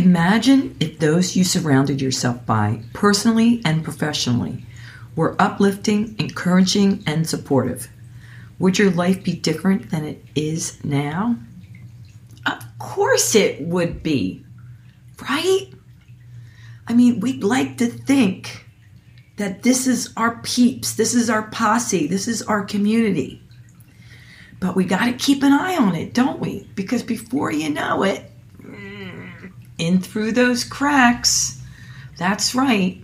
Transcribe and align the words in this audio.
Imagine 0.00 0.74
if 0.80 0.98
those 0.98 1.36
you 1.36 1.44
surrounded 1.44 2.00
yourself 2.00 2.46
by, 2.46 2.80
personally 2.94 3.60
and 3.66 3.84
professionally, 3.84 4.64
were 5.14 5.36
uplifting, 5.38 6.16
encouraging, 6.18 7.02
and 7.06 7.28
supportive. 7.28 7.86
Would 8.58 8.78
your 8.78 8.90
life 8.92 9.22
be 9.22 9.34
different 9.34 9.90
than 9.90 10.06
it 10.06 10.24
is 10.34 10.82
now? 10.82 11.36
Of 12.46 12.64
course 12.78 13.34
it 13.34 13.60
would 13.60 14.02
be, 14.02 14.42
right? 15.28 15.66
I 16.86 16.94
mean, 16.94 17.20
we'd 17.20 17.44
like 17.44 17.76
to 17.76 17.86
think 17.86 18.64
that 19.36 19.64
this 19.64 19.86
is 19.86 20.14
our 20.16 20.40
peeps, 20.40 20.94
this 20.94 21.14
is 21.14 21.28
our 21.28 21.42
posse, 21.50 22.06
this 22.06 22.26
is 22.26 22.40
our 22.40 22.64
community. 22.64 23.42
But 24.60 24.76
we 24.76 24.86
got 24.86 25.04
to 25.04 25.12
keep 25.12 25.42
an 25.42 25.52
eye 25.52 25.76
on 25.76 25.94
it, 25.94 26.14
don't 26.14 26.40
we? 26.40 26.70
Because 26.74 27.02
before 27.02 27.52
you 27.52 27.68
know 27.68 28.02
it, 28.02 28.29
in 29.80 30.00
through 30.00 30.32
those 30.32 30.64
cracks. 30.64 31.60
That's 32.18 32.54
right. 32.54 33.02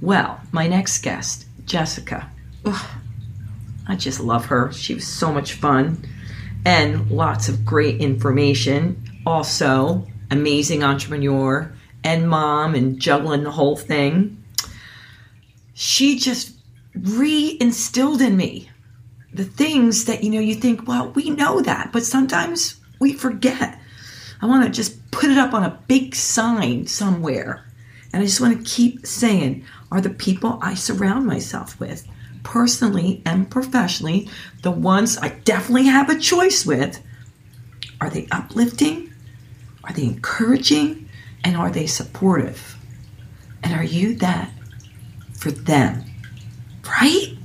Well, 0.00 0.40
my 0.52 0.66
next 0.66 1.02
guest, 1.02 1.46
Jessica. 1.64 2.30
Ugh, 2.64 2.86
I 3.88 3.96
just 3.96 4.20
love 4.20 4.46
her. 4.46 4.72
She 4.72 4.94
was 4.94 5.06
so 5.06 5.32
much 5.32 5.54
fun 5.54 6.04
and 6.64 7.10
lots 7.10 7.48
of 7.48 7.64
great 7.64 8.00
information. 8.00 9.02
Also, 9.26 10.06
amazing 10.30 10.82
entrepreneur 10.82 11.72
and 12.02 12.28
mom 12.28 12.74
and 12.74 13.00
juggling 13.00 13.44
the 13.44 13.50
whole 13.50 13.76
thing. 13.76 14.42
She 15.72 16.18
just 16.18 16.52
re 16.94 17.56
instilled 17.60 18.20
in 18.20 18.36
me 18.36 18.70
the 19.32 19.44
things 19.44 20.04
that, 20.04 20.22
you 20.22 20.30
know, 20.30 20.40
you 20.40 20.54
think, 20.54 20.86
well, 20.86 21.10
we 21.10 21.30
know 21.30 21.60
that, 21.60 21.90
but 21.92 22.04
sometimes 22.04 22.76
we 23.00 23.12
forget. 23.12 23.80
I 24.40 24.46
want 24.46 24.64
to 24.64 24.70
just 24.70 25.03
put 25.14 25.30
it 25.30 25.38
up 25.38 25.54
on 25.54 25.62
a 25.62 25.78
big 25.86 26.14
sign 26.14 26.86
somewhere. 26.86 27.64
And 28.12 28.22
I 28.22 28.26
just 28.26 28.40
want 28.40 28.58
to 28.58 28.70
keep 28.70 29.06
saying, 29.06 29.64
are 29.90 30.00
the 30.00 30.10
people 30.10 30.58
I 30.60 30.74
surround 30.74 31.26
myself 31.26 31.78
with, 31.80 32.06
personally 32.42 33.22
and 33.24 33.50
professionally, 33.50 34.28
the 34.62 34.70
ones 34.70 35.16
I 35.18 35.28
definitely 35.44 35.86
have 35.86 36.10
a 36.10 36.18
choice 36.18 36.66
with, 36.66 37.02
are 38.00 38.10
they 38.10 38.26
uplifting? 38.30 39.12
Are 39.84 39.92
they 39.92 40.04
encouraging? 40.04 41.08
And 41.44 41.56
are 41.56 41.70
they 41.70 41.86
supportive? 41.86 42.76
And 43.62 43.72
are 43.74 43.84
you 43.84 44.16
that 44.16 44.50
for 45.38 45.50
them? 45.50 46.04
Right? 46.86 47.36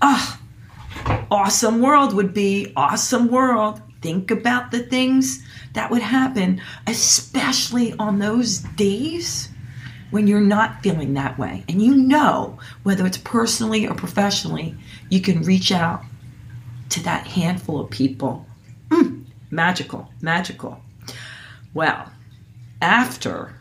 Ah, 0.00 0.40
oh, 1.06 1.26
awesome 1.30 1.80
world 1.80 2.12
would 2.14 2.34
be 2.34 2.72
awesome 2.76 3.28
world. 3.28 3.80
Think 4.02 4.30
about 4.30 4.70
the 4.72 4.80
things 4.80 5.42
that 5.74 5.90
would 5.90 6.02
happen, 6.02 6.60
especially 6.86 7.94
on 7.94 8.18
those 8.18 8.58
days 8.58 9.48
when 10.10 10.26
you're 10.26 10.40
not 10.40 10.82
feeling 10.82 11.14
that 11.14 11.38
way. 11.38 11.64
And 11.68 11.80
you 11.80 11.94
know, 11.94 12.58
whether 12.82 13.06
it's 13.06 13.18
personally 13.18 13.86
or 13.86 13.94
professionally, 13.94 14.74
you 15.08 15.20
can 15.20 15.42
reach 15.42 15.72
out 15.72 16.02
to 16.90 17.02
that 17.04 17.26
handful 17.26 17.80
of 17.80 17.90
people. 17.90 18.44
Mm, 18.90 19.24
magical, 19.50 20.10
magical. 20.20 20.82
Well, 21.72 22.12
after 22.82 23.54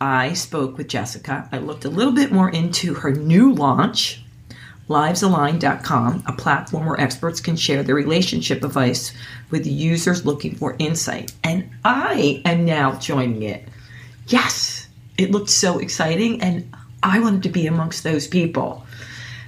I 0.00 0.34
spoke 0.34 0.78
with 0.78 0.88
Jessica, 0.88 1.48
I 1.50 1.58
looked 1.58 1.84
a 1.84 1.90
little 1.90 2.12
bit 2.12 2.30
more 2.30 2.50
into 2.50 2.94
her 2.94 3.10
new 3.10 3.52
launch 3.52 4.22
livesalign.com, 4.88 6.24
a 6.26 6.32
platform 6.32 6.86
where 6.86 7.00
experts 7.00 7.40
can 7.40 7.56
share 7.56 7.82
their 7.82 7.94
relationship 7.94 8.64
advice 8.64 9.12
with 9.50 9.66
users 9.66 10.24
looking 10.24 10.54
for 10.54 10.76
insight. 10.78 11.32
And 11.44 11.70
I 11.84 12.42
am 12.44 12.64
now 12.64 12.94
joining 12.98 13.42
it. 13.42 13.68
Yes, 14.28 14.88
it 15.18 15.30
looked 15.30 15.50
so 15.50 15.78
exciting, 15.78 16.40
and 16.42 16.72
I 17.02 17.20
wanted 17.20 17.42
to 17.44 17.48
be 17.48 17.66
amongst 17.66 18.02
those 18.02 18.26
people. 18.26 18.86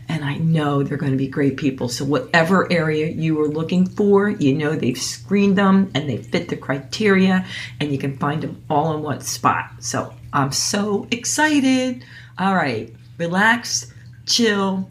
And 0.08 0.24
I 0.24 0.38
know 0.38 0.82
they're 0.82 0.96
going 0.96 1.12
to 1.12 1.18
be 1.18 1.28
great 1.28 1.56
people. 1.56 1.88
So, 1.88 2.04
whatever 2.04 2.70
area 2.72 3.06
you 3.06 3.40
are 3.40 3.48
looking 3.48 3.86
for, 3.86 4.28
you 4.28 4.54
know 4.54 4.74
they've 4.74 5.00
screened 5.00 5.56
them 5.56 5.92
and 5.94 6.08
they 6.08 6.16
fit 6.16 6.48
the 6.48 6.56
criteria, 6.56 7.46
and 7.78 7.92
you 7.92 7.98
can 7.98 8.18
find 8.18 8.42
them 8.42 8.62
all 8.68 8.94
in 8.96 9.02
one 9.02 9.20
spot. 9.20 9.70
So, 9.78 10.12
I'm 10.32 10.50
so 10.50 11.06
excited. 11.12 12.04
All 12.38 12.56
right, 12.56 12.92
relax, 13.18 13.92
chill, 14.26 14.90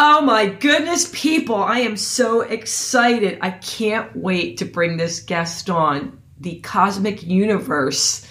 Oh 0.00 0.20
my 0.20 0.46
goodness, 0.46 1.10
people, 1.12 1.56
I 1.56 1.80
am 1.80 1.96
so 1.96 2.42
excited. 2.42 3.40
I 3.42 3.50
can't 3.50 4.14
wait 4.14 4.58
to 4.58 4.64
bring 4.64 4.96
this 4.96 5.18
guest 5.18 5.68
on. 5.68 6.22
The 6.38 6.60
cosmic 6.60 7.24
universe 7.24 8.24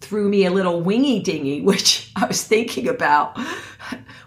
threw 0.00 0.26
me 0.30 0.46
a 0.46 0.50
little 0.50 0.80
wingy 0.80 1.20
dingy, 1.20 1.60
which 1.60 2.10
I 2.16 2.24
was 2.24 2.42
thinking 2.42 2.88
about 2.88 3.38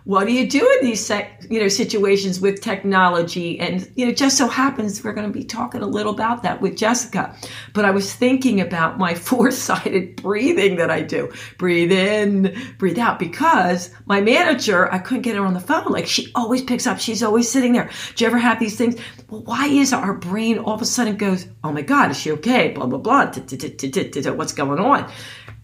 what 0.07 0.25
do 0.25 0.31
you 0.31 0.47
do 0.47 0.65
in 0.79 0.85
these 0.85 1.11
you 1.49 1.59
know 1.59 1.67
situations 1.67 2.39
with 2.39 2.61
technology? 2.61 3.59
And 3.59 3.91
you 3.95 4.05
know 4.05 4.13
just 4.13 4.37
so 4.37 4.47
happens 4.47 5.03
we're 5.03 5.11
going 5.11 5.27
to 5.27 5.37
be 5.37 5.43
talking 5.43 5.81
a 5.81 5.85
little 5.85 6.13
about 6.13 6.43
that 6.43 6.61
with 6.61 6.77
jessica. 6.77 7.35
But 7.73 7.83
i 7.83 7.91
was 7.91 8.13
thinking 8.13 8.61
about 8.61 8.97
my 8.97 9.13
four-sided 9.27 10.15
breathing 10.15 10.77
that 10.77 10.89
i 10.89 11.01
do. 11.01 11.29
Breathe 11.57 11.91
in 11.91 12.55
breathe 12.77 12.97
out. 12.97 13.19
Because 13.19 13.89
my 14.05 14.21
manager 14.21 14.89
i 14.93 14.97
couldn't 14.97 15.23
get 15.23 15.35
her 15.35 15.43
on 15.43 15.53
the 15.53 15.59
phone. 15.59 15.91
Like 15.91 16.07
she 16.07 16.31
always 16.35 16.61
picks 16.61 16.87
up. 16.87 16.99
She's 16.99 17.21
always 17.21 17.51
sitting 17.51 17.73
there. 17.73 17.89
Do 18.15 18.23
you 18.23 18.29
ever 18.29 18.37
have 18.37 18.61
these 18.61 18.77
things? 18.77 18.95
Well 19.27 19.43
why 19.43 19.67
is 19.67 19.91
our 19.91 20.13
brain 20.13 20.57
all 20.57 20.75
of 20.75 20.81
a 20.81 20.85
sudden 20.85 21.17
goes 21.17 21.47
oh 21.65 21.73
my 21.73 21.81
god 21.81 22.11
is 22.11 22.17
she 22.17 22.31
okay? 22.31 22.69
Blah 22.69 22.85
blah 22.85 22.99
blah. 22.99 23.25
What's 23.25 24.53
going 24.53 24.79
on 24.79 25.11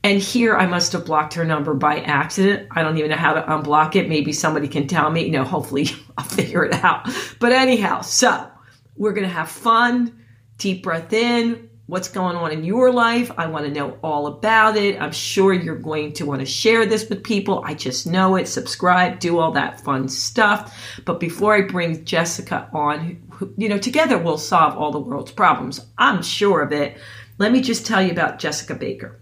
and 0.04 0.20
here 0.20 0.56
I 0.58 0.66
must 0.66 0.92
have 0.92 1.06
blocked 1.06 1.34
her 1.36 1.46
number 1.46 1.74
by 1.74 2.00
accident. 2.00 2.68
I 2.72 2.84
don't 2.84 2.98
even 2.98 3.10
know 3.10 3.16
how 3.16 3.34
to 3.34 3.42
unblock 3.42 3.96
it. 3.96 4.10
Maybe 4.10 4.34
somebody 4.34 4.68
can 4.68 4.86
tell 4.86 5.10
me. 5.10 5.24
You 5.24 5.32
know, 5.32 5.46
hopefully 5.46 5.88
I'll 6.18 6.26
figure 6.26 6.66
it 6.66 6.74
out. 6.84 7.08
But 7.40 7.54
anyhow, 7.54 8.02
so 8.02 8.52
we're 8.98 9.14
going 9.14 9.28
to 9.28 9.34
have 9.34 9.50
fun. 9.50 10.20
Deep 10.58 10.84
breath 10.84 11.14
in. 11.14 11.70
What's 11.86 12.10
going 12.10 12.36
on 12.36 12.52
in 12.52 12.64
your 12.64 12.92
life? 12.92 13.32
I 13.38 13.48
want 13.48 13.66
to 13.66 13.72
know 13.72 13.98
all 14.04 14.28
about 14.28 14.78
it. 14.78 15.02
I'm 15.02 15.12
sure 15.12 15.54
you're 15.54 15.76
going 15.76 16.14
to 16.14 16.26
want 16.26 16.40
to 16.40 16.46
share 16.46 16.86
this 16.86 17.08
with 17.10 17.24
people. 17.24 17.62
I 17.66 17.74
just 17.74 18.08
know 18.08 18.36
it. 18.36 18.48
Subscribe, 18.48 19.20
do 19.20 19.38
all 19.38 19.52
that 19.52 19.82
fun 19.82 20.08
stuff. 20.08 21.02
But 21.04 21.20
before 21.20 21.56
I 21.56 21.62
bring 21.62 22.06
Jessica 22.06 22.70
on, 22.74 23.22
you 23.58 23.68
know, 23.68 23.78
together 23.78 24.18
we'll 24.18 24.38
solve 24.38 24.78
all 24.78 24.92
the 24.92 25.00
world's 25.00 25.34
problems. 25.34 25.86
I'm 25.98 26.22
sure 26.22 26.62
of 26.62 26.72
it. 26.72 26.98
Let 27.38 27.52
me 27.52 27.62
just 27.62 27.86
tell 27.86 28.02
you 28.02 28.12
about 28.12 28.40
Jessica 28.40 28.76
Baker. 28.76 29.20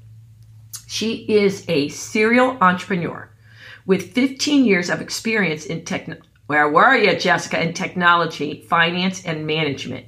She 0.92 1.24
is 1.30 1.64
a 1.70 1.88
serial 1.88 2.58
entrepreneur 2.60 3.30
with 3.86 4.12
15 4.12 4.66
years 4.66 4.90
of 4.90 5.00
experience 5.00 5.66
in 5.66 5.86
tech. 5.86 6.10
Where 6.48 6.68
were 6.68 6.98
you, 6.98 7.18
Jessica? 7.18 7.62
In 7.64 7.74
technology, 7.74 8.66
finance, 8.70 9.24
and 9.24 9.48
management. 9.48 10.06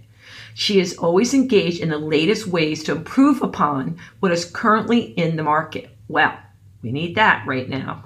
She 0.56 0.82
is 0.82 0.98
always 0.98 1.34
engaged 1.34 1.80
in 1.82 1.88
the 1.88 1.98
latest 1.98 2.48
ways 2.48 2.84
to 2.84 2.92
improve 2.92 3.42
upon 3.42 3.98
what 4.20 4.34
is 4.34 4.44
currently 4.44 5.00
in 5.00 5.38
the 5.38 5.44
market. 5.44 5.90
Well, 6.10 6.38
we 6.82 6.92
need 6.92 7.16
that 7.16 7.48
right 7.48 7.70
now. 7.70 8.04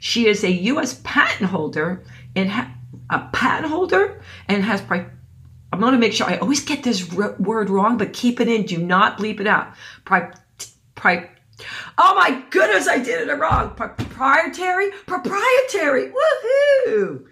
She 0.00 0.26
is 0.26 0.42
a 0.42 0.50
U.S. 0.72 0.98
patent 1.04 1.50
holder 1.50 2.02
and 2.34 2.48
ha- 2.48 2.74
a 3.10 3.28
patent 3.34 3.70
holder 3.70 4.22
and 4.48 4.64
has. 4.64 4.80
Pri- 4.80 5.04
I'm 5.70 5.80
going 5.80 5.92
to 5.92 5.98
make 5.98 6.14
sure 6.14 6.26
I 6.26 6.38
always 6.38 6.64
get 6.64 6.82
this 6.82 7.06
r- 7.14 7.36
word 7.38 7.68
wrong, 7.68 7.98
but 7.98 8.14
keep 8.14 8.40
it 8.40 8.48
in. 8.48 8.64
Do 8.64 8.78
not 8.78 9.18
bleep 9.18 9.38
it 9.38 9.46
out. 9.46 9.74
Pri- 10.06 10.32
pri- 10.94 11.28
Oh 11.98 12.14
my 12.14 12.42
goodness, 12.50 12.88
I 12.88 12.98
did 12.98 13.28
it 13.28 13.32
wrong. 13.32 13.74
Proprietary? 13.74 14.90
Proprietary. 15.06 16.12
Woohoo! 16.12 17.26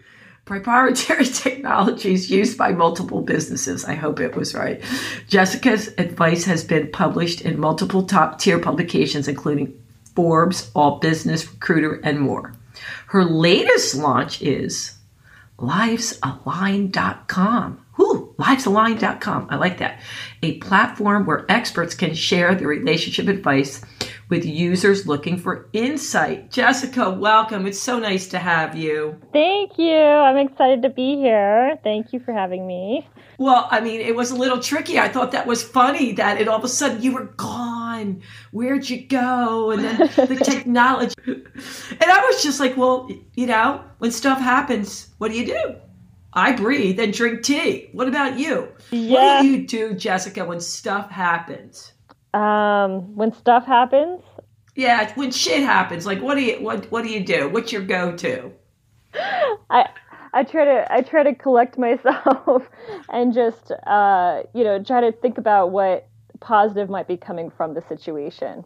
Proprietary 0.44 1.24
technologies 1.26 2.30
used 2.30 2.56
by 2.56 2.72
multiple 2.72 3.20
businesses. 3.20 3.84
I 3.84 3.94
hope 3.94 4.20
it 4.20 4.34
was 4.34 4.54
right. 4.54 4.82
Jessica's 5.28 5.88
advice 5.98 6.44
has 6.44 6.64
been 6.64 6.90
published 6.90 7.42
in 7.42 7.60
multiple 7.60 8.04
top 8.04 8.38
tier 8.38 8.58
publications, 8.58 9.28
including 9.28 9.78
Forbes, 10.14 10.70
All 10.74 10.98
Business, 11.00 11.50
Recruiter, 11.50 12.00
and 12.02 12.18
more. 12.18 12.54
Her 13.08 13.24
latest 13.24 13.94
launch 13.94 14.40
is 14.42 14.94
livesalign.com. 15.58 17.84
Whew, 17.96 18.34
livesalign.com. 18.38 19.48
I 19.50 19.56
like 19.56 19.78
that. 19.78 20.00
A 20.42 20.58
platform 20.58 21.26
where 21.26 21.44
experts 21.48 21.94
can 21.94 22.14
share 22.14 22.54
their 22.54 22.68
relationship 22.68 23.28
advice 23.28 23.82
with 24.28 24.44
users 24.44 25.06
looking 25.06 25.38
for 25.38 25.68
insight. 25.72 26.50
Jessica, 26.50 27.10
welcome. 27.10 27.66
It's 27.66 27.78
so 27.78 27.98
nice 27.98 28.28
to 28.28 28.38
have 28.38 28.76
you. 28.76 29.18
Thank 29.32 29.78
you. 29.78 29.96
I'm 29.96 30.36
excited 30.36 30.82
to 30.82 30.90
be 30.90 31.16
here. 31.16 31.78
Thank 31.82 32.12
you 32.12 32.20
for 32.20 32.32
having 32.32 32.66
me. 32.66 33.08
Well, 33.38 33.68
I 33.70 33.80
mean, 33.80 34.00
it 34.00 34.16
was 34.16 34.30
a 34.30 34.36
little 34.36 34.60
tricky. 34.60 34.98
I 34.98 35.08
thought 35.08 35.32
that 35.32 35.46
was 35.46 35.62
funny 35.62 36.12
that 36.12 36.40
it 36.40 36.48
all 36.48 36.58
of 36.58 36.64
a 36.64 36.68
sudden 36.68 37.02
you 37.02 37.12
were 37.12 37.26
gone. 37.36 38.22
Where'd 38.50 38.90
you 38.90 39.06
go? 39.06 39.70
And 39.70 39.84
then 39.84 39.98
the 39.98 40.40
technology. 40.44 41.14
And 41.26 42.02
I 42.02 42.26
was 42.26 42.42
just 42.42 42.60
like, 42.60 42.76
well, 42.76 43.08
you 43.34 43.46
know, 43.46 43.82
when 43.98 44.10
stuff 44.10 44.38
happens, 44.40 45.08
what 45.18 45.30
do 45.30 45.38
you 45.38 45.46
do? 45.46 45.76
I 46.32 46.52
breathe 46.52 47.00
and 47.00 47.12
drink 47.12 47.42
tea. 47.42 47.88
What 47.92 48.08
about 48.08 48.38
you? 48.38 48.68
Yeah. 48.90 49.12
What 49.12 49.42
do 49.42 49.48
you 49.48 49.66
do, 49.66 49.94
Jessica, 49.94 50.44
when 50.44 50.60
stuff 50.60 51.10
happens? 51.10 51.92
Um, 52.34 53.16
when 53.16 53.32
stuff 53.32 53.64
happens, 53.66 54.22
Yeah, 54.74 55.12
when 55.14 55.30
shit 55.30 55.62
happens, 55.62 56.06
like 56.06 56.20
what 56.20 56.34
do 56.36 56.42
you 56.42 56.62
what 56.62 56.90
what 56.90 57.02
do 57.04 57.10
you 57.10 57.24
do? 57.24 57.48
What's 57.48 57.72
your 57.72 57.82
go 57.82 58.16
to? 58.16 58.52
I 59.70 59.88
I 60.32 60.44
try 60.44 60.64
to 60.64 60.92
I 60.92 61.02
try 61.02 61.22
to 61.22 61.34
collect 61.34 61.78
myself 61.86 62.68
and 63.08 63.32
just 63.32 63.72
uh, 63.86 64.42
you 64.54 64.64
know 64.64 64.82
try 64.82 65.00
to 65.00 65.12
think 65.12 65.38
about 65.38 65.70
what 65.70 66.08
positive 66.40 66.88
might 66.88 67.08
be 67.08 67.16
coming 67.16 67.50
from 67.50 67.74
the 67.74 67.82
situation. 67.88 68.64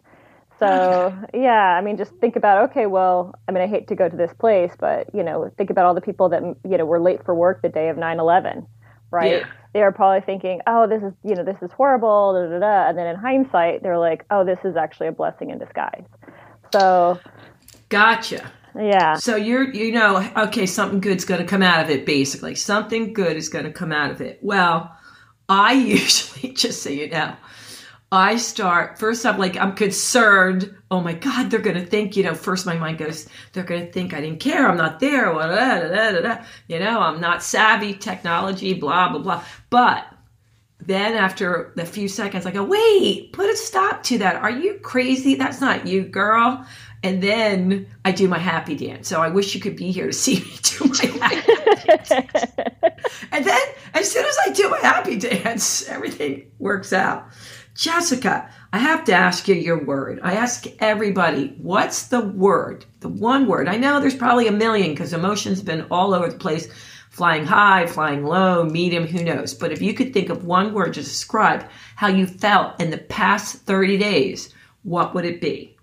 So 0.59 1.17
yeah, 1.35 1.77
I 1.79 1.81
mean, 1.81 1.97
just 1.97 2.13
think 2.17 2.37
about 2.37 2.71
okay, 2.71 2.87
well, 2.87 3.35
I 3.49 3.53
mean, 3.53 3.63
I 3.63 3.67
hate 3.67 3.89
to 3.89 3.95
go 3.95 4.09
to 4.09 4.17
this 4.17 4.33
place, 4.39 4.73
but 4.79 5.15
you 5.15 5.23
know, 5.23 5.51
think 5.57 5.71
about 5.71 5.87
all 5.87 5.95
the 5.95 6.01
people 6.01 6.29
that 6.31 6.43
you 6.69 6.77
know 6.77 6.85
were 6.85 7.01
late 7.01 7.25
for 7.25 7.35
work 7.35 7.63
the 7.63 7.69
day 7.69 7.89
of 7.89 7.97
9/11, 7.97 8.67
right? 9.11 9.43
Yeah. 9.43 9.49
They 9.75 9.81
are 9.83 9.93
probably 9.93 10.21
thinking, 10.25 10.61
oh, 10.67 10.87
this 10.87 11.03
is 11.03 11.13
you 11.25 11.35
know 11.35 11.45
this 11.45 11.57
is 11.63 11.71
horrible, 11.73 12.35
da, 12.35 12.49
da, 12.51 12.59
da. 12.61 12.89
and 12.89 12.99
then 12.99 13.07
in 13.07 13.17
hindsight, 13.17 13.83
they're 13.83 13.99
like, 13.99 14.25
oh, 14.31 14.45
this 14.45 14.59
is 14.65 14.77
actually 14.77 15.09
a 15.09 15.13
blessing 15.13 15.51
in 15.51 15.59
disguise. 15.59 16.05
So 16.75 17.19
Gotcha. 17.89 18.51
yeah, 18.79 19.15
So 19.15 19.37
you're 19.37 19.73
you 19.73 19.93
know, 19.93 20.31
okay, 20.37 20.67
something 20.67 21.01
good's 21.01 21.25
gonna 21.25 21.45
come 21.45 21.63
out 21.63 21.85
of 21.85 21.91
it, 21.91 22.07
basically. 22.07 22.55
Something 22.55 23.13
good 23.13 23.37
is 23.37 23.49
gonna 23.49 23.73
come 23.73 23.93
out 23.93 24.11
of 24.11 24.21
it. 24.21 24.39
Well, 24.43 24.95
I 25.49 25.73
usually, 25.75 26.53
just 26.55 26.83
so 26.83 26.91
you 26.91 27.09
know, 27.11 27.37
I 28.11 28.37
start 28.37 28.99
first 28.99 29.25
up 29.27 29.39
like 29.39 29.57
I'm 29.57 29.75
concerned. 29.75 30.75
Oh 30.91 31.01
my 31.01 31.15
God, 31.15 31.51
they're 31.51 31.61
gonna 31.61 31.85
think, 31.87 32.17
you 32.17 32.23
know, 32.25 32.35
first 32.35 32.67
my 32.67 32.77
mind 32.77 32.99
goes, 32.99 33.29
they're 33.53 33.65
gonna 33.65 33.87
think 33.87 34.15
I 34.15 34.21
didn't 34.21 34.41
care, 34.41 34.69
I'm 34.69 34.77
not 34.77 35.01
there, 35.01 35.33
blah, 35.33 35.47
blah, 35.49 36.21
blah. 36.21 36.45
you 36.69 36.79
know, 36.79 37.01
I'm 37.01 37.21
not 37.21 37.43
savvy 37.43 37.95
technology, 37.95 38.75
blah 38.75 39.09
blah 39.11 39.21
blah. 39.21 39.45
But 39.73 40.05
then 40.81 41.15
after 41.15 41.73
a 41.79 41.87
few 41.87 42.07
seconds, 42.07 42.45
I 42.45 42.51
go, 42.51 42.63
wait, 42.63 43.33
put 43.33 43.49
a 43.49 43.57
stop 43.57 44.03
to 44.05 44.19
that. 44.19 44.37
Are 44.37 44.51
you 44.51 44.75
crazy? 44.83 45.35
That's 45.35 45.63
not 45.63 45.87
you, 45.87 46.03
girl. 46.03 46.67
And 47.03 47.23
then 47.23 47.87
I 48.05 48.13
do 48.13 48.29
my 48.29 48.39
happy 48.39 48.77
dance. 48.77 49.09
So 49.09 49.23
I 49.23 49.29
wish 49.29 49.55
you 49.55 49.63
could 49.63 49.77
be 49.77 49.91
here 49.91 50.09
to 50.09 50.13
see 50.25 50.41
me 50.41 50.59
do 50.63 51.19
my 51.19 51.27
happy 51.27 52.05
dance. 52.05 52.11
and 53.33 53.47
then 53.47 53.63
as 53.95 54.13
soon 54.13 54.27
as 54.27 54.37
I 54.47 54.51
do 54.51 54.69
my 54.69 54.79
happy 54.79 55.17
dance, 55.17 55.89
everything 55.89 56.51
works 56.59 56.93
out. 56.93 57.29
Jessica, 57.75 58.51
I 58.75 58.79
have 58.79 59.05
to 59.05 59.15
ask 59.15 59.49
you 59.49 59.55
your 59.55 59.83
word. 59.83 60.21
I 60.23 60.35
ask 60.35 60.67
everybody, 60.81 61.55
what's 61.57 62.09
the 62.09 62.21
word? 62.21 62.85
The 63.01 63.09
one 63.09 63.47
word. 63.47 63.69
I 63.69 63.79
know 63.79 64.01
there's 64.01 64.15
probably 64.15 64.49
a 64.49 64.53
million 64.53 64.91
because 64.91 65.15
emotion's 65.15 65.63
been 65.63 65.87
all 65.91 66.13
over 66.13 66.29
the 66.29 66.37
place, 66.37 66.69
flying 67.13 67.45
high, 67.45 67.87
flying 67.87 68.25
low, 68.25 68.65
medium, 68.65 69.07
who 69.07 69.23
knows. 69.23 69.55
But 69.55 69.71
if 69.71 69.81
you 69.83 69.95
could 69.95 70.13
think 70.13 70.31
of 70.31 70.45
one 70.45 70.73
word 70.75 70.95
to 70.95 71.03
describe 71.03 71.69
how 71.97 72.09
you 72.09 72.27
felt 72.27 72.81
in 72.81 72.91
the 72.91 72.99
past 72.99 73.57
30 73.57 73.99
days, 73.99 74.53
what 74.83 75.15
would 75.15 75.25
it 75.25 75.41
be? 75.41 75.77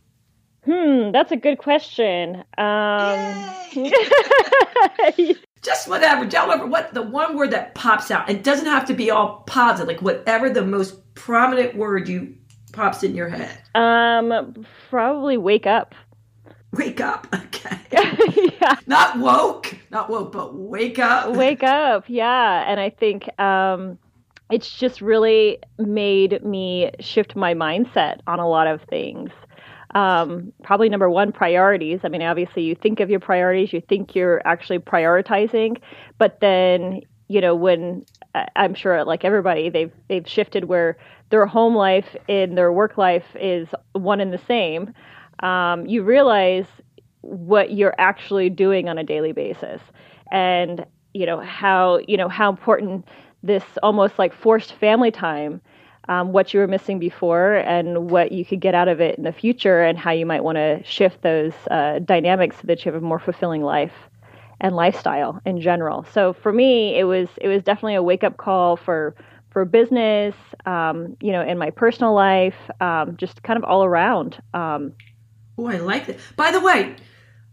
Hmm, 0.65 1.11
that's 1.11 1.31
a 1.31 1.37
good 1.37 1.59
question. 1.59 2.43
Um, 2.57 3.51
Just 5.61 5.87
whatever. 5.87 6.25
Me 6.25 6.65
what 6.69 6.93
the 6.93 7.01
one 7.01 7.37
word 7.37 7.51
that 7.51 7.75
pops 7.75 8.11
out. 8.11 8.29
It 8.29 8.43
doesn't 8.43 8.65
have 8.65 8.85
to 8.85 8.93
be 8.93 9.11
all 9.11 9.43
positive. 9.45 9.87
Like 9.87 10.01
whatever 10.01 10.49
the 10.49 10.65
most 10.65 11.13
prominent 11.15 11.75
word 11.75 12.07
you 12.07 12.35
pops 12.71 13.03
in 13.03 13.15
your 13.15 13.29
head. 13.29 13.61
um, 13.75 14.65
probably 14.89 15.37
wake 15.37 15.67
up. 15.67 15.95
Wake 16.71 17.01
up. 17.01 17.27
Okay. 17.45 17.78
yeah, 18.61 18.75
Not 18.87 19.19
woke. 19.19 19.75
Not 19.91 20.09
woke, 20.09 20.31
but 20.31 20.55
wake 20.55 20.99
up. 20.99 21.29
wake 21.35 21.63
up. 21.63 22.05
Yeah, 22.07 22.63
and 22.67 22.79
I 22.79 22.89
think 22.89 23.29
um, 23.39 23.97
it's 24.51 24.77
just 24.77 25.01
really 25.01 25.59
made 25.77 26.43
me 26.43 26.91
shift 26.99 27.35
my 27.35 27.53
mindset 27.53 28.19
on 28.27 28.39
a 28.39 28.47
lot 28.47 28.67
of 28.67 28.81
things. 28.83 29.31
Um, 29.95 30.53
probably 30.63 30.89
number 30.89 31.09
one, 31.09 31.31
priorities. 31.31 32.01
I 32.03 32.09
mean, 32.09 32.21
obviously, 32.21 32.63
you 32.63 32.75
think 32.75 32.99
of 32.99 33.09
your 33.09 33.19
priorities, 33.19 33.73
you 33.73 33.81
think 33.81 34.13
you're 34.13 34.41
actually 34.45 34.79
prioritizing, 34.79 35.81
but 36.17 36.39
then 36.41 37.01
you 37.27 37.41
know 37.41 37.55
when 37.55 38.05
I'm 38.55 38.75
sure, 38.75 39.03
like 39.03 39.25
everybody, 39.25 39.69
they've 39.69 39.91
they've 40.07 40.27
shifted 40.27 40.65
where 40.65 40.97
their 41.29 41.45
home 41.45 41.75
life 41.75 42.15
and 42.27 42.57
their 42.57 42.71
work 42.71 42.97
life 42.97 43.25
is 43.35 43.67
one 43.93 44.19
and 44.19 44.31
the 44.31 44.41
same. 44.47 44.93
Um, 45.41 45.85
you 45.85 46.03
realize 46.03 46.65
what 47.29 47.71
you're 47.71 47.95
actually 47.97 48.49
doing 48.49 48.89
on 48.89 48.97
a 48.97 49.03
daily 49.03 49.31
basis, 49.31 49.81
and 50.31 50.85
you 51.13 51.25
know 51.25 51.39
how 51.39 51.99
you 52.07 52.17
know 52.17 52.29
how 52.29 52.49
important 52.49 53.07
this 53.43 53.63
almost 53.83 54.19
like 54.19 54.33
forced 54.33 54.73
family 54.73 55.11
time 55.11 55.61
um, 56.09 56.33
what 56.33 56.53
you 56.53 56.59
were 56.59 56.67
missing 56.67 56.97
before 56.97 57.57
and 57.57 58.09
what 58.09 58.31
you 58.31 58.43
could 58.43 58.59
get 58.59 58.73
out 58.73 58.87
of 58.87 58.99
it 58.99 59.17
in 59.17 59.23
the 59.23 59.31
future 59.31 59.83
and 59.83 59.97
how 59.97 60.11
you 60.11 60.25
might 60.25 60.43
want 60.43 60.55
to 60.57 60.83
shift 60.83 61.21
those 61.21 61.53
uh, 61.69 61.99
dynamics 61.99 62.57
so 62.57 62.63
that 62.65 62.83
you 62.83 62.91
have 62.91 63.01
a 63.01 63.05
more 63.05 63.19
fulfilling 63.19 63.61
life 63.61 63.93
and 64.59 64.75
lifestyle 64.75 65.39
in 65.45 65.61
general. 65.61 66.05
So 66.11 66.33
for 66.33 66.51
me, 66.51 66.97
it 66.97 67.03
was 67.03 67.29
it 67.37 67.47
was 67.47 67.63
definitely 67.63 67.95
a 67.95 68.03
wake 68.03 68.23
up 68.23 68.37
call 68.37 68.75
for 68.75 69.15
for 69.51 69.65
business, 69.65 70.35
um, 70.65 71.15
you 71.21 71.31
know, 71.31 71.41
in 71.41 71.57
my 71.57 71.69
personal 71.69 72.13
life, 72.13 72.55
um, 72.81 73.15
just 73.17 73.41
kind 73.43 73.57
of 73.57 73.63
all 73.63 73.83
around. 73.83 74.41
Oh, 75.57 75.67
I 75.67 75.77
like 75.77 76.07
that. 76.07 76.17
By 76.35 76.51
the 76.51 76.59
way, 76.59 76.95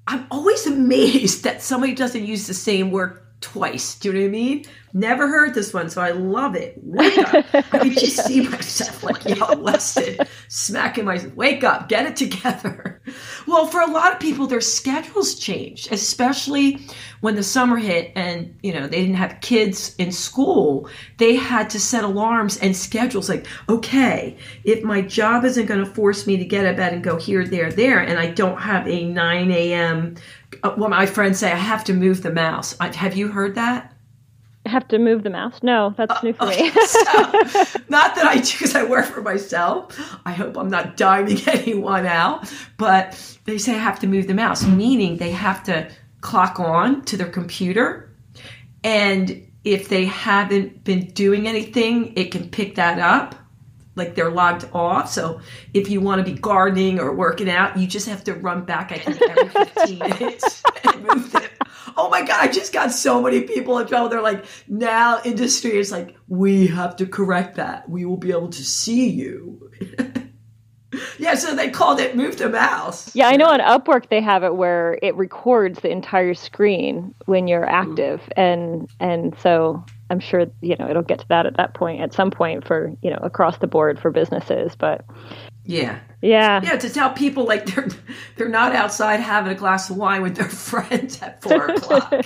I'm 0.07 0.27
always 0.31 0.67
amazed 0.67 1.45
that 1.45 1.63
somebody 1.63 1.95
doesn't 1.95 2.25
use 2.25 2.47
the 2.47 2.55
same 2.55 2.91
word 2.91 3.21
twice. 3.41 3.99
Do 3.99 4.09
you 4.09 4.15
know 4.15 4.21
what 4.21 4.27
I 4.27 4.31
mean? 4.31 4.65
Never 4.93 5.29
heard 5.29 5.55
this 5.55 5.75
one, 5.75 5.91
so 5.91 6.01
I 6.01 6.13
love 6.13 6.55
it. 6.55 6.75
Wake 6.83 7.19
up. 7.35 7.45
I 7.53 7.63
can 7.63 7.91
oh, 7.91 7.95
just 7.95 8.25
see 8.25 8.49
myself 8.49 8.86
like 9.07 9.25
y'all 9.37 9.59
Weston 9.59 10.19
smacking 10.49 11.05
myself. 11.05 11.35
Wake 11.35 11.65
up, 11.65 11.89
get 11.89 12.07
it 12.07 12.17
together. 12.17 13.01
Well, 13.47 13.69
for 13.69 13.81
a 13.81 13.87
lot 13.87 14.13
of 14.13 14.19
people, 14.19 14.49
their 14.49 14.61
schedules 14.61 15.37
changed, 15.37 15.93
especially 15.93 16.81
when 17.21 17.37
the 17.37 17.45
summer 17.45 17.77
hit 17.77 18.11
and 18.17 18.59
you 18.61 18.73
know 18.73 18.89
they 18.89 19.01
didn't 19.01 19.15
have 19.15 19.41
kids 19.41 19.95
in 19.99 20.11
school. 20.11 20.89
They 21.19 21.37
had 21.37 21.71
to 21.71 21.81
set 21.81 22.03
alarms 22.03 22.57
and 22.57 22.77
schedules 22.77 23.29
like, 23.29 23.47
okay, 23.69 24.37
if 24.65 24.83
my 24.83 25.01
job 25.01 25.45
isn't 25.45 25.67
going 25.67 25.85
to 25.85 25.87
force 25.87 26.27
me 26.27 26.37
to 26.37 26.45
get 26.45 26.65
out 26.65 26.73
of 26.73 26.77
bed 26.77 26.93
and 26.93 27.05
go 27.05 27.17
here, 27.17 27.47
there, 27.47 27.71
there, 27.71 28.01
and 28.01 28.19
I 28.19 28.31
don't 28.31 28.61
have 28.61 28.89
a 28.89 29.05
9 29.05 29.51
a.m. 29.53 30.17
Uh, 30.65 30.75
well, 30.77 30.91
my 30.91 31.07
friends 31.07 31.39
say 31.39 31.53
I 31.53 31.57
have 31.57 31.85
to 31.85 31.95
move 31.95 32.23
the 32.23 32.33
mouse. 32.33 32.77
Have 32.79 33.17
you 33.17 33.29
heard 33.29 33.55
that? 33.55 33.96
Have 34.67 34.87
to 34.89 34.99
move 34.99 35.23
the 35.23 35.31
mouse? 35.31 35.63
No, 35.63 35.95
that's 35.97 36.13
uh, 36.13 36.21
new 36.23 36.33
for 36.33 36.45
uh, 36.45 36.49
me. 36.49 36.71
So, 36.87 37.03
not 37.89 38.15
that 38.15 38.25
I 38.25 38.37
do 38.37 38.53
because 38.53 38.75
I 38.75 38.85
work 38.85 39.07
for 39.07 39.23
myself. 39.23 40.19
I 40.25 40.33
hope 40.33 40.57
I'm 40.57 40.69
not 40.69 40.97
diming 40.97 41.47
anyone 41.67 42.07
out. 42.07 42.53
But 42.77 43.39
they 43.45 43.59
say 43.59 43.75
I 43.75 43.79
have 43.79 44.01
to 44.01 44.07
move 44.07 44.27
the 44.27 44.35
mouse, 44.35 44.67
meaning 44.67 45.17
they 45.17 45.33
have 45.33 45.63
to 45.65 45.91
clock 46.21 46.61
on 46.61 47.03
to 47.07 47.17
their 47.17 47.29
computer. 47.31 48.11
And 48.83 49.47
if 49.65 49.89
they 49.89 50.05
haven't 50.05 50.85
been 50.85 51.07
doing 51.07 51.49
anything, 51.49 52.13
it 52.17 52.31
can 52.31 52.49
pick 52.49 52.77
that 52.77 52.99
up. 52.99 53.35
Like 53.97 54.15
they're 54.15 54.31
logged 54.31 54.69
off. 54.73 55.11
So 55.11 55.41
if 55.73 55.89
you 55.89 56.01
want 56.01 56.25
to 56.25 56.31
be 56.31 56.39
gardening 56.39 57.01
or 57.01 57.15
working 57.15 57.49
out, 57.49 57.77
you 57.77 57.87
just 57.87 58.07
have 58.09 58.23
to 58.25 58.35
run 58.35 58.65
back, 58.65 58.93
I 58.93 58.99
think, 58.99 59.23
every 59.23 59.49
15 59.49 59.99
minutes 59.99 60.63
and 60.85 61.03
move 61.03 61.35
it. 61.35 61.51
Oh 61.97 62.11
my 62.11 62.23
God, 62.23 62.39
I 62.41 62.49
just 62.49 62.73
got 62.73 62.93
so 62.93 63.23
many 63.23 63.43
people 63.43 63.79
in 63.79 63.87
trouble. 63.87 64.09
They're 64.09 64.23
like, 64.23 64.45
now 64.69 65.21
industry 65.25 65.79
is 65.79 65.91
like, 65.91 66.17
we 66.29 66.67
have 66.67 66.97
to 66.97 67.07
correct 67.07 67.57
that. 67.57 67.89
We 67.89 68.05
will 68.05 68.17
be 68.17 68.31
able 68.31 68.49
to 68.49 68.65
see 68.65 69.09
you. 69.09 69.71
yeah, 71.19 71.35
so 71.35 71.55
they 71.55 71.71
called 71.71 72.01
it 72.01 72.17
move 72.17 72.39
the 72.39 72.49
mouse. 72.49 73.15
Yeah, 73.15 73.29
I 73.29 73.37
know 73.37 73.47
on 73.47 73.61
Upwork 73.61 74.09
they 74.09 74.21
have 74.21 74.45
it 74.45 74.55
where 74.55 74.99
it 75.03 75.15
records 75.17 75.81
the 75.81 75.91
entire 75.91 76.35
screen 76.35 77.15
when 77.27 77.49
you're 77.49 77.67
mm-hmm. 77.67 77.91
active, 77.91 78.21
and 78.37 78.89
and 79.01 79.37
so 79.41 79.85
I'm 80.11 80.21
sure 80.21 80.47
you 80.61 80.77
know 80.77 80.89
it'll 80.89 81.03
get 81.03 81.21
to 81.21 81.29
that 81.29 81.47
at 81.47 81.57
that 81.57 81.75
point 81.75 82.01
at 82.01 82.13
some 82.13 82.31
point 82.31 82.67
for 82.67 82.93
you 83.03 83.11
know 83.11 83.19
across 83.23 83.59
the 83.59 83.67
board 83.67 83.99
for 83.99 84.11
businesses, 84.11 84.75
but 84.77 85.05
Yeah. 85.67 85.99
yeah, 86.23 86.61
Yeah, 86.63 86.77
to 86.77 86.89
tell 86.89 87.11
people 87.13 87.45
like 87.45 87.67
they're 87.75 87.89
they're 88.37 88.49
not 88.49 88.75
outside 88.75 89.21
having 89.21 89.53
a 89.53 89.57
glass 89.57 89.91
of 89.91 89.97
wine 89.97 90.23
with 90.23 90.37
their 90.37 90.49
friends 90.71 91.21
at 91.23 91.43
four 91.43 91.67
o'clock. 91.71 92.25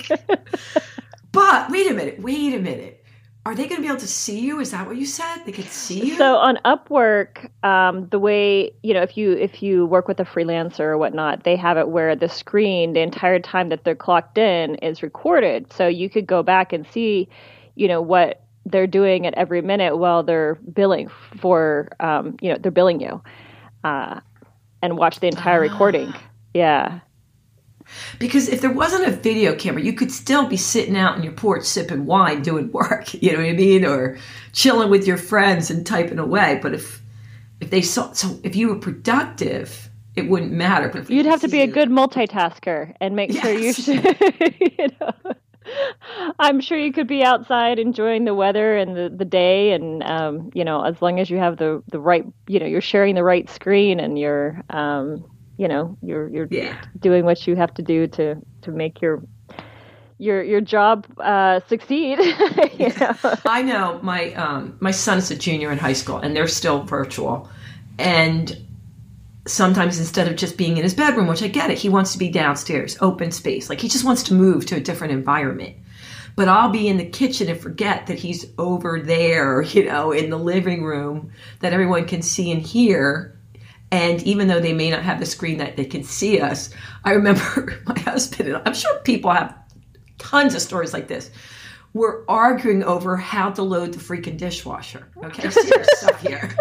but 1.31 1.69
wait 1.71 1.89
a 1.89 1.93
minute, 1.93 2.19
wait 2.19 2.53
a 2.53 2.59
minute. 2.59 3.03
are 3.45 3.55
they 3.55 3.63
going 3.67 3.77
to 3.77 3.81
be 3.81 3.87
able 3.87 3.99
to 3.99 4.07
see 4.07 4.39
you? 4.39 4.59
Is 4.59 4.71
that 4.71 4.85
what 4.85 4.97
you 4.97 5.05
said? 5.07 5.43
They 5.45 5.51
could 5.51 5.65
see 5.65 6.05
you. 6.09 6.17
So 6.17 6.35
on 6.35 6.59
Upwork, 6.63 7.49
um, 7.63 8.07
the 8.09 8.19
way 8.19 8.71
you 8.83 8.93
know 8.93 9.01
if 9.01 9.17
you 9.17 9.31
if 9.33 9.63
you 9.63 9.85
work 9.87 10.07
with 10.07 10.19
a 10.19 10.25
freelancer 10.25 10.81
or 10.81 10.97
whatnot, 10.97 11.43
they 11.43 11.55
have 11.55 11.77
it 11.77 11.89
where 11.89 12.15
the 12.15 12.29
screen 12.29 12.93
the 12.93 13.01
entire 13.01 13.39
time 13.39 13.69
that 13.69 13.83
they're 13.83 13.95
clocked 13.95 14.37
in 14.37 14.75
is 14.75 15.01
recorded. 15.01 15.71
So 15.73 15.87
you 15.87 16.09
could 16.09 16.27
go 16.27 16.43
back 16.43 16.71
and 16.73 16.85
see, 16.87 17.27
you 17.75 17.87
know, 17.87 18.01
what 18.01 18.40
they're 18.65 18.87
doing 18.87 19.25
it 19.25 19.33
every 19.35 19.61
minute 19.61 19.97
while 19.97 20.23
they're 20.23 20.55
billing 20.73 21.09
for, 21.37 21.89
um, 21.99 22.37
you 22.41 22.49
know, 22.49 22.57
they're 22.59 22.71
billing 22.71 22.99
you, 22.99 23.21
uh, 23.83 24.19
and 24.81 24.97
watch 24.97 25.19
the 25.19 25.27
entire 25.27 25.59
recording. 25.59 26.13
Yeah. 26.53 26.99
Because 28.19 28.49
if 28.49 28.59
there 28.59 28.73
wasn't 28.73 29.07
a 29.07 29.11
video 29.11 29.55
camera, 29.55 29.81
you 29.81 29.93
could 29.93 30.11
still 30.11 30.47
be 30.47 30.57
sitting 30.57 30.97
out 30.97 31.15
on 31.15 31.23
your 31.23 31.31
porch 31.31 31.63
sipping 31.63 32.05
wine 32.05 32.41
doing 32.41 32.69
work, 32.73 33.13
you 33.13 33.31
know 33.31 33.39
what 33.39 33.47
I 33.47 33.53
mean? 33.53 33.85
Or 33.85 34.17
chilling 34.51 34.89
with 34.89 35.07
your 35.07 35.15
friends 35.15 35.71
and 35.71 35.85
typing 35.85 36.19
away. 36.19 36.59
But 36.61 36.73
if 36.73 37.01
if 37.61 37.69
they 37.69 37.81
saw 37.81 38.11
so 38.11 38.37
if 38.43 38.55
you 38.55 38.67
were 38.67 38.75
productive, 38.75 39.89
it 40.15 40.27
wouldn't 40.27 40.51
matter. 40.51 40.89
But 40.89 41.09
you'd 41.09 41.25
have 41.25 41.41
to 41.41 41.47
be 41.47 41.61
a 41.61 41.67
good 41.67 41.89
multitasker 41.89 42.93
and 42.99 43.15
make 43.15 43.31
yes. 43.31 43.43
sure 43.43 43.53
you 43.53 43.73
should 43.73 44.03
you 44.77 44.87
know 44.99 45.33
I'm 46.39 46.61
sure 46.61 46.77
you 46.77 46.93
could 46.93 47.07
be 47.07 47.23
outside 47.23 47.79
enjoying 47.79 48.25
the 48.25 48.33
weather 48.33 48.77
and 48.77 48.95
the, 48.95 49.13
the 49.15 49.25
day 49.25 49.71
and 49.71 50.03
um, 50.03 50.51
you 50.53 50.63
know, 50.63 50.83
as 50.83 51.01
long 51.01 51.19
as 51.19 51.29
you 51.29 51.37
have 51.37 51.57
the 51.57 51.83
the 51.91 51.99
right 51.99 52.25
you 52.47 52.59
know, 52.59 52.65
you're 52.65 52.81
sharing 52.81 53.15
the 53.15 53.23
right 53.23 53.49
screen 53.49 53.99
and 53.99 54.17
you're 54.17 54.61
um 54.69 55.25
you 55.57 55.67
know 55.67 55.97
you're 56.01 56.27
you're 56.29 56.47
yeah. 56.49 56.81
doing 56.99 57.25
what 57.25 57.45
you 57.45 57.55
have 57.55 57.73
to 57.75 57.81
do 57.81 58.07
to 58.07 58.35
to 58.61 58.71
make 58.71 59.01
your 59.01 59.21
your 60.21 60.43
your 60.43 60.61
job 60.61 61.07
uh, 61.19 61.59
succeed. 61.67 62.19
you 62.77 62.93
know? 62.99 63.15
I 63.45 63.63
know 63.63 63.99
my 64.03 64.33
um, 64.35 64.77
my 64.79 64.91
son 64.91 65.17
is 65.17 65.31
a 65.31 65.35
junior 65.35 65.71
in 65.71 65.79
high 65.79 65.93
school, 65.93 66.17
and 66.17 66.35
they're 66.35 66.47
still 66.47 66.83
virtual. 66.83 67.49
And 67.97 68.55
sometimes 69.51 69.99
instead 69.99 70.27
of 70.27 70.35
just 70.35 70.57
being 70.57 70.77
in 70.77 70.83
his 70.83 70.93
bedroom, 70.93 71.27
which 71.27 71.43
I 71.43 71.47
get 71.47 71.69
it, 71.69 71.77
he 71.77 71.89
wants 71.89 72.13
to 72.13 72.19
be 72.19 72.29
downstairs, 72.29 72.97
open 73.01 73.31
space. 73.31 73.69
Like 73.69 73.81
he 73.81 73.87
just 73.87 74.05
wants 74.05 74.23
to 74.23 74.33
move 74.33 74.65
to 74.67 74.75
a 74.75 74.81
different 74.81 75.13
environment. 75.13 75.75
But 76.35 76.47
I'll 76.47 76.69
be 76.69 76.87
in 76.87 76.97
the 76.97 77.05
kitchen 77.05 77.49
and 77.49 77.59
forget 77.59 78.07
that 78.07 78.19
he's 78.19 78.45
over 78.57 79.01
there, 79.01 79.61
you 79.61 79.85
know, 79.85 80.11
in 80.11 80.29
the 80.29 80.37
living 80.37 80.83
room 80.83 81.31
that 81.59 81.73
everyone 81.73 82.05
can 82.07 82.21
see 82.21 82.51
and 82.51 82.61
hear 82.61 83.37
and 83.91 84.23
even 84.23 84.47
though 84.47 84.61
they 84.61 84.73
may 84.73 84.89
not 84.89 85.03
have 85.03 85.19
the 85.19 85.25
screen 85.25 85.57
that 85.57 85.75
they 85.75 85.83
can 85.83 86.03
see 86.03 86.39
us, 86.39 86.69
I 87.03 87.11
remember 87.11 87.81
my 87.85 87.99
husband, 87.99 88.49
and 88.49 88.61
I'm 88.65 88.73
sure 88.73 88.99
people 88.99 89.31
have 89.31 89.53
tons 90.17 90.55
of 90.55 90.61
stories 90.61 90.93
like 90.93 91.07
this. 91.07 91.29
We're 91.93 92.23
arguing 92.27 92.83
over 92.83 93.17
how 93.17 93.51
to 93.51 93.63
load 93.63 93.93
the 93.93 93.99
freaking 93.99 94.37
dishwasher. 94.37 95.07
Okay, 95.23 95.49
serious 95.49 95.87
stuff 95.99 96.21
here. 96.21 96.55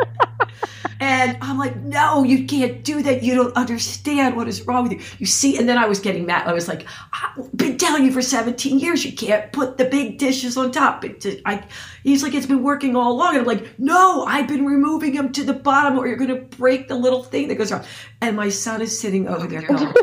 And 1.01 1.39
I'm 1.41 1.57
like, 1.57 1.77
no, 1.77 2.25
you 2.25 2.47
can't 2.47 2.85
do 2.85 3.03
that. 3.03 3.23
You 3.23 3.35
don't 3.35 3.57
understand 3.57 4.37
what 4.37 4.47
is 4.49 4.67
wrong 4.67 4.83
with 4.83 4.93
you. 4.93 5.01
You 5.19 5.25
see, 5.25 5.57
and 5.57 5.67
then 5.67 5.79
I 5.79 5.87
was 5.87 5.99
getting 5.99 6.27
mad. 6.27 6.47
I 6.47 6.53
was 6.53 6.69
like, 6.69 6.87
I've 7.13 7.57
been 7.57 7.79
telling 7.79 8.05
you 8.05 8.13
for 8.13 8.21
17 8.21 8.79
years 8.79 9.03
you 9.03 9.13
can't 9.13 9.51
put 9.51 9.79
the 9.79 9.87
big 9.87 10.19
dishes 10.19 10.59
on 10.59 10.73
top. 10.73 11.03
I, 11.47 11.65
he's 12.05 12.23
like, 12.23 12.35
it's 12.35 12.47
been 12.47 12.63
working 12.63 12.97
all 12.97 13.13
along. 13.13 13.31
And 13.31 13.39
I'm 13.41 13.47
like, 13.47 13.79
no, 13.79 14.25
I've 14.27 14.47
been 14.47 14.67
removing 14.67 15.15
them 15.15 15.33
to 15.33 15.43
the 15.43 15.55
bottom 15.55 15.99
or 15.99 16.07
you're 16.07 16.17
going 16.17 16.35
to 16.35 16.57
break 16.57 16.89
the 16.89 16.97
little 16.97 17.23
thing 17.23 17.49
that 17.49 17.55
goes 17.55 17.73
around. 17.73 17.87
And 18.21 18.37
my 18.37 18.51
son 18.51 18.83
is 18.83 18.99
sitting 18.99 19.27
over 19.27 19.47
there 19.47 19.65
oh 19.71 19.77
going, 19.77 19.95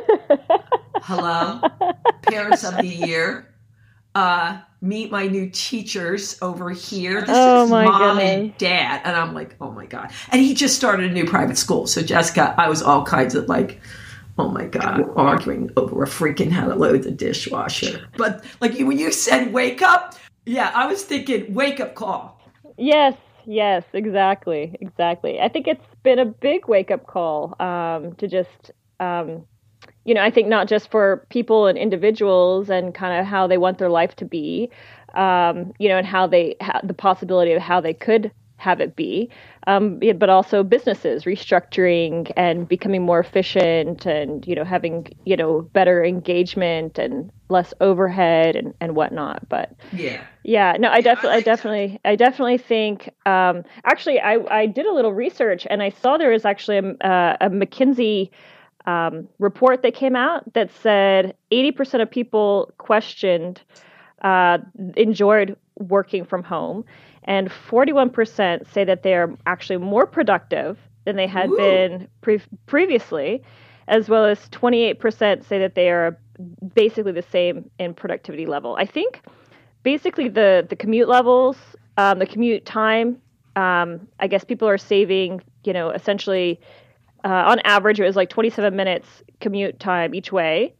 hello, 1.03 1.61
parents 2.23 2.63
of 2.63 2.75
the 2.77 2.87
year. 2.87 3.53
Uh, 4.15 4.59
meet 4.81 5.11
my 5.11 5.27
new 5.27 5.49
teachers 5.49 6.37
over 6.41 6.69
here. 6.69 7.21
This 7.21 7.29
oh 7.31 7.65
is 7.65 7.69
mom 7.71 8.17
goodness. 8.17 8.31
and 8.31 8.57
dad. 8.57 9.01
And 9.03 9.15
I'm 9.15 9.33
like, 9.33 9.55
oh 9.59 9.71
my 9.71 9.85
God. 9.85 10.11
And 10.29 10.41
he 10.41 10.53
just 10.53 10.75
started 10.75 11.09
a 11.09 11.13
new 11.13 11.25
private 11.25 11.57
school. 11.57 11.87
So 11.87 12.01
Jessica, 12.01 12.53
I 12.57 12.69
was 12.69 12.81
all 12.81 13.03
kinds 13.03 13.35
of 13.35 13.47
like, 13.47 13.79
oh 14.37 14.49
my 14.49 14.65
God, 14.65 15.03
arguing 15.15 15.71
over 15.77 16.03
a 16.03 16.07
freaking 16.07 16.51
how 16.51 16.67
to 16.67 16.75
load 16.75 17.03
the 17.03 17.11
dishwasher. 17.11 18.07
But 18.17 18.43
like 18.61 18.77
when 18.77 18.97
you 18.99 19.11
said 19.11 19.51
wake 19.51 19.81
up, 19.81 20.15
yeah, 20.45 20.71
I 20.73 20.87
was 20.87 21.03
thinking 21.03 21.53
wake 21.53 21.79
up 21.79 21.95
call. 21.95 22.39
Yes, 22.77 23.15
yes, 23.45 23.83
exactly. 23.93 24.75
Exactly. 24.79 25.39
I 25.41 25.49
think 25.49 25.67
it's 25.67 25.85
been 26.03 26.19
a 26.19 26.25
big 26.25 26.67
wake 26.67 26.91
up 26.91 27.07
call 27.07 27.55
um, 27.59 28.13
to 28.15 28.27
just 28.27 28.71
um, 28.99 29.45
you 30.07 30.13
know, 30.13 30.23
I 30.23 30.31
think 30.31 30.47
not 30.47 30.69
just 30.69 30.89
for 30.89 31.27
people 31.29 31.67
and 31.67 31.77
individuals 31.77 32.69
and 32.69 32.95
kind 32.95 33.19
of 33.19 33.25
how 33.25 33.45
they 33.45 33.57
want 33.57 33.77
their 33.77 33.89
life 33.89 34.15
to 34.15 34.25
be, 34.25 34.71
um, 35.15 35.73
you 35.79 35.89
know, 35.89 35.97
and 35.97 36.07
how 36.07 36.25
they 36.27 36.55
ha- 36.61 36.79
the 36.81 36.93
possibility 36.93 37.51
of 37.51 37.61
how 37.61 37.81
they 37.81 37.93
could 37.93 38.31
have 38.55 38.79
it 38.79 38.95
be, 38.95 39.29
um, 39.67 39.99
but 40.15 40.29
also 40.29 40.63
businesses 40.63 41.25
restructuring 41.25 42.31
and 42.37 42.69
becoming 42.69 43.03
more 43.03 43.19
efficient 43.19 44.05
and 44.05 44.47
you 44.47 44.55
know 44.55 44.63
having 44.63 45.07
you 45.25 45.35
know 45.35 45.61
better 45.73 46.03
engagement 46.03 46.97
and 46.97 47.29
less 47.49 47.73
overhead 47.81 48.55
and, 48.55 48.73
and 48.79 48.95
whatnot. 48.95 49.47
But 49.49 49.75
yeah, 49.91 50.23
yeah, 50.43 50.77
no, 50.79 50.89
I 50.89 51.01
definitely, 51.01 51.37
I 51.37 51.41
definitely, 51.41 51.99
I 52.05 52.15
definitely 52.15 52.57
think. 52.57 53.09
Um, 53.25 53.63
actually, 53.83 54.21
I 54.21 54.37
I 54.49 54.65
did 54.67 54.85
a 54.85 54.93
little 54.93 55.13
research 55.13 55.67
and 55.69 55.83
I 55.83 55.89
saw 55.89 56.17
there 56.17 56.31
is 56.31 56.45
actually 56.45 56.77
a, 56.77 57.07
uh, 57.07 57.37
a 57.41 57.49
McKinsey 57.49 58.31
um, 58.87 59.27
report 59.37 59.83
that 59.83 59.93
came 59.93 60.15
out 60.15 60.51
that 60.53 60.71
said 60.71 61.35
80% 61.51 62.01
of 62.01 62.09
people 62.09 62.71
questioned 62.77 63.61
uh, 64.23 64.57
enjoyed 64.95 65.55
working 65.75 66.25
from 66.25 66.41
home, 66.41 66.83
and 67.25 67.49
41% 67.49 68.65
say 68.73 68.83
that 68.83 69.03
they 69.03 69.13
are 69.13 69.37
actually 69.45 69.77
more 69.77 70.07
productive 70.07 70.79
than 71.05 71.17
they 71.17 71.27
had 71.27 71.51
Ooh. 71.51 71.57
been 71.57 72.07
pre- 72.21 72.41
previously, 72.65 73.43
as 73.87 74.09
well 74.09 74.25
as 74.25 74.49
28% 74.49 75.43
say 75.43 75.59
that 75.59 75.75
they 75.75 75.89
are 75.91 76.17
basically 76.73 77.11
the 77.11 77.21
same 77.21 77.69
in 77.77 77.93
productivity 77.93 78.45
level. 78.45 78.75
I 78.77 78.85
think 78.85 79.21
basically 79.83 80.29
the 80.29 80.65
the 80.67 80.75
commute 80.75 81.09
levels, 81.09 81.57
um, 81.97 82.19
the 82.19 82.25
commute 82.25 82.65
time. 82.65 83.21
Um, 83.55 84.07
I 84.19 84.27
guess 84.27 84.43
people 84.43 84.67
are 84.67 84.77
saving, 84.77 85.41
you 85.63 85.73
know, 85.73 85.89
essentially 85.89 86.59
uh, 87.27 87.43
on 87.49 87.59
average, 87.65 87.99
it 87.99 88.05
was 88.05 88.15
like 88.15 88.29
27 88.29 88.73
minutes 88.73 89.21
commute 89.41 89.81
time 89.81 90.15
each 90.15 90.31
way. 90.31 90.73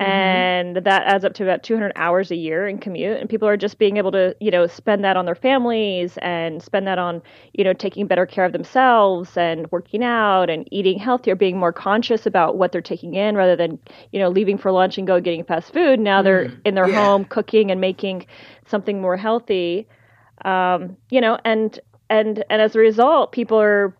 Mm-hmm. 0.00 0.10
And 0.12 0.76
that 0.76 1.02
adds 1.08 1.24
up 1.24 1.34
to 1.34 1.42
about 1.42 1.64
200 1.64 1.90
hours 1.96 2.30
a 2.30 2.36
year 2.36 2.68
in 2.68 2.78
commute. 2.78 3.18
And 3.18 3.28
people 3.28 3.48
are 3.48 3.56
just 3.56 3.78
being 3.78 3.96
able 3.96 4.12
to, 4.12 4.36
you 4.38 4.52
know, 4.52 4.68
spend 4.68 5.02
that 5.02 5.16
on 5.16 5.24
their 5.24 5.34
families 5.34 6.16
and 6.22 6.62
spend 6.62 6.86
that 6.86 7.00
on, 7.00 7.20
you 7.52 7.64
know, 7.64 7.72
taking 7.72 8.06
better 8.06 8.26
care 8.26 8.44
of 8.44 8.52
themselves 8.52 9.36
and 9.36 9.68
working 9.72 10.04
out 10.04 10.50
and 10.50 10.68
eating 10.70 11.00
healthier, 11.00 11.34
being 11.34 11.58
more 11.58 11.72
conscious 11.72 12.26
about 12.26 12.56
what 12.56 12.70
they're 12.70 12.80
taking 12.80 13.14
in 13.14 13.34
rather 13.34 13.56
than, 13.56 13.76
you 14.12 14.20
know, 14.20 14.28
leaving 14.28 14.56
for 14.56 14.70
lunch 14.70 14.98
and 14.98 15.06
go 15.08 15.20
getting 15.20 15.42
fast 15.42 15.72
food. 15.72 15.98
Now 15.98 16.22
they're 16.22 16.44
mm. 16.44 16.60
in 16.64 16.76
their 16.76 16.88
yeah. 16.88 17.04
home 17.04 17.24
cooking 17.24 17.72
and 17.72 17.80
making 17.80 18.24
something 18.66 19.00
more 19.00 19.16
healthy. 19.16 19.88
Um, 20.44 20.96
you 21.10 21.20
know, 21.20 21.40
and 21.44 21.76
and 22.08 22.44
and 22.48 22.62
as 22.62 22.76
a 22.76 22.78
result, 22.78 23.32
people 23.32 23.60
are 23.60 23.96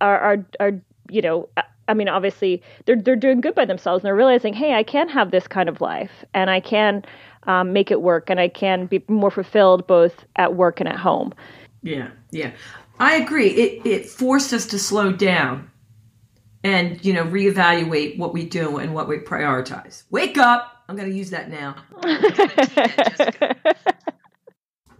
are 0.00 0.18
are, 0.18 0.46
are 0.60 0.82
you 1.12 1.22
know, 1.22 1.48
I 1.88 1.94
mean, 1.94 2.08
obviously 2.08 2.62
they're 2.86 2.96
they're 2.96 3.16
doing 3.16 3.40
good 3.40 3.54
by 3.54 3.64
themselves 3.64 4.02
and 4.02 4.06
they're 4.06 4.16
realizing, 4.16 4.54
hey, 4.54 4.74
I 4.74 4.82
can 4.82 5.08
have 5.08 5.30
this 5.30 5.46
kind 5.46 5.68
of 5.68 5.80
life 5.80 6.24
and 6.32 6.48
I 6.48 6.60
can 6.60 7.04
um, 7.44 7.72
make 7.72 7.90
it 7.90 8.00
work 8.00 8.30
and 8.30 8.40
I 8.40 8.48
can 8.48 8.86
be 8.86 9.04
more 9.08 9.30
fulfilled 9.30 9.86
both 9.86 10.24
at 10.36 10.54
work 10.54 10.80
and 10.80 10.88
at 10.88 10.96
home. 10.96 11.34
Yeah, 11.82 12.10
yeah, 12.30 12.52
I 12.98 13.16
agree. 13.16 13.48
It 13.48 13.86
it 13.86 14.06
forced 14.06 14.52
us 14.52 14.66
to 14.68 14.78
slow 14.78 15.12
down 15.12 15.70
and 16.64 17.04
you 17.04 17.12
know 17.12 17.24
reevaluate 17.24 18.16
what 18.16 18.32
we 18.32 18.46
do 18.46 18.78
and 18.78 18.94
what 18.94 19.08
we 19.08 19.18
prioritize. 19.18 20.04
Wake 20.10 20.38
up! 20.38 20.84
I'm 20.88 20.96
going 20.96 21.10
to 21.10 21.16
use 21.16 21.30
that 21.30 21.50
now. 21.50 21.76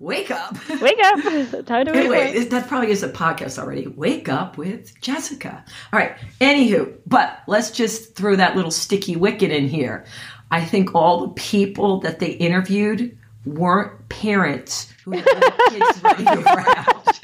Wake 0.02 0.32
up. 0.32 0.56
Wake 0.80 0.99
up. 1.00 1.21
Time 1.66 1.87
to 1.87 1.92
wake 1.92 2.00
anyway, 2.00 2.37
wake 2.37 2.50
that 2.50 2.66
probably 2.66 2.90
is 2.90 3.04
a 3.04 3.09
podcast 3.09 3.56
already. 3.56 3.87
Wake 3.87 4.28
up 4.28 4.59
with 4.59 5.00
Jessica. 5.00 5.64
All 5.92 5.99
right. 6.00 6.16
Anywho, 6.40 6.92
but 7.06 7.38
let's 7.47 7.71
just 7.71 8.16
throw 8.16 8.35
that 8.35 8.56
little 8.56 8.73
sticky 8.73 9.14
wicket 9.14 9.52
in 9.52 9.68
here. 9.68 10.04
I 10.50 10.64
think 10.64 10.97
all 10.97 11.21
the 11.21 11.32
people 11.35 12.00
that 12.00 12.18
they 12.18 12.32
interviewed 12.32 13.16
weren't 13.47 14.09
parents 14.09 14.92
who 15.04 15.12
had 15.12 15.25
kids 15.68 16.02
running 16.02 16.26
around. 16.26 17.21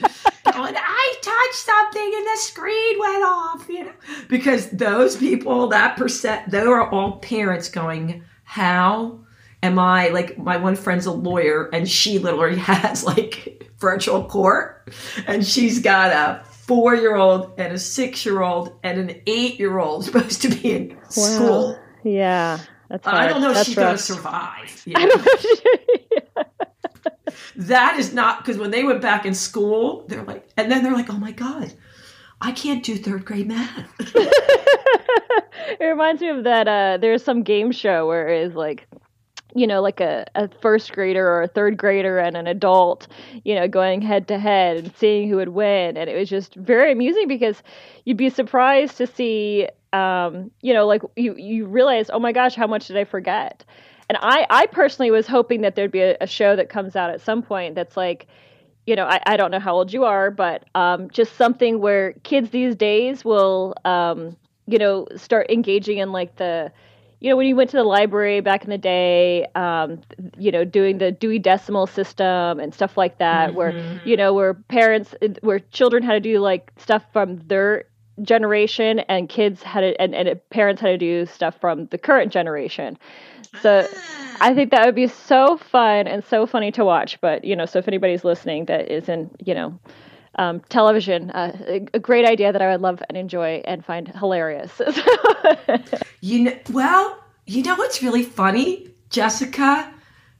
Going, 0.52 0.74
I 0.76 1.14
touched 1.20 1.54
something 1.56 2.12
and 2.14 2.26
the 2.26 2.36
screen 2.36 2.98
went 3.00 3.24
off, 3.24 3.68
you 3.68 3.84
know. 3.86 3.92
Because 4.28 4.70
those 4.70 5.16
people, 5.16 5.66
that 5.70 5.96
percent, 5.96 6.48
they 6.52 6.64
were 6.64 6.88
all 6.88 7.18
parents 7.18 7.68
going, 7.68 8.22
How 8.44 9.18
am 9.62 9.78
I 9.78 10.08
like 10.08 10.38
my 10.38 10.56
one 10.56 10.76
friend's 10.76 11.06
a 11.06 11.12
lawyer 11.12 11.68
and 11.72 11.88
she 11.88 12.18
literally 12.18 12.56
has 12.58 13.04
like 13.04 13.70
virtual 13.78 14.24
court 14.24 14.92
and 15.26 15.46
she's 15.46 15.80
got 15.80 16.12
a 16.12 16.44
four 16.68 16.94
year 16.94 17.16
old 17.16 17.52
and 17.58 17.72
a 17.72 17.78
six 17.78 18.24
year 18.24 18.42
old 18.42 18.78
and 18.82 18.98
an 18.98 19.20
eight 19.26 19.58
year 19.58 19.78
old 19.78 20.04
supposed 20.04 20.42
to 20.42 20.48
be 20.48 20.72
in 20.72 20.96
wow. 20.96 21.08
school. 21.08 21.78
Yeah. 22.04 22.58
That's 22.88 23.06
hard. 23.06 23.18
I 23.22 23.28
don't 23.28 23.40
know 23.40 23.52
if 23.52 23.66
she's 23.66 23.74
going 23.74 23.96
to 23.96 24.02
survive. 24.02 24.82
You 24.86 24.94
know? 24.94 25.00
I 25.00 25.06
don't 25.06 26.36
know. 26.36 26.44
that 27.56 27.98
is 27.98 28.14
not 28.14 28.38
because 28.38 28.58
when 28.58 28.70
they 28.70 28.84
went 28.84 29.02
back 29.02 29.26
in 29.26 29.34
school, 29.34 30.04
they're 30.08 30.24
like, 30.24 30.48
and 30.56 30.70
then 30.70 30.82
they're 30.82 30.94
like, 30.94 31.10
oh 31.10 31.18
my 31.18 31.32
god, 31.32 31.72
I 32.40 32.52
can't 32.52 32.82
do 32.82 32.96
third 32.96 33.24
grade 33.24 33.48
math. 33.48 33.90
it 33.98 35.84
reminds 35.84 36.22
me 36.22 36.28
of 36.28 36.44
that. 36.44 36.68
Uh, 36.68 36.96
there's 36.98 37.22
some 37.22 37.42
game 37.42 37.72
show 37.72 38.06
where 38.06 38.28
it's 38.28 38.54
like 38.54 38.87
you 39.54 39.66
know, 39.66 39.80
like 39.80 40.00
a, 40.00 40.26
a 40.34 40.48
first 40.60 40.92
grader 40.92 41.26
or 41.26 41.42
a 41.42 41.48
third 41.48 41.76
grader 41.76 42.18
and 42.18 42.36
an 42.36 42.46
adult, 42.46 43.08
you 43.44 43.54
know, 43.54 43.66
going 43.66 44.02
head 44.02 44.28
to 44.28 44.38
head 44.38 44.76
and 44.76 44.96
seeing 44.96 45.28
who 45.28 45.36
would 45.36 45.48
win. 45.48 45.96
And 45.96 46.10
it 46.10 46.16
was 46.16 46.28
just 46.28 46.54
very 46.54 46.92
amusing 46.92 47.28
because 47.28 47.62
you'd 48.04 48.16
be 48.16 48.30
surprised 48.30 48.98
to 48.98 49.06
see, 49.06 49.68
um, 49.92 50.50
you 50.60 50.74
know, 50.74 50.86
like 50.86 51.02
you, 51.16 51.34
you 51.36 51.66
realize, 51.66 52.10
oh 52.10 52.18
my 52.18 52.32
gosh, 52.32 52.54
how 52.54 52.66
much 52.66 52.88
did 52.88 52.96
I 52.96 53.04
forget? 53.04 53.64
And 54.08 54.18
I, 54.20 54.46
I 54.50 54.66
personally 54.66 55.10
was 55.10 55.26
hoping 55.26 55.62
that 55.62 55.76
there'd 55.76 55.92
be 55.92 56.00
a, 56.00 56.16
a 56.20 56.26
show 56.26 56.56
that 56.56 56.68
comes 56.68 56.96
out 56.96 57.10
at 57.10 57.20
some 57.20 57.42
point 57.42 57.74
that's 57.74 57.96
like, 57.96 58.26
you 58.86 58.96
know, 58.96 59.04
I, 59.04 59.20
I 59.26 59.36
don't 59.36 59.50
know 59.50 59.60
how 59.60 59.74
old 59.74 59.92
you 59.92 60.04
are, 60.04 60.30
but 60.30 60.64
um, 60.74 61.10
just 61.10 61.36
something 61.36 61.80
where 61.80 62.12
kids 62.22 62.50
these 62.50 62.74
days 62.74 63.24
will, 63.24 63.74
um, 63.84 64.36
you 64.66 64.78
know, 64.78 65.06
start 65.16 65.50
engaging 65.50 65.98
in 65.98 66.12
like 66.12 66.36
the, 66.36 66.72
you 67.20 67.30
know, 67.30 67.36
when 67.36 67.46
you 67.46 67.56
went 67.56 67.70
to 67.70 67.76
the 67.76 67.84
library 67.84 68.40
back 68.40 68.64
in 68.64 68.70
the 68.70 68.78
day, 68.78 69.46
um, 69.54 70.00
you 70.38 70.52
know, 70.52 70.64
doing 70.64 70.98
the 70.98 71.10
Dewey 71.10 71.38
Decimal 71.38 71.86
System 71.86 72.60
and 72.60 72.72
stuff 72.72 72.96
like 72.96 73.18
that, 73.18 73.48
mm-hmm. 73.48 73.56
where 73.56 74.00
you 74.04 74.16
know, 74.16 74.32
where 74.32 74.54
parents, 74.54 75.14
where 75.40 75.58
children 75.58 76.02
had 76.02 76.12
to 76.12 76.20
do 76.20 76.38
like 76.38 76.70
stuff 76.76 77.04
from 77.12 77.38
their 77.48 77.84
generation, 78.22 79.00
and 79.00 79.28
kids 79.28 79.62
had 79.62 79.80
to, 79.80 80.00
and, 80.00 80.14
and 80.14 80.40
parents 80.50 80.80
had 80.80 80.88
to 80.88 80.98
do 80.98 81.26
stuff 81.26 81.56
from 81.60 81.86
the 81.86 81.98
current 81.98 82.32
generation. 82.32 82.96
So 83.62 83.88
I 84.40 84.54
think 84.54 84.70
that 84.70 84.86
would 84.86 84.94
be 84.94 85.08
so 85.08 85.56
fun 85.56 86.06
and 86.06 86.24
so 86.24 86.46
funny 86.46 86.70
to 86.72 86.84
watch. 86.84 87.20
But 87.20 87.44
you 87.44 87.56
know, 87.56 87.66
so 87.66 87.80
if 87.80 87.88
anybody's 87.88 88.24
listening 88.24 88.66
that 88.66 88.90
isn't, 88.90 89.34
you 89.44 89.54
know 89.54 89.78
um, 90.36 90.60
television, 90.68 91.30
uh, 91.30 91.56
a, 91.66 91.86
a, 91.94 91.98
great 91.98 92.24
idea 92.24 92.52
that 92.52 92.62
I 92.62 92.70
would 92.70 92.80
love 92.80 93.02
and 93.08 93.16
enjoy 93.16 93.62
and 93.64 93.84
find 93.84 94.08
hilarious. 94.08 94.80
you 96.20 96.44
know, 96.44 96.58
well, 96.70 97.18
you 97.46 97.62
know 97.62 97.74
what's 97.76 98.02
really 98.02 98.22
funny, 98.22 98.88
Jessica, 99.10 99.92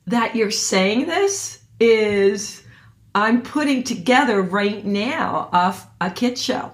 that 0.06 0.36
you're 0.36 0.50
saying 0.50 1.06
this 1.06 1.62
is 1.80 2.62
I'm 3.14 3.42
putting 3.42 3.82
together 3.82 4.42
right 4.42 4.84
now 4.84 5.48
a, 5.52 5.76
a 6.00 6.10
kid 6.10 6.38
show. 6.38 6.72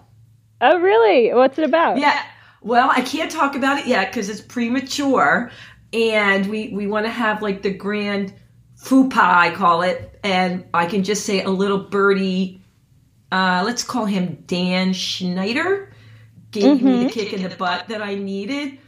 Oh, 0.60 0.78
really? 0.78 1.32
What's 1.32 1.58
it 1.58 1.64
about? 1.64 1.98
Yeah. 1.98 2.20
Well, 2.62 2.90
I 2.90 3.02
can't 3.02 3.30
talk 3.30 3.54
about 3.54 3.78
it 3.78 3.86
yet 3.86 4.10
because 4.10 4.28
it's 4.28 4.40
premature 4.40 5.50
and 5.94 6.46
we 6.46 6.68
we 6.70 6.86
want 6.86 7.06
to 7.06 7.10
have 7.10 7.40
like 7.40 7.62
the 7.62 7.72
grand 7.72 8.34
fupa 8.76 9.22
I 9.22 9.54
call 9.54 9.82
it, 9.82 10.18
and 10.22 10.64
I 10.74 10.86
can 10.86 11.04
just 11.04 11.24
say 11.24 11.42
a 11.42 11.50
little 11.50 11.78
birdie. 11.78 12.60
Uh, 13.34 13.64
let's 13.64 13.82
call 13.82 14.04
him 14.04 14.44
Dan 14.46 14.92
Schneider. 14.92 15.92
Gave 16.52 16.76
mm-hmm. 16.76 16.86
me 16.86 16.92
the 16.92 16.98
mm-hmm. 16.98 17.08
kick 17.08 17.32
in 17.32 17.42
the 17.42 17.48
butt 17.56 17.88
that 17.88 18.00
I 18.00 18.14
needed. 18.14 18.78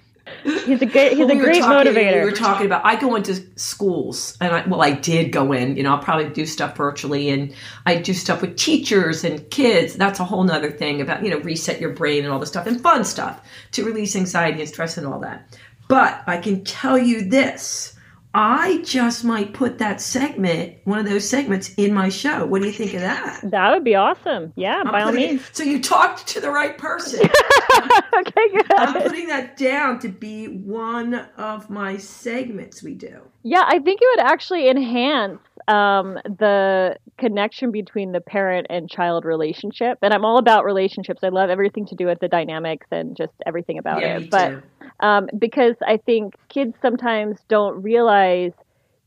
He's 0.44 0.80
a 0.80 0.86
great. 0.86 1.16
He's 1.16 1.26
we 1.26 1.32
a 1.32 1.36
great 1.36 1.62
talking, 1.62 1.92
motivator. 1.92 2.20
We 2.20 2.30
were 2.30 2.36
talking 2.36 2.64
about. 2.64 2.84
I 2.84 2.94
go 2.94 3.16
into 3.16 3.34
schools, 3.58 4.38
and 4.40 4.54
I, 4.54 4.64
well, 4.68 4.82
I 4.82 4.92
did 4.92 5.32
go 5.32 5.52
in. 5.52 5.76
You 5.76 5.82
know, 5.82 5.96
I'll 5.96 6.02
probably 6.02 6.28
do 6.28 6.46
stuff 6.46 6.76
virtually, 6.76 7.28
and 7.28 7.52
I 7.86 7.96
do 7.96 8.14
stuff 8.14 8.40
with 8.40 8.56
teachers 8.56 9.24
and 9.24 9.50
kids. 9.50 9.96
That's 9.96 10.20
a 10.20 10.24
whole 10.24 10.44
nother 10.44 10.70
thing 10.70 11.00
about 11.00 11.24
you 11.24 11.30
know 11.30 11.38
reset 11.38 11.80
your 11.80 11.90
brain 11.90 12.22
and 12.22 12.32
all 12.32 12.38
the 12.38 12.46
stuff 12.46 12.68
and 12.68 12.80
fun 12.80 13.04
stuff 13.04 13.44
to 13.72 13.84
release 13.84 14.14
anxiety 14.14 14.60
and 14.60 14.68
stress 14.68 14.96
and 14.96 15.08
all 15.08 15.18
that. 15.20 15.58
But 15.88 16.22
I 16.28 16.36
can 16.36 16.62
tell 16.62 16.96
you 16.96 17.28
this. 17.28 17.95
I 18.38 18.82
just 18.84 19.24
might 19.24 19.54
put 19.54 19.78
that 19.78 19.98
segment, 19.98 20.76
one 20.84 20.98
of 20.98 21.06
those 21.06 21.26
segments, 21.26 21.72
in 21.76 21.94
my 21.94 22.10
show. 22.10 22.44
What 22.44 22.60
do 22.60 22.66
you 22.66 22.72
think 22.72 22.92
of 22.92 23.00
that? 23.00 23.40
That 23.42 23.72
would 23.72 23.82
be 23.82 23.94
awesome. 23.94 24.52
Yeah, 24.56 24.82
I'm 24.84 24.92
by 24.92 25.02
all 25.04 25.12
means. 25.12 25.40
It, 25.40 25.56
so 25.56 25.62
you 25.62 25.80
talked 25.80 26.26
to 26.28 26.40
the 26.42 26.50
right 26.50 26.76
person. 26.76 27.20
okay, 28.14 28.48
good. 28.52 28.72
I'm 28.74 29.02
putting 29.02 29.28
that 29.28 29.56
down 29.56 30.00
to 30.00 30.10
be 30.10 30.48
one 30.48 31.14
of 31.38 31.70
my 31.70 31.96
segments 31.96 32.82
we 32.82 32.92
do. 32.92 33.22
Yeah, 33.42 33.64
I 33.66 33.78
think 33.78 34.00
it 34.02 34.08
would 34.16 34.26
actually 34.26 34.68
enhance 34.68 35.40
um, 35.68 36.14
the 36.24 36.96
connection 37.18 37.70
between 37.70 38.12
the 38.12 38.20
parent 38.20 38.66
and 38.70 38.88
child 38.88 39.24
relationship. 39.24 39.98
And 40.02 40.14
I'm 40.14 40.24
all 40.24 40.38
about 40.38 40.64
relationships. 40.64 41.20
I 41.24 41.28
love 41.28 41.50
everything 41.50 41.86
to 41.86 41.94
do 41.94 42.06
with 42.06 42.20
the 42.20 42.28
dynamics 42.28 42.86
and 42.90 43.16
just 43.16 43.32
everything 43.46 43.78
about 43.78 44.00
yeah, 44.00 44.18
it. 44.18 44.30
but 44.30 44.62
um, 45.00 45.28
because 45.38 45.74
I 45.86 45.96
think 45.96 46.34
kids 46.48 46.74
sometimes 46.80 47.38
don't 47.48 47.82
realize, 47.82 48.52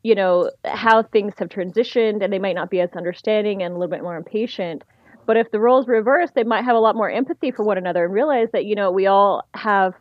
you 0.04 0.16
know, 0.16 0.52
how 0.66 1.04
things 1.04 1.34
have 1.38 1.50
transitioned 1.50 2.24
and 2.24 2.32
they 2.34 2.40
might 2.40 2.56
not 2.56 2.70
be 2.70 2.82
as 2.82 2.90
understanding 2.96 3.64
and 3.64 3.74
a 3.76 3.78
little 3.78 3.92
bit 3.92 4.04
more 4.04 4.18
impatient. 4.18 4.84
But 5.26 5.38
if 5.38 5.52
the 5.52 5.60
roles 5.60 5.88
reverse, 5.88 6.32
they 6.34 6.44
might 6.44 6.66
have 6.66 6.76
a 6.76 6.80
lot 6.80 6.96
more 6.96 7.10
empathy 7.10 7.52
for 7.52 7.64
one 7.64 7.78
another 7.78 8.06
and 8.06 8.14
realize 8.14 8.48
that, 8.52 8.66
you 8.66 8.76
know, 8.76 8.92
we 8.92 9.06
all 9.06 9.44
have 9.54 9.94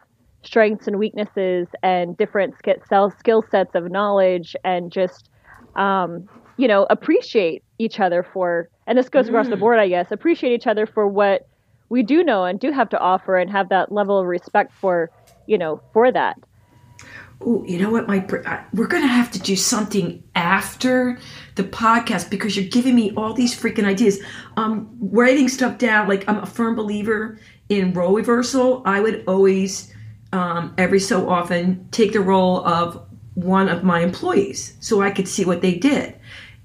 strengths 0.43 0.87
and 0.87 0.99
weaknesses 0.99 1.69
and 1.83 2.17
different 2.17 2.55
skill 2.57 3.45
sets 3.51 3.75
of 3.75 3.91
knowledge 3.91 4.57
and 4.65 4.91
just 4.91 5.29
um, 5.77 6.29
you 6.59 6.69
know, 6.69 6.87
appreciate 6.91 7.63
each 7.79 8.01
other 8.01 8.23
for, 8.23 8.69
and 8.87 8.99
this 8.99 9.09
goes 9.09 9.27
mm. 9.27 9.29
across 9.31 9.49
the 9.49 9.57
mm. 9.57 9.61
board, 9.61 9.79
I 9.79 9.89
guess, 9.89 10.11
appreciate 10.11 10.53
each 10.53 10.67
other 10.67 10.85
for 10.85 11.09
what 11.09 11.49
we 11.89 12.03
do 12.03 12.23
know 12.23 12.45
and 12.45 12.61
do 12.61 12.71
have 12.73 12.91
to 12.91 12.99
offer 12.99 13.37
and 13.37 13.49
have 13.51 13.71
that 13.71 13.91
level 13.91 14.19
of 14.19 14.27
respect 14.27 14.73
for, 14.75 15.11
you 15.47 15.57
know, 15.57 15.81
for 15.95 16.13
that. 16.13 16.37
Oh, 17.41 17.65
you 17.67 17.79
know 17.79 17.91
what? 17.91 18.09
My 18.09 18.19
we're 18.75 18.89
going 18.89 19.05
to 19.05 19.09
have 19.09 19.31
to 19.31 19.39
do 19.39 19.55
something 19.55 20.23
after 20.35 21.19
the 21.55 21.63
podcast 21.63 22.31
because 22.31 22.57
you're 22.57 22.69
giving 22.69 22.97
me 22.97 23.13
all 23.17 23.33
these 23.33 23.55
freaking 23.55 23.85
ideas. 23.85 24.19
Um, 24.57 24.91
writing 25.01 25.49
stuff 25.49 25.79
down. 25.79 26.09
Like 26.09 26.29
I'm 26.29 26.39
a 26.39 26.47
firm 26.47 26.75
believer 26.75 27.39
in 27.69 27.93
role 27.93 28.15
reversal. 28.15 28.83
I 28.85 29.01
would 29.01 29.23
always, 29.29 29.95
um, 30.33 30.75
every 30.79 30.99
so 30.99 31.31
often, 31.31 31.89
take 31.93 32.13
the 32.13 32.21
role 32.21 32.67
of 32.67 33.07
one 33.35 33.69
of 33.69 33.85
my 33.85 34.01
employees 34.01 34.77
so 34.81 35.01
I 35.01 35.13
could 35.13 35.29
see 35.29 35.45
what 35.45 35.63
they 35.63 35.75
did. 35.75 36.18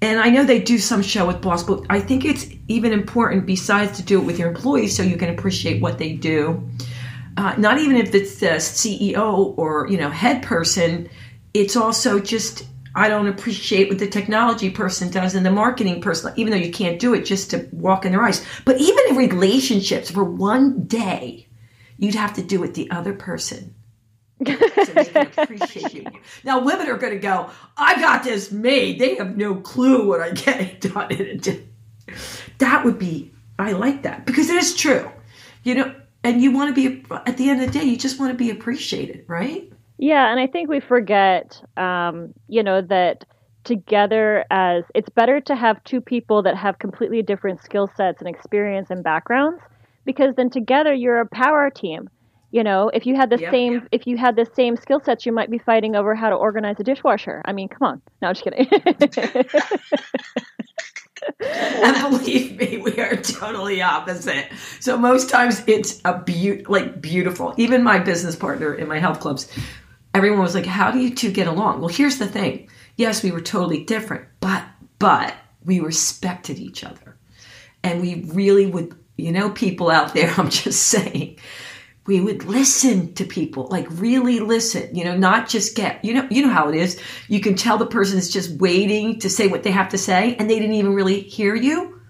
And 0.04 0.20
I 0.20 0.28
know 0.28 0.44
they 0.44 0.60
do 0.60 0.76
some 0.76 1.00
show 1.00 1.26
with 1.26 1.40
boss, 1.40 1.62
but 1.62 1.86
I 1.88 1.98
think 1.98 2.26
it's 2.26 2.46
even 2.68 2.92
important 2.92 3.46
besides 3.46 3.96
to 3.96 4.02
do 4.02 4.20
it 4.20 4.24
with 4.26 4.38
your 4.38 4.48
employees 4.48 4.94
so 4.94 5.02
you 5.02 5.16
can 5.16 5.30
appreciate 5.30 5.80
what 5.80 5.96
they 5.96 6.12
do. 6.12 6.62
Uh, 7.38 7.54
not 7.56 7.78
even 7.78 7.96
if 7.96 8.14
it's 8.14 8.38
the 8.38 8.48
CEO 8.56 9.56
or 9.56 9.88
you 9.88 9.96
know 9.96 10.10
head 10.10 10.42
person, 10.42 11.08
it's 11.54 11.74
also 11.74 12.20
just 12.20 12.66
I 12.94 13.08
don't 13.08 13.28
appreciate 13.28 13.88
what 13.88 13.98
the 13.98 14.06
technology 14.06 14.68
person 14.68 15.10
does 15.10 15.34
and 15.34 15.44
the 15.44 15.50
marketing 15.50 16.02
person, 16.02 16.34
even 16.36 16.50
though 16.50 16.64
you 16.64 16.70
can't 16.70 17.00
do 17.00 17.14
it 17.14 17.24
just 17.24 17.48
to 17.52 17.66
walk 17.72 18.04
in 18.04 18.12
their 18.12 18.22
eyes. 18.22 18.44
But 18.66 18.82
even 18.82 19.06
in 19.08 19.16
relationships, 19.16 20.10
for 20.10 20.22
one 20.22 20.84
day, 20.84 21.48
you'd 21.96 22.14
have 22.14 22.34
to 22.34 22.42
do 22.42 22.62
it 22.62 22.74
the 22.74 22.90
other 22.90 23.14
person 23.14 23.74
so 24.44 24.92
they 24.94 25.04
can 25.04 25.30
appreciate 25.36 25.94
you. 25.94 26.06
Now, 26.44 26.64
women 26.64 26.88
are 26.88 26.96
going 26.96 27.12
to 27.12 27.18
go, 27.18 27.50
I 27.76 28.00
got 28.00 28.24
this 28.24 28.50
made. 28.50 28.98
They 28.98 29.14
have 29.16 29.36
no 29.36 29.56
clue 29.56 30.08
what 30.08 30.20
I'm 30.20 30.34
getting 30.34 30.78
done. 30.78 31.68
That 32.58 32.84
would 32.84 32.98
be, 32.98 33.32
I 33.58 33.72
like 33.72 34.02
that 34.02 34.26
because 34.26 34.50
it 34.50 34.56
is 34.56 34.74
true. 34.74 35.10
You 35.62 35.76
know, 35.76 35.94
and 36.22 36.42
you 36.42 36.50
want 36.50 36.74
to 36.74 36.88
be, 36.88 37.04
at 37.26 37.36
the 37.36 37.48
end 37.48 37.62
of 37.62 37.72
the 37.72 37.78
day, 37.78 37.84
you 37.84 37.96
just 37.96 38.18
want 38.18 38.32
to 38.32 38.38
be 38.38 38.50
appreciated, 38.50 39.24
right? 39.28 39.70
Yeah, 39.98 40.30
and 40.30 40.40
I 40.40 40.46
think 40.46 40.68
we 40.68 40.80
forget, 40.80 41.62
um, 41.76 42.34
you 42.48 42.62
know, 42.62 42.82
that 42.82 43.24
together 43.64 44.44
as 44.50 44.84
it's 44.94 45.08
better 45.08 45.40
to 45.40 45.56
have 45.56 45.82
two 45.84 46.00
people 46.00 46.42
that 46.42 46.56
have 46.56 46.78
completely 46.78 47.22
different 47.22 47.62
skill 47.62 47.90
sets 47.96 48.20
and 48.20 48.28
experience 48.28 48.90
and 48.90 49.02
backgrounds 49.02 49.62
because 50.04 50.34
then 50.36 50.50
together 50.50 50.92
you're 50.92 51.20
a 51.20 51.26
power 51.26 51.70
team 51.70 52.08
you 52.54 52.62
know 52.62 52.88
if 52.94 53.04
you 53.04 53.16
had 53.16 53.30
the 53.30 53.38
yep, 53.38 53.50
same 53.50 53.72
yep. 53.74 53.88
if 53.90 54.06
you 54.06 54.16
had 54.16 54.36
the 54.36 54.46
same 54.54 54.76
skill 54.76 55.00
sets 55.00 55.26
you 55.26 55.32
might 55.32 55.50
be 55.50 55.58
fighting 55.58 55.96
over 55.96 56.14
how 56.14 56.30
to 56.30 56.36
organize 56.36 56.76
a 56.78 56.84
dishwasher. 56.84 57.42
I 57.44 57.52
mean 57.52 57.68
come 57.68 57.82
on. 57.88 58.02
No 58.22 58.28
i'm 58.28 58.34
just 58.34 58.44
kidding. 58.44 58.68
And 61.40 61.96
believe 62.10 62.58
me 62.58 62.76
we 62.78 63.00
are 63.00 63.16
totally 63.16 63.80
opposite. 63.80 64.46
So 64.78 64.96
most 64.98 65.30
times 65.30 65.64
it's 65.66 66.00
a 66.04 66.18
beaut 66.18 66.68
like 66.70 67.00
beautiful 67.00 67.54
even 67.56 67.82
my 67.82 67.98
business 67.98 68.36
partner 68.36 68.74
in 68.74 68.86
my 68.86 69.00
health 69.00 69.20
clubs 69.20 69.50
everyone 70.12 70.40
was 70.40 70.54
like 70.54 70.66
how 70.66 70.90
do 70.92 71.00
you 71.00 71.14
two 71.14 71.32
get 71.32 71.48
along? 71.48 71.80
Well 71.80 71.88
here's 71.88 72.18
the 72.18 72.28
thing. 72.28 72.68
Yes 72.96 73.22
we 73.22 73.32
were 73.32 73.40
totally 73.40 73.84
different 73.84 74.26
but 74.40 74.64
but 75.00 75.34
we 75.64 75.80
respected 75.80 76.58
each 76.58 76.84
other. 76.84 77.16
And 77.82 78.00
we 78.00 78.24
really 78.26 78.66
would 78.66 78.94
you 79.16 79.32
know 79.32 79.50
people 79.50 79.90
out 79.90 80.14
there 80.14 80.32
i'm 80.38 80.50
just 80.50 80.82
saying 80.84 81.38
we 82.06 82.20
would 82.20 82.44
listen 82.44 83.14
to 83.14 83.24
people 83.24 83.66
like 83.70 83.86
really 83.90 84.40
listen 84.40 84.94
you 84.94 85.04
know 85.04 85.16
not 85.16 85.48
just 85.48 85.74
get 85.74 86.04
you 86.04 86.14
know 86.14 86.26
you 86.30 86.42
know 86.42 86.52
how 86.52 86.68
it 86.68 86.74
is. 86.74 87.00
You 87.28 87.40
can 87.40 87.54
tell 87.54 87.78
the 87.78 87.86
person 87.86 88.18
is 88.18 88.30
just 88.30 88.50
waiting 88.60 89.18
to 89.20 89.30
say 89.30 89.48
what 89.48 89.62
they 89.62 89.70
have 89.70 89.88
to 89.90 89.98
say 89.98 90.36
and 90.36 90.48
they 90.48 90.58
didn't 90.58 90.76
even 90.76 90.94
really 90.94 91.20
hear 91.20 91.54
you. 91.54 92.00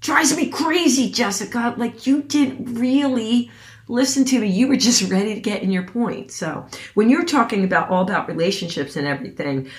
Drives 0.00 0.36
me 0.36 0.48
crazy 0.50 1.10
jessica. 1.10 1.74
Like 1.76 2.06
you 2.06 2.22
didn't 2.22 2.78
really 2.78 3.50
listen 3.88 4.24
to 4.24 4.40
me. 4.40 4.48
You 4.48 4.68
were 4.68 4.76
just 4.76 5.10
ready 5.10 5.34
to 5.34 5.40
get 5.40 5.62
in 5.62 5.70
your 5.70 5.84
point. 5.84 6.32
So 6.32 6.66
when 6.94 7.08
you're 7.08 7.24
talking 7.24 7.64
about 7.64 7.90
all 7.90 8.02
about 8.02 8.28
relationships 8.28 8.96
and 8.96 9.06
everything 9.06 9.70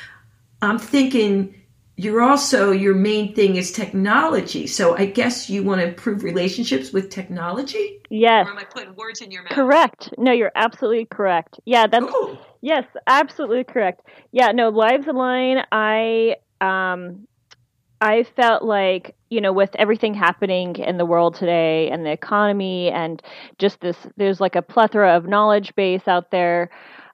i'm 0.62 0.80
thinking 0.80 1.54
you're 2.00 2.22
also 2.22 2.72
your 2.72 2.94
main 2.94 3.34
thing 3.34 3.56
is 3.56 3.72
technology. 3.72 4.68
So 4.68 4.96
I 4.96 5.08
guess 5.08 5.50
you 5.50 5.64
want 5.64 5.82
to 5.82 5.88
improve 5.88 6.24
relationships 6.24 6.94
with 6.94 7.10
technology. 7.10 8.00
Yes. 8.12 8.48
Or 8.48 8.52
am 8.52 8.60
I 8.60 8.66
putting 8.66 8.96
words 8.96 9.22
in 9.22 9.32
your 9.32 9.42
mouth? 9.42 9.54
Correct. 9.54 10.14
No, 10.18 10.32
you're 10.32 10.52
absolutely 10.56 11.06
correct. 11.06 11.60
Yeah, 11.66 11.88
that's 11.88 12.06
Ooh. 12.06 12.38
yes, 12.62 12.86
absolutely 13.08 13.64
correct. 13.64 14.02
Yeah, 14.32 14.52
no, 14.52 14.70
Lives 14.70 15.08
Align. 15.08 15.66
I 15.72 16.36
um, 16.62 17.28
I 18.00 18.24
felt 18.36 18.62
like 18.64 19.16
you 19.32 19.42
know 19.42 19.52
with 19.52 19.76
everything 19.80 20.14
happening 20.14 20.76
in 20.76 20.98
the 20.98 21.06
world 21.06 21.34
today 21.34 21.90
and 21.90 22.06
the 22.06 22.12
economy 22.12 22.92
and 22.92 23.24
just 23.58 23.82
this, 23.82 23.98
there's 24.18 24.40
like 24.40 24.56
a 24.56 24.62
plethora 24.62 25.18
of 25.18 25.26
knowledge 25.26 25.74
base 25.74 26.08
out 26.08 26.30
there 26.30 26.70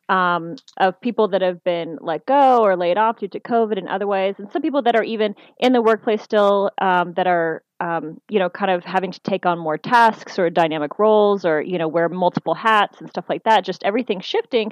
um, 0.10 0.56
of 0.80 1.00
people 1.02 1.28
that 1.30 1.42
have 1.42 1.64
been 1.64 1.98
let 2.02 2.26
go 2.26 2.64
or 2.64 2.76
laid 2.76 2.98
off 2.98 3.20
due 3.20 3.28
to 3.30 3.40
COVID 3.40 3.78
and 3.78 3.88
other 3.88 4.08
ways, 4.08 4.36
and 4.38 4.52
some 4.52 4.62
people 4.62 4.82
that 4.84 4.96
are 4.96 5.04
even 5.04 5.36
in 5.60 5.74
the 5.74 5.82
workplace 5.82 6.22
still 6.22 6.72
um, 6.80 7.14
that 7.14 7.28
are, 7.28 7.64
um, 7.80 8.20
you 8.30 8.40
know, 8.40 8.50
kind 8.50 8.72
of 8.72 8.84
having 8.84 9.12
to 9.12 9.20
take 9.22 9.46
on 9.46 9.58
more 9.58 9.78
tasks 9.78 10.38
or 10.38 10.50
dynamic 10.50 11.00
roles 11.00 11.46
or, 11.46 11.62
you 11.62 11.78
know, 11.78 11.88
wear 11.88 12.10
multiple 12.10 12.54
hats 12.54 13.00
and 13.00 13.10
stuff 13.10 13.26
like 13.30 13.44
that, 13.44 13.64
just 13.64 13.84
everything 13.84 14.20
shifting. 14.20 14.72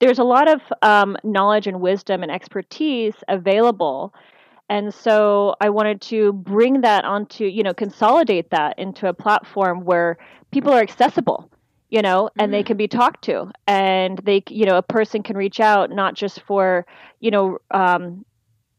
There's 0.00 0.18
a 0.18 0.24
lot 0.24 0.48
of 0.48 0.60
um, 0.82 1.16
knowledge 1.24 1.66
and 1.66 1.80
wisdom 1.80 2.22
and 2.22 2.30
expertise 2.30 3.14
available. 3.28 4.14
And 4.70 4.92
so 4.92 5.54
I 5.60 5.70
wanted 5.70 6.00
to 6.02 6.32
bring 6.34 6.82
that 6.82 7.04
onto, 7.04 7.44
you 7.44 7.62
know, 7.62 7.72
consolidate 7.72 8.50
that 8.50 8.78
into 8.78 9.08
a 9.08 9.14
platform 9.14 9.84
where 9.84 10.18
people 10.50 10.72
are 10.72 10.80
accessible 10.80 11.50
you 11.90 12.02
know 12.02 12.28
and 12.38 12.52
they 12.52 12.60
mm-hmm. 12.60 12.66
can 12.66 12.76
be 12.76 12.88
talked 12.88 13.24
to 13.24 13.50
and 13.66 14.18
they 14.18 14.42
you 14.48 14.66
know 14.66 14.76
a 14.76 14.82
person 14.82 15.22
can 15.22 15.36
reach 15.36 15.60
out 15.60 15.90
not 15.90 16.14
just 16.14 16.40
for 16.42 16.86
you 17.20 17.30
know 17.30 17.58
um, 17.70 18.24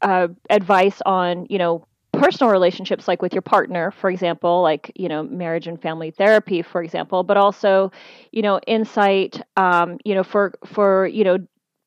uh, 0.02 0.28
advice 0.50 1.02
on 1.06 1.45
you 1.50 1.58
know 1.58 1.86
personal 2.13 2.52
relationships 2.52 3.08
like 3.08 3.22
with 3.22 3.34
your 3.34 3.41
partner 3.41 3.91
for 3.91 4.10
example 4.10 4.62
like 4.62 4.91
you 4.95 5.08
know 5.08 5.24
marriage 5.24 5.67
and 5.67 5.82
family 5.82 6.12
therapy 6.12 6.62
for 6.62 6.84
example 6.84 7.24
but 7.24 7.38
also 7.38 7.91
you 8.32 8.41
know 8.41 8.60
insight 8.67 9.41
um, 9.58 9.98
you 10.04 10.13
know 10.13 10.24
for 10.24 10.54
for 10.65 11.08
you 11.08 11.24
know 11.24 11.38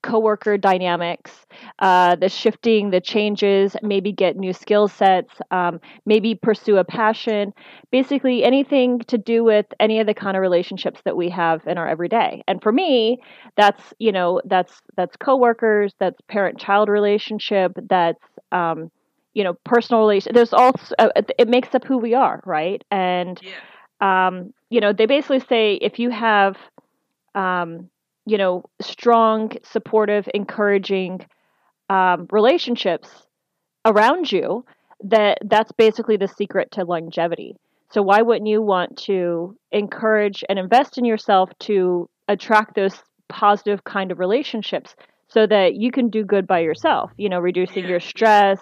coworker 0.02 0.56
dynamics, 0.58 1.46
uh, 1.78 2.16
the 2.16 2.28
shifting, 2.28 2.90
the 2.90 3.00
changes, 3.00 3.76
maybe 3.82 4.12
get 4.12 4.36
new 4.36 4.52
skill 4.52 4.88
sets, 4.88 5.32
um, 5.50 5.80
maybe 6.04 6.34
pursue 6.34 6.76
a 6.76 6.84
passion, 6.84 7.52
basically 7.90 8.44
anything 8.44 8.98
to 9.00 9.16
do 9.16 9.44
with 9.44 9.66
any 9.80 10.00
of 10.00 10.06
the 10.06 10.14
kind 10.14 10.36
of 10.36 10.40
relationships 10.40 11.00
that 11.04 11.16
we 11.16 11.28
have 11.30 11.66
in 11.66 11.78
our 11.78 11.88
everyday. 11.88 12.42
And 12.46 12.62
for 12.62 12.72
me, 12.72 13.22
that's 13.56 13.94
you 13.98 14.12
know 14.12 14.40
that's 14.44 14.80
that's 14.96 15.16
coworkers, 15.16 15.94
that's 15.98 16.20
parent-child 16.28 16.88
relationship, 16.88 17.72
that's 17.88 18.22
um, 18.50 18.90
you 19.34 19.44
know 19.44 19.54
personal 19.64 20.02
relation. 20.02 20.34
There's 20.34 20.52
all 20.52 20.72
uh, 20.98 21.08
it 21.38 21.48
makes 21.48 21.74
up 21.74 21.84
who 21.84 21.98
we 21.98 22.14
are, 22.14 22.42
right? 22.44 22.82
And 22.90 23.40
yeah. 23.42 24.26
um, 24.26 24.52
you 24.70 24.80
know 24.80 24.92
they 24.92 25.06
basically 25.06 25.40
say 25.40 25.74
if 25.74 25.98
you 25.98 26.10
have 26.10 26.56
um, 27.34 27.88
you 28.26 28.38
know, 28.38 28.64
strong, 28.80 29.52
supportive, 29.64 30.28
encouraging 30.34 31.24
um, 31.90 32.26
relationships 32.30 33.08
around 33.84 34.30
you, 34.30 34.64
that 35.04 35.38
that's 35.44 35.72
basically 35.72 36.16
the 36.16 36.28
secret 36.28 36.70
to 36.72 36.84
longevity. 36.84 37.56
So 37.90 38.02
why 38.02 38.22
wouldn't 38.22 38.46
you 38.46 38.62
want 38.62 38.96
to 39.04 39.56
encourage 39.70 40.44
and 40.48 40.58
invest 40.58 40.96
in 40.96 41.04
yourself 41.04 41.50
to 41.60 42.08
attract 42.28 42.74
those 42.74 43.02
positive 43.28 43.84
kind 43.84 44.10
of 44.10 44.18
relationships 44.18 44.94
so 45.28 45.46
that 45.46 45.74
you 45.74 45.90
can 45.90 46.08
do 46.08 46.24
good 46.24 46.46
by 46.46 46.60
yourself, 46.60 47.10
you 47.16 47.28
know, 47.28 47.40
reducing 47.40 47.86
your 47.86 48.00
stress, 48.00 48.60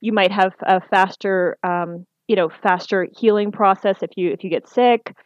you 0.00 0.12
might 0.12 0.30
have 0.30 0.52
a 0.62 0.80
faster 0.80 1.56
um, 1.62 2.06
you 2.28 2.36
know, 2.36 2.48
faster 2.62 3.08
healing 3.18 3.50
process 3.50 3.96
if 4.02 4.10
you 4.16 4.30
if 4.30 4.44
you 4.44 4.50
get 4.50 4.68
sick 4.68 5.16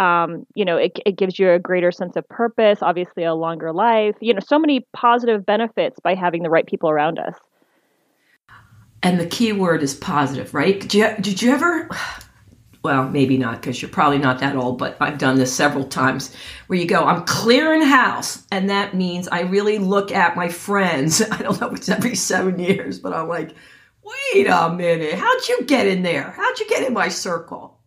um, 0.00 0.46
you 0.54 0.64
know, 0.64 0.78
it, 0.78 0.98
it 1.04 1.18
gives 1.18 1.38
you 1.38 1.50
a 1.50 1.58
greater 1.58 1.92
sense 1.92 2.16
of 2.16 2.26
purpose, 2.30 2.78
obviously 2.80 3.22
a 3.22 3.34
longer 3.34 3.70
life, 3.70 4.16
you 4.20 4.32
know, 4.32 4.40
so 4.40 4.58
many 4.58 4.86
positive 4.94 5.44
benefits 5.44 6.00
by 6.00 6.14
having 6.14 6.42
the 6.42 6.48
right 6.48 6.66
people 6.66 6.88
around 6.88 7.18
us. 7.18 7.34
And 9.02 9.20
the 9.20 9.26
key 9.26 9.52
word 9.52 9.82
is 9.82 9.94
positive, 9.94 10.54
right? 10.54 10.80
Did 10.80 10.94
you, 10.94 11.14
did 11.20 11.42
you 11.42 11.52
ever, 11.52 11.90
well, 12.82 13.10
maybe 13.10 13.36
not 13.36 13.60
because 13.60 13.82
you're 13.82 13.90
probably 13.90 14.16
not 14.16 14.38
that 14.38 14.56
old, 14.56 14.78
but 14.78 14.96
I've 15.00 15.18
done 15.18 15.36
this 15.36 15.52
several 15.52 15.84
times 15.84 16.34
where 16.66 16.78
you 16.78 16.86
go, 16.86 17.04
I'm 17.04 17.26
clearing 17.26 17.82
house. 17.82 18.46
And 18.50 18.70
that 18.70 18.94
means 18.94 19.28
I 19.28 19.42
really 19.42 19.76
look 19.76 20.12
at 20.12 20.34
my 20.34 20.48
friends. 20.48 21.20
I 21.30 21.42
don't 21.42 21.60
know, 21.60 21.72
it's 21.72 21.90
every 21.90 22.14
seven 22.14 22.58
years, 22.58 22.98
but 22.98 23.12
I'm 23.12 23.28
like, 23.28 23.54
wait 24.02 24.46
a 24.46 24.70
minute. 24.70 25.18
How'd 25.18 25.46
you 25.46 25.64
get 25.66 25.86
in 25.86 26.02
there? 26.02 26.30
How'd 26.30 26.58
you 26.58 26.66
get 26.68 26.86
in 26.86 26.94
my 26.94 27.08
circle? 27.08 27.79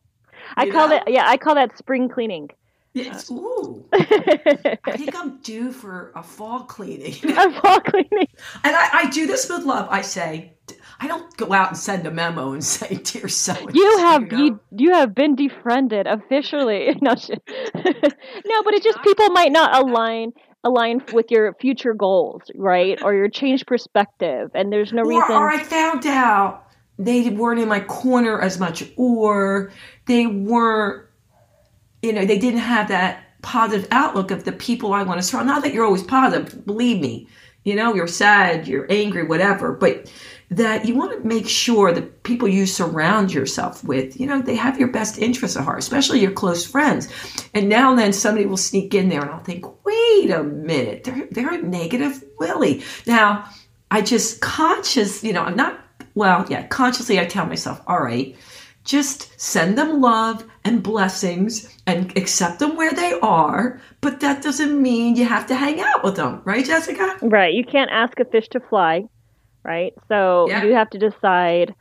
I 0.56 0.70
call 0.70 0.92
it 0.92 1.04
yeah, 1.08 1.24
I 1.28 1.38
call 1.38 1.56
that 1.56 1.78
spring 1.78 2.10
cleaning. 2.10 2.50
Yes. 2.94 3.32
Uh, 3.32 3.36
Ooh. 3.36 3.86
I 3.94 4.96
think 4.96 5.16
I'm 5.16 5.38
due 5.38 5.72
for 5.72 6.12
a 6.16 6.22
fall 6.22 6.62
cleaning. 6.62 7.16
a 7.38 7.62
fall 7.62 7.80
cleaning. 7.82 8.28
And 8.63 8.76
I, 8.76 8.89
I, 8.94 9.10
do 9.10 9.26
this 9.26 9.50
with 9.50 9.63
love. 9.63 9.88
I 9.89 10.02
say, 10.02 10.54
I 11.00 11.08
don't 11.08 11.36
go 11.36 11.54
out 11.54 11.70
and 11.70 11.78
send 11.78 12.06
a 12.06 12.12
memo 12.12 12.54
and 12.54 12.63
say, 12.76 12.96
"Dear 13.04 13.28
so 13.28 13.56
You 13.74 13.98
have 14.00 14.24
you, 14.24 14.30
know? 14.30 14.38
you, 14.38 14.60
you 14.78 14.94
have 14.94 15.16
been 15.16 15.36
defriended 15.36 16.06
officially." 16.06 16.96
no, 17.02 17.16
no, 17.16 18.63
but 18.63 18.74
it's 18.74 18.86
just 18.86 19.02
people 19.02 19.30
might 19.30 19.52
not 19.52 19.76
align 19.76 20.34
align 20.63 21.02
with 21.12 21.30
your 21.30 21.54
future 21.56 21.94
goals, 21.94 22.44
right? 22.56 23.02
Or 23.02 23.13
your 23.13 23.28
changed 23.28 23.68
perspective, 23.68 24.52
and 24.54 24.72
there's 24.72 24.94
no 24.94 25.02
or, 25.02 25.10
reason. 25.10 25.32
Or 25.32 25.50
I 25.50 25.63
found 25.63 26.06
out 26.06 26.62
they 26.97 27.29
weren't 27.29 27.60
in 27.60 27.67
my 27.67 27.79
corner 27.79 28.39
as 28.41 28.60
much, 28.60 28.84
or 28.95 29.71
they 30.06 30.27
weren't, 30.27 31.08
you 32.01 32.13
know, 32.13 32.25
they 32.25 32.38
didn't 32.38 32.60
have 32.60 32.88
that 32.89 33.23
positive 33.41 33.88
outlook 33.91 34.32
of 34.32 34.43
the 34.43 34.51
people 34.51 34.93
I 34.93 35.03
want 35.03 35.19
to 35.19 35.23
surround. 35.25 35.47
Not 35.47 35.63
that 35.63 35.73
you're 35.73 35.86
always 35.86 36.03
positive, 36.03 36.65
believe 36.65 37.01
me, 37.01 37.27
you 37.63 37.75
know, 37.75 37.93
you're 37.93 38.08
sad, 38.08 38.67
you're 38.67 38.88
angry, 38.89 39.23
whatever, 39.23 39.71
but 39.73 40.12
that 40.51 40.86
you 40.86 40.95
want 40.95 41.12
to 41.12 41.27
make 41.27 41.47
sure 41.47 41.91
the 41.91 42.01
people 42.01 42.47
you 42.47 42.65
surround 42.65 43.34
yourself 43.34 43.84
with, 43.84 44.19
you 44.19 44.27
know, 44.27 44.41
they 44.41 44.56
have 44.56 44.77
your 44.77 44.89
best 44.89 45.17
interests 45.17 45.58
at 45.58 45.63
heart, 45.63 45.79
especially 45.79 46.19
your 46.19 46.32
close 46.32 46.65
friends. 46.65 47.08
And 47.53 47.69
now 47.69 47.91
and 47.91 47.99
then 47.99 48.13
somebody 48.13 48.45
will 48.45 48.58
sneak 48.58 48.93
in 48.93 49.10
there 49.10 49.21
and 49.21 49.32
I'll 49.32 49.39
think, 49.39 49.65
wait 49.86 50.29
a 50.29 50.43
minute, 50.43 51.06
they're, 51.06 51.27
they're 51.32 51.53
a 51.53 51.62
negative 51.62 52.23
Willie. 52.38 52.84
Now, 53.08 53.49
I 53.89 54.01
just 54.01 54.41
conscious, 54.41 55.23
you 55.23 55.34
know, 55.34 55.43
I'm 55.43 55.56
not 55.56 55.83
well, 56.15 56.45
yeah, 56.49 56.67
consciously 56.67 57.19
I 57.19 57.26
tell 57.26 57.45
myself, 57.45 57.82
all 57.88 58.02
right, 58.02 58.36
just 58.84 59.39
send 59.39 59.78
them 59.78 60.02
love 60.02 60.45
and 60.65 60.84
blessings 60.84 61.76
and 61.88 62.15
accept 62.17 62.60
them 62.60 62.76
where 62.76 62.91
they 62.91 63.13
are, 63.21 63.82
but 64.02 64.19
that 64.19 64.41
doesn't 64.41 64.82
mean 64.82 65.15
you 65.15 65.26
have 65.26 65.47
to 65.47 65.56
hang 65.56 65.80
out 65.80 66.04
with 66.04 66.15
them, 66.15 66.41
right, 66.43 66.65
Jessica? 66.65 67.17
Right. 67.21 67.54
You 67.54 67.63
can't 67.63 67.91
ask 67.91 68.19
a 68.19 68.26
fish 68.26 68.47
to 68.49 68.60
fly, 68.60 69.06
right? 69.63 69.93
So 70.08 70.47
yeah. 70.49 70.63
you 70.63 70.73
have 70.73 70.89
to 70.91 70.99
decide, 70.99 71.73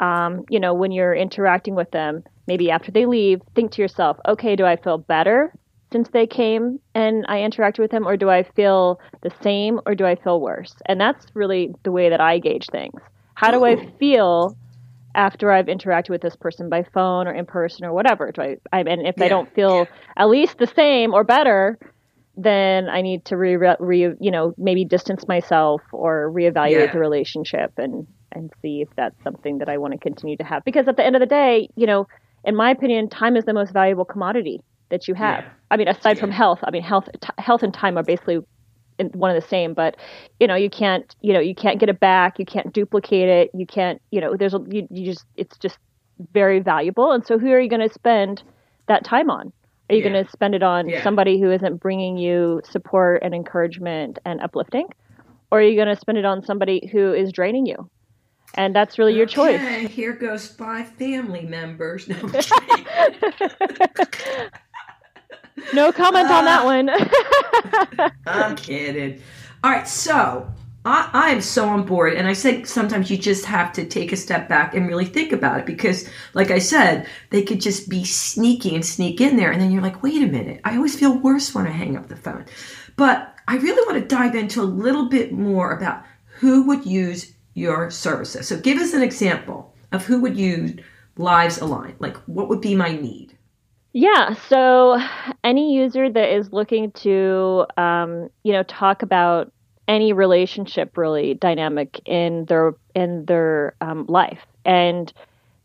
um, 0.00 0.44
you 0.48 0.60
know, 0.60 0.74
when 0.74 0.92
you're 0.92 1.14
interacting 1.14 1.74
with 1.74 1.90
them, 1.92 2.24
maybe 2.46 2.70
after 2.70 2.90
they 2.90 3.06
leave, 3.06 3.40
think 3.54 3.72
to 3.72 3.82
yourself, 3.82 4.18
okay, 4.26 4.56
do 4.56 4.64
I 4.66 4.76
feel 4.76 4.98
better 4.98 5.52
since 5.92 6.08
they 6.10 6.26
came 6.26 6.80
and 6.94 7.24
I 7.28 7.38
interacted 7.38 7.80
with 7.80 7.90
them, 7.90 8.06
or 8.06 8.16
do 8.16 8.30
I 8.30 8.42
feel 8.42 9.00
the 9.22 9.32
same, 9.42 9.80
or 9.86 9.94
do 9.94 10.06
I 10.06 10.14
feel 10.14 10.40
worse? 10.40 10.74
And 10.86 11.00
that's 11.00 11.26
really 11.34 11.74
the 11.82 11.92
way 11.92 12.08
that 12.08 12.20
I 12.20 12.38
gauge 12.38 12.66
things. 12.66 13.00
How 13.40 13.50
do 13.50 13.64
I 13.64 13.74
mm-hmm. 13.74 13.96
feel 13.96 14.54
after 15.14 15.50
I've 15.50 15.64
interacted 15.64 16.10
with 16.10 16.20
this 16.20 16.36
person 16.36 16.68
by 16.68 16.82
phone 16.82 17.26
or 17.26 17.32
in 17.32 17.46
person 17.46 17.86
or 17.86 17.92
whatever? 17.94 18.30
Do 18.30 18.42
I, 18.42 18.56
I 18.70 18.80
and 18.80 19.06
if 19.06 19.14
yeah, 19.16 19.24
I 19.24 19.28
don't 19.28 19.50
feel 19.54 19.78
yeah. 19.78 19.84
at 20.18 20.28
least 20.28 20.58
the 20.58 20.66
same 20.66 21.14
or 21.14 21.24
better, 21.24 21.78
then 22.36 22.90
I 22.90 23.00
need 23.00 23.24
to 23.26 23.38
re, 23.38 23.56
re 23.56 24.14
you 24.20 24.30
know 24.30 24.52
maybe 24.58 24.84
distance 24.84 25.26
myself 25.26 25.80
or 25.90 26.30
reevaluate 26.30 26.88
yeah. 26.88 26.92
the 26.92 26.98
relationship 26.98 27.72
and 27.78 28.06
and 28.30 28.52
see 28.60 28.82
if 28.82 28.88
that's 28.94 29.16
something 29.24 29.56
that 29.58 29.70
I 29.70 29.78
want 29.78 29.94
to 29.94 29.98
continue 29.98 30.36
to 30.36 30.44
have. 30.44 30.62
Because 30.62 30.86
at 30.86 30.98
the 30.98 31.04
end 31.04 31.16
of 31.16 31.20
the 31.20 31.26
day, 31.26 31.70
you 31.76 31.86
know, 31.86 32.06
in 32.44 32.54
my 32.54 32.70
opinion, 32.70 33.08
time 33.08 33.38
is 33.38 33.46
the 33.46 33.54
most 33.54 33.72
valuable 33.72 34.04
commodity 34.04 34.60
that 34.90 35.08
you 35.08 35.14
have. 35.14 35.44
I 35.70 35.78
mean, 35.78 35.88
aside 35.88 36.18
from 36.18 36.30
health, 36.30 36.58
I 36.62 36.70
mean, 36.70 36.82
health, 36.82 37.08
t- 37.18 37.28
health 37.38 37.62
and 37.62 37.72
time 37.72 37.96
are 37.96 38.02
basically 38.02 38.40
one 39.08 39.34
of 39.34 39.40
the 39.40 39.48
same 39.48 39.74
but 39.74 39.96
you 40.38 40.46
know 40.46 40.54
you 40.54 40.70
can't 40.70 41.14
you 41.20 41.32
know 41.32 41.40
you 41.40 41.54
can't 41.54 41.78
get 41.78 41.88
it 41.88 42.00
back 42.00 42.38
you 42.38 42.44
can't 42.44 42.72
duplicate 42.72 43.28
it 43.28 43.50
you 43.54 43.66
can't 43.66 44.00
you 44.10 44.20
know 44.20 44.36
there's 44.36 44.54
a 44.54 44.60
you, 44.68 44.86
you 44.90 45.06
just 45.06 45.24
it's 45.36 45.56
just 45.58 45.78
very 46.32 46.60
valuable 46.60 47.12
and 47.12 47.26
so 47.26 47.38
who 47.38 47.50
are 47.50 47.60
you 47.60 47.70
going 47.70 47.86
to 47.86 47.92
spend 47.92 48.42
that 48.86 49.04
time 49.04 49.30
on 49.30 49.52
are 49.88 49.94
you 49.94 50.02
yeah. 50.02 50.10
going 50.10 50.24
to 50.24 50.30
spend 50.30 50.54
it 50.54 50.62
on 50.62 50.88
yeah. 50.88 51.02
somebody 51.02 51.40
who 51.40 51.50
isn't 51.50 51.76
bringing 51.76 52.16
you 52.16 52.60
support 52.70 53.22
and 53.22 53.34
encouragement 53.34 54.18
and 54.24 54.40
uplifting 54.40 54.86
or 55.50 55.60
are 55.60 55.62
you 55.62 55.76
going 55.76 55.94
to 55.94 56.00
spend 56.00 56.18
it 56.18 56.24
on 56.24 56.44
somebody 56.44 56.88
who 56.92 57.12
is 57.12 57.32
draining 57.32 57.66
you 57.66 57.90
and 58.54 58.74
that's 58.74 58.98
really 58.98 59.14
your 59.14 59.26
choice. 59.26 59.60
Here 59.90 60.12
goes 60.12 60.48
five 60.48 60.88
family 60.96 61.42
members. 61.42 62.08
No, 62.08 62.16
no 65.74 65.92
comment 65.92 66.30
uh, 66.30 66.34
on 66.34 66.44
that 66.44 66.64
one. 66.64 68.10
I'm 68.26 68.56
kidding. 68.56 69.20
All 69.62 69.70
right, 69.70 69.86
so 69.86 70.50
I, 70.84 71.10
I 71.12 71.30
am 71.30 71.40
so 71.40 71.68
on 71.68 71.84
board. 71.84 72.14
And 72.14 72.26
I 72.26 72.34
think 72.34 72.66
sometimes 72.66 73.10
you 73.10 73.18
just 73.18 73.44
have 73.44 73.72
to 73.74 73.84
take 73.84 74.12
a 74.12 74.16
step 74.16 74.48
back 74.48 74.74
and 74.74 74.88
really 74.88 75.04
think 75.04 75.32
about 75.32 75.60
it 75.60 75.66
because, 75.66 76.08
like 76.34 76.50
I 76.50 76.58
said, 76.58 77.06
they 77.30 77.42
could 77.42 77.60
just 77.60 77.88
be 77.88 78.04
sneaky 78.04 78.74
and 78.74 78.84
sneak 78.84 79.20
in 79.20 79.36
there. 79.36 79.50
And 79.50 79.60
then 79.60 79.70
you're 79.70 79.82
like, 79.82 80.02
wait 80.02 80.22
a 80.22 80.26
minute, 80.26 80.60
I 80.64 80.76
always 80.76 80.98
feel 80.98 81.18
worse 81.18 81.54
when 81.54 81.66
I 81.66 81.70
hang 81.70 81.96
up 81.96 82.08
the 82.08 82.16
phone. 82.16 82.46
But 82.96 83.34
I 83.48 83.56
really 83.56 83.82
want 83.86 84.02
to 84.02 84.16
dive 84.16 84.34
into 84.34 84.62
a 84.62 84.64
little 84.64 85.08
bit 85.08 85.32
more 85.32 85.72
about 85.72 86.04
who 86.24 86.62
would 86.66 86.86
use 86.86 87.32
your 87.54 87.90
services. 87.90 88.48
So 88.48 88.58
give 88.58 88.78
us 88.78 88.94
an 88.94 89.02
example 89.02 89.74
of 89.92 90.06
who 90.06 90.20
would 90.20 90.36
use 90.36 90.80
Lives 91.16 91.58
Align. 91.58 91.96
Like, 91.98 92.16
what 92.26 92.48
would 92.48 92.60
be 92.60 92.74
my 92.74 92.92
need? 92.92 93.29
Yeah, 93.92 94.34
so 94.34 94.98
any 95.42 95.74
user 95.74 96.08
that 96.10 96.34
is 96.34 96.52
looking 96.52 96.92
to, 96.92 97.66
um, 97.76 98.30
you 98.44 98.52
know, 98.52 98.62
talk 98.62 99.02
about 99.02 99.52
any 99.88 100.12
relationship 100.12 100.96
really 100.96 101.34
dynamic 101.34 102.00
in 102.06 102.44
their 102.44 102.74
in 102.94 103.24
their 103.24 103.74
um, 103.80 104.06
life, 104.08 104.38
and 104.64 105.12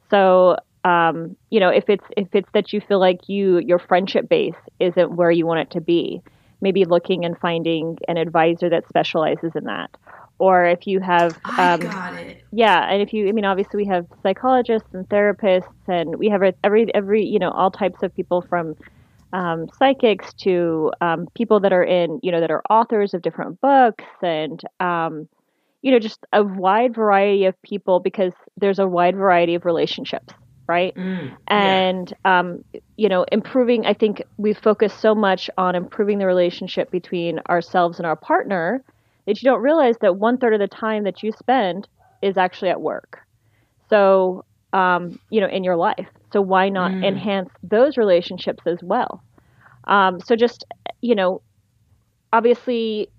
so 0.09 0.57
um, 0.83 1.35
you 1.51 1.59
know, 1.59 1.69
if 1.69 1.85
it's 1.89 2.05
if 2.17 2.29
it's 2.33 2.49
that 2.53 2.73
you 2.73 2.81
feel 2.81 2.99
like 2.99 3.29
you 3.29 3.59
your 3.59 3.79
friendship 3.79 4.29
base 4.29 4.55
isn't 4.79 5.15
where 5.15 5.31
you 5.31 5.45
want 5.45 5.61
it 5.61 5.71
to 5.71 5.81
be, 5.81 6.21
maybe 6.61 6.85
looking 6.85 7.25
and 7.25 7.38
finding 7.39 7.97
an 8.07 8.17
advisor 8.17 8.69
that 8.69 8.88
specializes 8.89 9.51
in 9.55 9.65
that, 9.65 9.91
or 10.39 10.65
if 10.65 10.86
you 10.86 11.00
have 11.00 11.38
um, 11.58 11.80
got 11.80 12.13
it. 12.15 12.43
yeah 12.52 12.91
and 12.91 13.02
if 13.02 13.13
you 13.13 13.28
i 13.30 13.32
mean 13.32 13.45
obviously 13.45 13.78
we 13.78 13.86
have 13.86 14.06
psychologists 14.21 14.89
and 14.93 15.08
therapists 15.10 15.67
and 15.88 16.17
we 16.17 16.28
have 16.30 16.41
every 16.63 16.93
every 16.93 17.24
you 17.24 17.39
know 17.39 17.52
all 17.52 17.71
types 17.71 18.04
of 18.04 18.13
people 18.15 18.41
from 18.41 18.76
um, 19.34 19.67
psychics 19.78 20.34
to 20.36 20.93
um, 21.02 21.28
people 21.34 21.60
that 21.60 21.74
are 21.74 21.84
in 21.84 22.19
you 22.24 22.32
know 22.32 22.39
that 22.39 22.52
are 22.52 22.62
authors 22.69 23.13
of 23.13 23.21
different 23.21 23.60
books 23.60 24.06
and 24.21 24.62
um, 24.80 25.28
you 25.82 25.91
know 25.91 26.00
just 26.00 26.26
a 26.34 26.43
wide 26.43 26.95
variety 26.95 27.45
of 27.45 27.62
people 27.62 28.00
because 28.00 28.34
there's 28.58 28.80
a 28.80 28.88
wide 28.88 29.15
variety 29.15 29.56
of 29.56 29.65
relationships 29.65 30.34
right 30.67 30.95
mm, 30.95 31.32
and 31.48 32.13
yeah. 32.26 32.39
um, 32.39 32.63
you 32.98 33.08
know 33.08 33.24
improving 33.32 33.86
i 33.86 33.93
think 33.93 34.21
we 34.38 34.54
focus 34.54 34.93
so 34.93 35.13
much 35.13 35.50
on 35.58 35.76
improving 35.76 36.17
the 36.17 36.26
relationship 36.26 36.89
between 36.89 37.39
ourselves 37.50 38.00
and 38.00 38.06
our 38.06 38.15
partner 38.15 38.84
that 39.25 39.41
you 39.41 39.49
don't 39.49 39.61
realize 39.61 39.95
that 40.01 40.17
one 40.17 40.38
third 40.38 40.53
of 40.53 40.59
the 40.59 40.67
time 40.67 41.03
that 41.03 41.23
you 41.23 41.31
spend 41.31 41.88
is 42.21 42.38
actually 42.38 42.69
at 42.69 42.81
work. 42.81 43.19
So, 43.89 44.45
um, 44.73 45.19
you 45.29 45.41
know, 45.41 45.47
in 45.47 45.63
your 45.63 45.75
life. 45.75 46.07
So 46.33 46.41
why 46.41 46.69
not 46.69 46.91
mm. 46.91 47.05
enhance 47.05 47.49
those 47.63 47.97
relationships 47.97 48.63
as 48.65 48.79
well? 48.81 49.23
Um, 49.85 50.19
so 50.19 50.35
just, 50.35 50.65
you 51.01 51.15
know, 51.15 51.41
obviously 52.33 53.09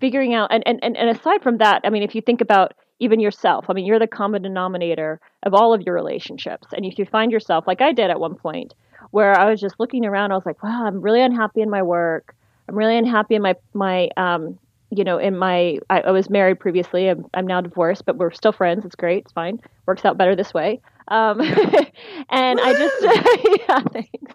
figuring 0.00 0.34
out, 0.34 0.50
and, 0.52 0.62
and, 0.66 0.82
and 0.82 1.10
aside 1.10 1.42
from 1.42 1.58
that, 1.58 1.82
I 1.84 1.90
mean, 1.90 2.02
if 2.02 2.14
you 2.14 2.22
think 2.22 2.40
about 2.40 2.72
even 2.98 3.20
yourself, 3.20 3.66
I 3.68 3.72
mean, 3.72 3.86
you're 3.86 3.98
the 3.98 4.06
common 4.06 4.42
denominator 4.42 5.20
of 5.42 5.54
all 5.54 5.72
of 5.72 5.82
your 5.82 5.94
relationships. 5.94 6.66
And 6.72 6.84
if 6.84 6.98
you 6.98 7.04
find 7.04 7.30
yourself, 7.30 7.66
like 7.66 7.80
I 7.80 7.92
did 7.92 8.10
at 8.10 8.20
one 8.20 8.34
point, 8.34 8.74
where 9.10 9.38
I 9.38 9.50
was 9.50 9.60
just 9.60 9.76
looking 9.78 10.04
around, 10.04 10.32
I 10.32 10.34
was 10.34 10.46
like, 10.46 10.62
wow, 10.62 10.86
I'm 10.86 11.00
really 11.00 11.22
unhappy 11.22 11.60
in 11.62 11.70
my 11.70 11.82
work. 11.82 12.34
I'm 12.70 12.76
really 12.76 12.96
unhappy 12.96 13.34
in 13.34 13.42
my 13.42 13.56
my 13.74 14.08
um, 14.16 14.56
you 14.90 15.02
know 15.02 15.18
in 15.18 15.36
my 15.36 15.78
I, 15.90 16.02
I 16.02 16.10
was 16.12 16.30
married 16.30 16.60
previously. 16.60 17.08
I'm, 17.08 17.26
I'm 17.34 17.46
now 17.46 17.60
divorced, 17.60 18.06
but 18.06 18.16
we're 18.16 18.30
still 18.30 18.52
friends. 18.52 18.84
It's 18.84 18.94
great. 18.94 19.24
It's 19.24 19.32
fine. 19.32 19.60
Works 19.86 20.04
out 20.04 20.16
better 20.16 20.36
this 20.36 20.54
way. 20.54 20.80
Um, 21.08 21.40
and 22.30 22.60
I 22.60 22.72
just 22.72 23.02
yeah, 23.68 23.80
thanks. 23.92 24.34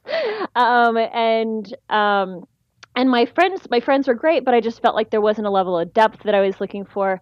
Um, 0.54 0.98
and 0.98 1.78
um, 1.90 2.46
and 2.98 3.10
my 3.10 3.26
friends 3.26 3.62
my 3.72 3.80
friends 3.80 4.08
were 4.08 4.14
great, 4.14 4.44
but 4.44 4.54
I 4.54 4.60
just 4.60 4.82
felt 4.82 4.96
like 4.96 5.12
there 5.12 5.22
wasn't 5.22 5.48
a 5.48 5.52
level 5.52 5.80
of 5.80 5.94
depth 5.94 6.24
that 6.24 6.36
I 6.36 6.42
was 6.42 6.60
looking 6.60 6.86
for. 6.86 7.22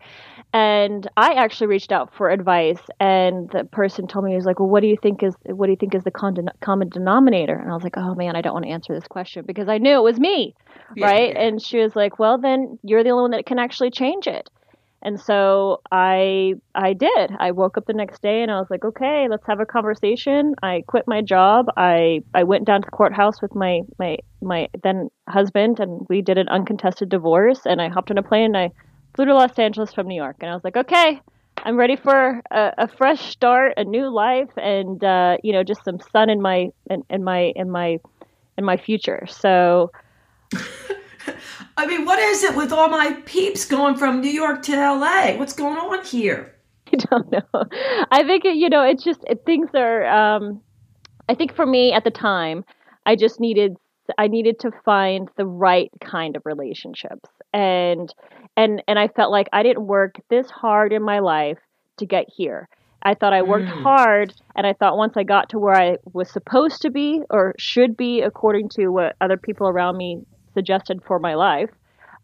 And 0.56 1.08
I 1.17 1.34
actually 1.34 1.67
reached 1.67 1.91
out 1.91 2.13
for 2.15 2.30
advice, 2.30 2.82
and 2.99 3.49
the 3.49 3.63
person 3.63 4.06
told 4.08 4.26
me 4.26 4.32
he 4.32 4.36
was 4.36 4.45
like, 4.45 4.60
"Well, 4.60 4.69
what 4.69 4.82
do 4.82 4.88
you 4.88 4.97
think 5.02 5.23
is 5.23 5.36
what 5.45 5.65
do 5.67 5.71
you 5.71 5.78
think 5.78 5.95
is 5.95 6.04
the 6.04 6.12
con- 6.12 6.49
common 6.62 6.89
denominator?" 6.89 7.56
And 7.56 7.71
I 7.71 7.73
was 7.73 7.84
like, 7.84 7.97
"Oh 7.97 8.13
man, 8.15 8.36
I 8.36 8.41
don't 8.41 8.54
want 8.54 8.65
to 8.65 8.71
answer 8.71 8.93
this 8.93 9.08
question 9.08 9.45
because 9.47 9.67
I 9.67 9.78
knew 9.78 9.95
it 9.95 10.04
was 10.04 10.19
me." 10.19 10.56
Yeah, 10.95 11.06
right? 11.06 11.34
Yeah. 11.34 11.41
And 11.41 11.62
she 11.62 11.79
was 11.79 11.95
like, 11.95 12.19
"Well, 12.19 12.38
then 12.38 12.79
you're 12.84 13.03
the 13.03 13.12
only 13.12 13.23
one 13.23 13.32
that 13.32 13.45
can 13.45 13.60
actually 13.60 13.91
change 13.91 14.27
it." 14.27 14.49
And 15.03 15.19
so 15.19 15.82
I 15.91 16.53
I 16.73 16.93
did. 16.93 17.32
I 17.38 17.51
woke 17.51 17.77
up 17.77 17.86
the 17.86 17.93
next 17.93 18.21
day 18.21 18.41
and 18.41 18.49
I 18.49 18.58
was 18.58 18.69
like, 18.69 18.86
"Okay, 18.86 19.27
let's 19.29 19.45
have 19.47 19.60
a 19.60 19.65
conversation." 19.65 20.56
I 20.63 20.84
quit 20.88 21.08
my 21.08 21.21
job. 21.21 21.65
I 21.75 22.21
I 22.34 22.43
went 22.43 22.65
down 22.65 22.82
to 22.82 22.86
the 22.86 22.91
courthouse 22.91 23.41
with 23.41 23.53
my 23.53 23.82
my 23.99 24.17
my 24.41 24.69
then 24.82 25.10
husband 25.27 25.82
and 25.82 26.06
we 26.10 26.21
did 26.21 26.38
an 26.38 26.47
uncontested 26.47 27.10
divorce 27.10 27.65
and 27.65 27.82
I 27.82 27.89
hopped 27.89 28.12
on 28.12 28.17
a 28.17 28.23
plane 28.23 28.56
and 28.56 28.58
I 28.58 28.71
flew 29.13 29.25
to 29.25 29.36
Los 29.36 29.60
Angeles 29.60 29.93
from 29.93 30.08
New 30.08 30.15
York 30.15 30.38
and 30.39 30.49
I 30.49 30.53
was 30.53 30.63
like, 30.63 30.77
"Okay, 30.77 31.19
I'm 31.58 31.77
ready 31.77 31.97
for 31.97 32.41
a, 32.49 32.71
a 32.77 32.88
fresh 32.88 33.29
start, 33.29 33.73
a 33.75 33.84
new 33.84 34.08
life, 34.10 34.51
and 34.58 35.03
uh, 35.03 35.36
you 35.43 35.51
know, 35.51 35.63
just 35.63 35.84
some 35.84 35.99
sun 36.13 36.29
in 36.29 36.41
my 36.41 36.69
in, 36.89 37.03
in 37.10 37.25
my 37.25 37.51
in 37.58 37.69
my 37.69 37.99
in 38.58 38.63
my 38.63 38.77
future." 38.77 39.25
So 39.27 39.91
I 41.77 41.85
mean, 41.87 42.05
what 42.05 42.19
is 42.19 42.43
it 42.43 42.55
with 42.55 42.71
all 42.71 42.89
my 42.89 43.13
peeps 43.25 43.65
going 43.65 43.95
from 43.95 44.21
New 44.21 44.29
York 44.29 44.61
to 44.63 44.75
LA? 44.75 45.35
What's 45.37 45.53
going 45.53 45.77
on 45.77 46.05
here? 46.05 46.55
I 46.93 46.95
don't 46.97 47.31
know. 47.31 47.65
I 48.11 48.23
think 48.23 48.43
you 48.43 48.69
know, 48.69 48.83
it's 48.83 49.03
just 49.03 49.21
it, 49.27 49.43
things 49.45 49.69
are. 49.73 50.05
Um, 50.05 50.61
I 51.29 51.35
think 51.35 51.55
for 51.55 51.65
me 51.65 51.93
at 51.93 52.03
the 52.03 52.11
time, 52.11 52.65
I 53.05 53.15
just 53.15 53.39
needed 53.39 53.77
I 54.17 54.27
needed 54.27 54.59
to 54.59 54.71
find 54.85 55.29
the 55.37 55.45
right 55.45 55.89
kind 56.01 56.35
of 56.35 56.45
relationships, 56.45 57.29
and 57.53 58.13
and 58.57 58.83
and 58.87 58.99
I 58.99 59.07
felt 59.07 59.31
like 59.31 59.47
I 59.53 59.63
didn't 59.63 59.87
work 59.87 60.15
this 60.29 60.49
hard 60.49 60.93
in 60.93 61.01
my 61.01 61.19
life 61.19 61.59
to 61.97 62.05
get 62.05 62.25
here. 62.35 62.67
I 63.01 63.15
thought 63.15 63.33
I 63.33 63.41
worked 63.41 63.67
mm. 63.67 63.83
hard, 63.83 64.33
and 64.55 64.65
I 64.65 64.73
thought 64.73 64.97
once 64.97 65.17
I 65.17 65.23
got 65.23 65.49
to 65.49 65.59
where 65.59 65.75
I 65.75 65.97
was 66.13 66.29
supposed 66.31 66.81
to 66.83 66.89
be 66.89 67.21
or 67.29 67.53
should 67.57 67.97
be, 67.97 68.21
according 68.21 68.69
to 68.69 68.89
what 68.89 69.15
other 69.19 69.37
people 69.37 69.67
around 69.67 69.97
me 69.97 70.21
suggested 70.53 71.01
for 71.05 71.19
my 71.19 71.35
life, 71.35 71.69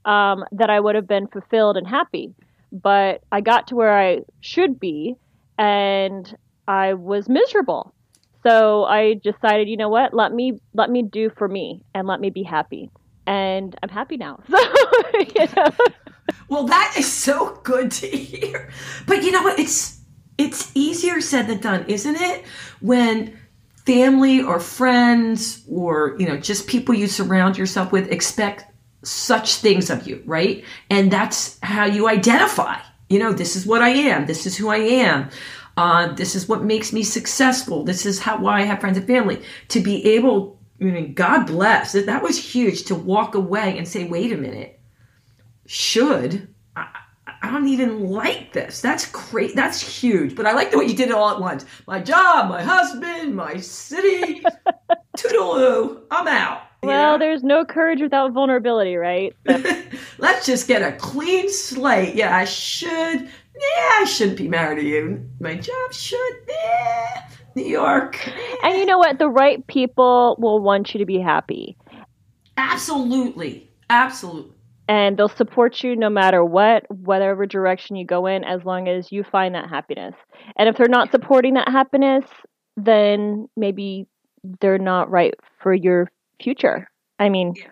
um, 0.06 0.44
that 0.52 0.70
I 0.70 0.80
would 0.80 0.96
have 0.96 1.08
been 1.08 1.28
fulfilled 1.28 1.78
and 1.78 1.88
happy. 1.88 2.34
But 2.72 3.24
I 3.32 3.42
got 3.42 3.68
to 3.68 3.76
where 3.76 3.98
I 3.98 4.20
should 4.42 4.80
be, 4.80 5.16
and 5.58 6.38
I 6.68 6.94
was 6.94 7.28
miserable. 7.28 7.94
So 8.44 8.86
I 8.86 9.16
decided, 9.16 9.68
you 9.68 9.76
know 9.76 9.90
what? 9.90 10.14
Let 10.14 10.34
me 10.34 10.60
let 10.74 10.90
me 10.90 11.04
do 11.04 11.30
for 11.32 11.48
me, 11.48 11.84
and 11.94 12.08
let 12.08 12.20
me 12.20 12.30
be 12.30 12.44
happy. 12.44 12.90
And 13.28 13.76
I'm 13.84 13.90
happy 13.90 14.18
now. 14.18 14.40
So, 14.50 14.58
you 15.20 15.48
know. 15.56 15.72
Well, 16.48 16.66
that 16.66 16.94
is 16.98 17.12
so 17.12 17.60
good 17.64 17.92
to 17.92 18.08
hear. 18.08 18.70
But 19.08 19.24
you 19.24 19.32
know 19.32 19.42
what? 19.44 19.60
It's 19.60 20.00
it's 20.38 20.72
easier 20.76 21.22
said 21.22 21.48
than 21.48 21.60
done, 21.60 21.86
isn't 21.88 22.16
it? 22.16 22.46
When 22.82 23.38
family 23.90 24.40
or 24.40 24.60
friends 24.60 25.64
or 25.68 26.16
you 26.20 26.28
know 26.28 26.38
just 26.38 26.68
people 26.68 26.94
you 26.94 27.08
surround 27.08 27.58
yourself 27.58 27.92
with 27.92 28.12
expect 28.12 28.66
such 29.02 29.56
things 29.56 29.90
of 29.90 30.08
you 30.08 30.22
right? 30.26 30.64
And 30.92 31.10
that's 31.10 31.58
how 31.64 31.86
you 31.86 32.08
identify. 32.08 32.78
You 33.10 33.18
know 33.18 33.34
this 33.34 33.56
is 33.56 33.66
what 33.66 33.82
i 33.82 33.90
am. 33.90 34.28
This 34.28 34.46
is 34.46 34.56
who 34.56 34.70
i 34.70 34.78
am. 34.78 35.30
Uh, 35.76 36.14
this 36.14 36.36
is 36.36 36.48
what 36.48 36.64
makes 36.64 36.94
me 36.94 37.02
successful. 37.02 37.84
This 37.84 38.06
is 38.06 38.20
how 38.20 38.38
why 38.38 38.60
i 38.60 38.64
have 38.64 38.80
friends 38.80 38.98
and 39.00 39.08
family. 39.08 39.42
To 39.70 39.80
be 39.80 40.06
able 40.16 40.60
I 40.80 40.84
mean, 40.84 41.14
god 41.16 41.48
bless. 41.48 41.94
That 41.94 42.24
was 42.24 42.38
huge 42.38 42.84
to 42.86 42.96
walk 42.96 43.34
away 43.34 43.76
and 43.76 43.88
say 43.88 44.04
wait 44.08 44.32
a 44.32 44.38
minute. 44.38 44.80
Should 45.66 46.54
I 47.50 47.54
don't 47.54 47.68
even 47.68 48.12
like 48.12 48.54
this. 48.54 48.80
That's 48.80 49.10
great. 49.10 49.56
That's 49.56 49.82
huge. 49.82 50.36
But 50.36 50.46
I 50.46 50.54
like 50.54 50.70
the 50.70 50.78
way 50.78 50.86
you 50.86 50.96
did 50.96 51.10
it 51.10 51.16
all 51.16 51.32
at 51.32 51.42
once. 51.42 51.66
My 51.88 52.00
job, 52.00 52.48
my 52.48 52.62
husband, 52.62 53.36
my 53.36 53.58
city. 53.58 54.44
Toodaloo. 55.18 56.04
I'm 56.12 56.28
out. 56.28 56.62
Well, 56.84 57.14
know? 57.14 57.18
there's 57.18 57.44
no 57.44 57.66
courage 57.66 58.02
without 58.02 58.34
vulnerability, 58.34 58.98
right? 58.98 59.36
Let's 60.20 60.46
just 60.46 60.68
get 60.68 60.84
a 60.84 60.96
clean 60.98 61.52
slate. 61.52 62.14
Yeah, 62.14 62.38
I 62.38 62.46
should. 62.46 62.92
Yeah, 62.92 63.90
I 63.96 64.06
shouldn't 64.08 64.38
be 64.38 64.48
married 64.48 64.82
to 64.82 64.88
you. 64.88 65.28
My 65.40 65.56
job 65.56 65.92
should. 65.92 66.34
Yeah, 66.48 67.30
New 67.56 67.66
York. 67.66 68.30
And 68.62 68.78
you 68.78 68.86
know 68.86 69.00
what? 69.00 69.18
The 69.18 69.28
right 69.28 69.66
people 69.66 70.36
will 70.38 70.60
want 70.60 70.94
you 70.94 71.00
to 71.00 71.06
be 71.06 71.18
happy. 71.18 71.76
Absolutely. 72.58 73.72
Absolutely 73.90 74.54
and 74.90 75.18
they'll 75.18 75.30
support 75.30 75.84
you 75.84 75.96
no 75.96 76.10
matter 76.10 76.44
what, 76.44 76.84
whatever 76.90 77.46
direction 77.46 77.96
you 77.96 78.06
go 78.06 78.26
in, 78.26 78.44
as 78.44 78.66
long 78.66 78.88
as 78.88 79.12
you 79.12 79.24
find 79.24 79.54
that 79.54 79.70
happiness. 79.70 80.16
And 80.58 80.68
if 80.68 80.78
they're 80.78 80.88
not 80.88 81.12
supporting 81.12 81.54
that 81.54 81.70
happiness, 81.70 82.26
then 82.76 83.48
maybe 83.56 84.08
they're 84.60 84.80
not 84.80 85.12
right 85.12 85.36
for 85.62 85.76
your 85.76 86.12
future. 86.42 86.90
I 87.20 87.30
mean, 87.30 87.54
yeah. 87.56 87.68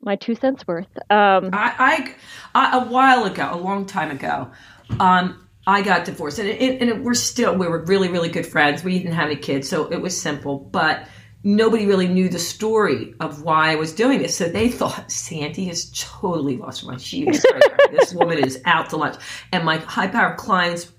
my 0.00 0.16
two 0.16 0.34
cents 0.34 0.66
worth. 0.66 0.88
Um, 1.10 1.50
I, 1.52 1.74
I, 1.78 2.14
I, 2.54 2.78
a 2.78 2.84
while 2.86 3.24
ago, 3.26 3.50
a 3.52 3.58
long 3.58 3.84
time 3.84 4.10
ago, 4.10 4.50
um, 5.00 5.46
I 5.66 5.82
got 5.82 6.06
divorced, 6.06 6.38
and, 6.38 6.48
it, 6.48 6.80
and 6.80 6.88
it, 6.88 7.02
we're 7.02 7.14
still 7.14 7.54
we 7.54 7.68
were 7.68 7.84
really 7.84 8.08
really 8.08 8.28
good 8.28 8.46
friends. 8.46 8.82
We 8.82 8.98
didn't 8.98 9.14
have 9.14 9.26
any 9.26 9.36
kids, 9.36 9.68
so 9.68 9.92
it 9.92 10.00
was 10.00 10.20
simple, 10.20 10.58
but 10.58 11.06
nobody 11.44 11.86
really 11.86 12.08
knew 12.08 12.28
the 12.28 12.38
story 12.38 13.14
of 13.20 13.42
why 13.42 13.72
I 13.72 13.74
was 13.76 13.92
doing 13.92 14.20
this. 14.20 14.36
So 14.36 14.48
they 14.48 14.68
thought 14.68 15.10
Sandy 15.10 15.68
is 15.68 15.90
totally 15.94 16.56
lost 16.56 16.82
her 16.82 16.88
mind. 16.88 17.02
She 17.02 17.24
was 17.24 17.44
this 17.90 18.14
woman 18.14 18.38
is 18.38 18.60
out 18.64 18.90
to 18.90 18.96
lunch. 18.96 19.16
And 19.52 19.64
my 19.64 19.78
high 19.78 20.08
power 20.08 20.34
clients, 20.34 20.92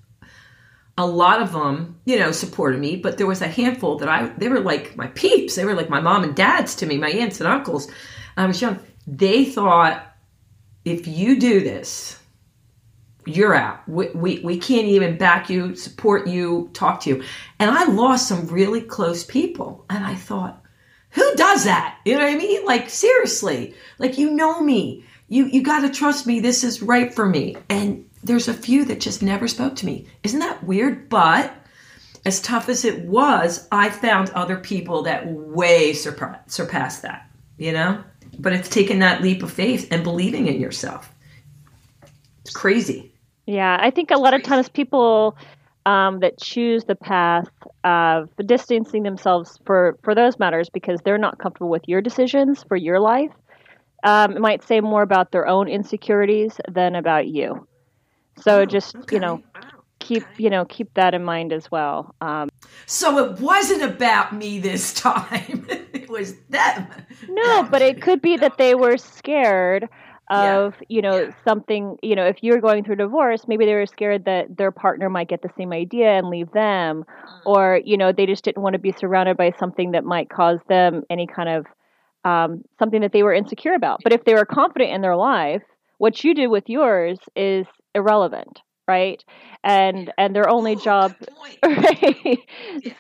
a 0.98 1.06
lot 1.06 1.42
of 1.42 1.54
them, 1.54 2.00
you 2.06 2.20
know, 2.20 2.32
supported 2.32 2.80
me, 2.80 2.98
but 2.98 3.18
there 3.18 3.28
was 3.28 3.42
a 3.42 3.48
handful 3.48 3.98
that 3.98 4.10
I, 4.10 4.28
they 4.38 4.50
were 4.50 4.60
like 4.60 4.96
my 4.96 5.08
peeps. 5.08 5.56
They 5.56 5.66
were 5.66 5.76
like 5.76 5.90
my 5.90 6.02
mom 6.02 6.24
and 6.24 6.36
dads 6.36 6.76
to 6.78 6.86
me, 6.86 6.98
my 6.98 7.10
aunts 7.10 7.40
and 7.40 7.48
uncles. 7.48 7.90
I 8.36 8.46
was 8.46 8.62
young. 8.62 8.80
They 9.08 9.46
thought, 9.46 10.06
if 10.86 11.08
you 11.08 11.40
do 11.40 11.62
this, 11.62 12.20
you're 13.26 13.56
out. 13.56 13.88
We, 13.88 14.10
we, 14.10 14.40
we 14.40 14.58
can't 14.58 14.88
even 14.88 15.18
back 15.18 15.50
you, 15.50 15.76
support 15.76 16.28
you, 16.28 16.70
talk 16.74 17.02
to 17.02 17.10
you. 17.10 17.24
And 17.60 17.72
I 17.72 17.86
lost 17.86 18.28
some 18.28 18.48
really 18.48 18.82
close 18.82 19.24
people. 19.24 19.86
And 19.90 20.06
I 20.06 20.16
thought, 20.16 20.64
who 21.12 21.36
does 21.36 21.64
that? 21.66 22.00
You 22.06 22.16
know 22.16 22.26
what 22.26 22.34
I 22.34 22.38
mean? 22.38 22.66
Like, 22.66 22.90
seriously, 22.90 23.76
like, 24.00 24.18
you 24.18 24.32
know 24.32 24.62
me. 24.62 25.06
You, 25.30 25.46
you 25.46 25.62
got 25.64 25.82
to 25.82 25.90
trust 25.90 26.28
me. 26.28 26.40
This 26.40 26.64
is 26.64 26.82
right 26.82 27.14
for 27.14 27.28
me. 27.28 27.56
And 27.70 28.10
there's 28.24 28.48
a 28.48 28.54
few 28.54 28.86
that 28.86 29.00
just 29.00 29.22
never 29.22 29.48
spoke 29.48 29.76
to 29.78 29.86
me. 29.86 30.08
Isn't 30.24 30.40
that 30.40 30.64
weird? 30.64 31.10
But 31.10 31.56
as 32.26 32.42
tough 32.42 32.70
as 32.70 32.86
it 32.86 33.06
was, 33.06 33.68
I 33.72 33.90
found 33.90 34.30
other 34.32 34.58
people 34.58 35.04
that 35.04 35.28
way 35.28 35.94
surpass, 35.94 36.40
surpassed 36.48 37.02
that, 37.04 37.30
you 37.58 37.72
know? 37.72 38.04
But 38.40 38.54
it's 38.54 38.70
taking 38.70 39.00
that 39.00 39.22
leap 39.22 39.44
of 39.44 39.52
faith 39.52 39.88
and 39.92 40.04
believing 40.04 40.48
in 40.48 40.60
yourself. 40.60 41.14
It's 42.42 42.54
crazy. 42.54 43.13
Yeah, 43.46 43.78
I 43.80 43.92
think 43.92 44.12
a 44.12 44.18
lot 44.18 44.34
of 44.34 44.44
times 44.44 44.70
people 44.70 45.36
um, 45.86 46.20
that 46.20 46.40
choose 46.40 46.86
the 46.86 46.96
path 46.96 47.50
of 47.84 48.30
distancing 48.46 49.04
themselves 49.04 49.60
for, 49.66 49.98
for 50.04 50.16
those 50.16 50.40
matters 50.40 50.70
because 50.70 51.02
they're 51.04 51.18
not 51.18 51.40
comfortable 51.40 51.70
with 51.70 51.88
your 51.88 52.02
decisions 52.02 52.64
for 52.64 52.78
your 52.78 53.00
life, 53.00 53.32
um, 54.04 54.34
it 54.34 54.40
might 54.40 54.64
say 54.64 54.82
more 54.82 55.02
about 55.02 55.32
their 55.32 55.48
own 55.48 55.68
insecurities 55.68 56.60
than 56.70 56.96
about 56.96 57.28
you. 57.28 57.68
So 58.42 58.62
oh, 58.62 58.66
just 58.66 58.96
okay. 58.96 59.16
you 59.16 59.20
know, 59.20 59.44
keep 60.00 60.24
you 60.38 60.50
know 60.50 60.66
keep 60.66 60.94
that 60.96 61.14
in 61.14 61.24
mind 61.24 61.54
as 61.54 61.70
well. 61.72 62.16
Um, 62.20 62.50
so 62.86 63.18
it 63.20 63.40
wasn't 63.40 63.84
about 63.84 64.34
me 64.34 64.60
this 64.60 64.94
time; 64.94 65.66
it 65.70 66.10
was 66.10 66.36
them. 66.50 66.88
No, 67.30 67.64
but 67.64 67.82
it 67.82 68.02
could 68.02 68.22
be 68.22 68.38
that 68.38 68.58
they 68.58 68.76
were 68.76 68.98
scared 68.98 69.88
of 70.34 70.74
yeah. 70.80 70.86
you 70.90 71.02
know 71.02 71.20
yeah. 71.20 71.32
something 71.48 71.98
you 72.02 72.16
know 72.16 72.26
if 72.26 72.38
you're 72.42 72.60
going 72.60 72.84
through 72.84 72.96
divorce 72.96 73.48
maybe 73.48 73.66
they 73.66 73.76
were 73.76 73.86
scared 73.86 74.26
that 74.26 74.58
their 74.58 74.72
partner 74.72 75.10
might 75.10 75.28
get 75.28 75.42
the 75.42 75.50
same 75.58 75.72
idea 75.72 76.10
and 76.10 76.30
leave 76.30 76.52
them 76.52 77.04
mm. 77.04 77.40
or 77.46 77.80
you 77.86 77.96
know 77.96 78.12
they 78.12 78.26
just 78.26 78.44
didn't 78.44 78.62
want 78.62 78.74
to 78.74 78.80
be 78.80 78.92
surrounded 78.92 79.38
by 79.38 79.52
something 79.60 79.92
that 79.92 80.04
might 80.04 80.30
cause 80.30 80.60
them 80.68 81.04
any 81.10 81.28
kind 81.28 81.50
of 81.50 81.66
um, 82.26 82.64
something 82.80 83.02
that 83.02 83.12
they 83.12 83.22
were 83.22 83.34
insecure 83.34 83.76
about 83.76 84.00
but 84.04 84.14
if 84.14 84.24
they 84.24 84.34
were 84.34 84.46
confident 84.46 84.92
in 84.92 85.02
their 85.02 85.16
life 85.16 85.62
what 86.00 86.24
you 86.24 86.34
do 86.34 86.50
with 86.50 86.64
yours 86.68 87.20
is 87.36 87.68
irrelevant 87.94 88.62
right? 88.88 89.24
And 89.64 90.12
and 90.18 90.36
their 90.36 90.50
only 90.50 90.76
job 90.76 91.16
right? 91.66 92.40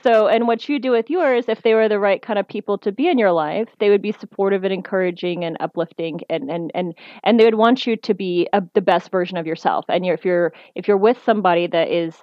So 0.03 0.27
and 0.27 0.47
what 0.47 0.69
you 0.69 0.79
do 0.79 0.91
with 0.91 1.09
yours 1.09 1.45
if 1.49 1.61
they 1.63 1.73
were 1.73 1.89
the 1.89 1.99
right 1.99 2.21
kind 2.21 2.39
of 2.39 2.47
people 2.47 2.77
to 2.79 2.91
be 2.91 3.07
in 3.09 3.17
your 3.17 3.31
life 3.31 3.67
they 3.79 3.89
would 3.89 4.01
be 4.01 4.11
supportive 4.13 4.63
and 4.63 4.73
encouraging 4.73 5.43
and 5.43 5.57
uplifting 5.59 6.21
and 6.29 6.49
and 6.49 6.71
and 6.73 6.93
and 7.23 7.39
they 7.39 7.45
would 7.45 7.55
want 7.55 7.85
you 7.85 7.97
to 7.97 8.13
be 8.13 8.47
a, 8.53 8.63
the 8.73 8.81
best 8.81 9.11
version 9.11 9.37
of 9.37 9.45
yourself. 9.45 9.85
And 9.89 10.05
you're, 10.05 10.15
if 10.15 10.25
you're 10.25 10.53
if 10.75 10.87
you're 10.87 10.97
with 10.97 11.17
somebody 11.25 11.67
that 11.67 11.89
is 11.89 12.15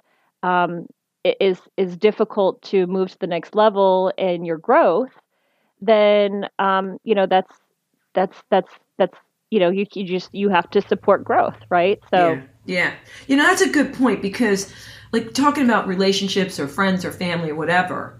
um 0.43 0.87
is 1.23 1.59
is 1.77 1.97
difficult 1.97 2.61
to 2.63 2.87
move 2.87 3.11
to 3.11 3.19
the 3.19 3.27
next 3.27 3.55
level 3.55 4.11
in 4.17 4.43
your 4.43 4.57
growth 4.57 5.11
then 5.81 6.45
um 6.59 6.97
you 7.03 7.13
know 7.15 7.27
that's 7.27 7.55
that's 8.13 8.37
that's 8.49 8.71
that's 8.97 9.17
you 9.51 9.59
know 9.59 9.69
you, 9.69 9.85
you 9.93 10.05
just 10.05 10.33
you 10.33 10.49
have 10.49 10.67
to 10.71 10.81
support 10.81 11.23
growth 11.23 11.57
right? 11.69 11.99
So 12.09 12.33
yeah. 12.33 12.41
yeah. 12.65 12.93
You 13.27 13.35
know 13.35 13.43
that's 13.43 13.61
a 13.61 13.69
good 13.69 13.93
point 13.93 14.23
because 14.23 14.73
like 15.11 15.33
talking 15.33 15.65
about 15.65 15.87
relationships 15.87 16.59
or 16.59 16.67
friends 16.67 17.05
or 17.05 17.11
family 17.11 17.51
or 17.51 17.55
whatever 17.55 18.19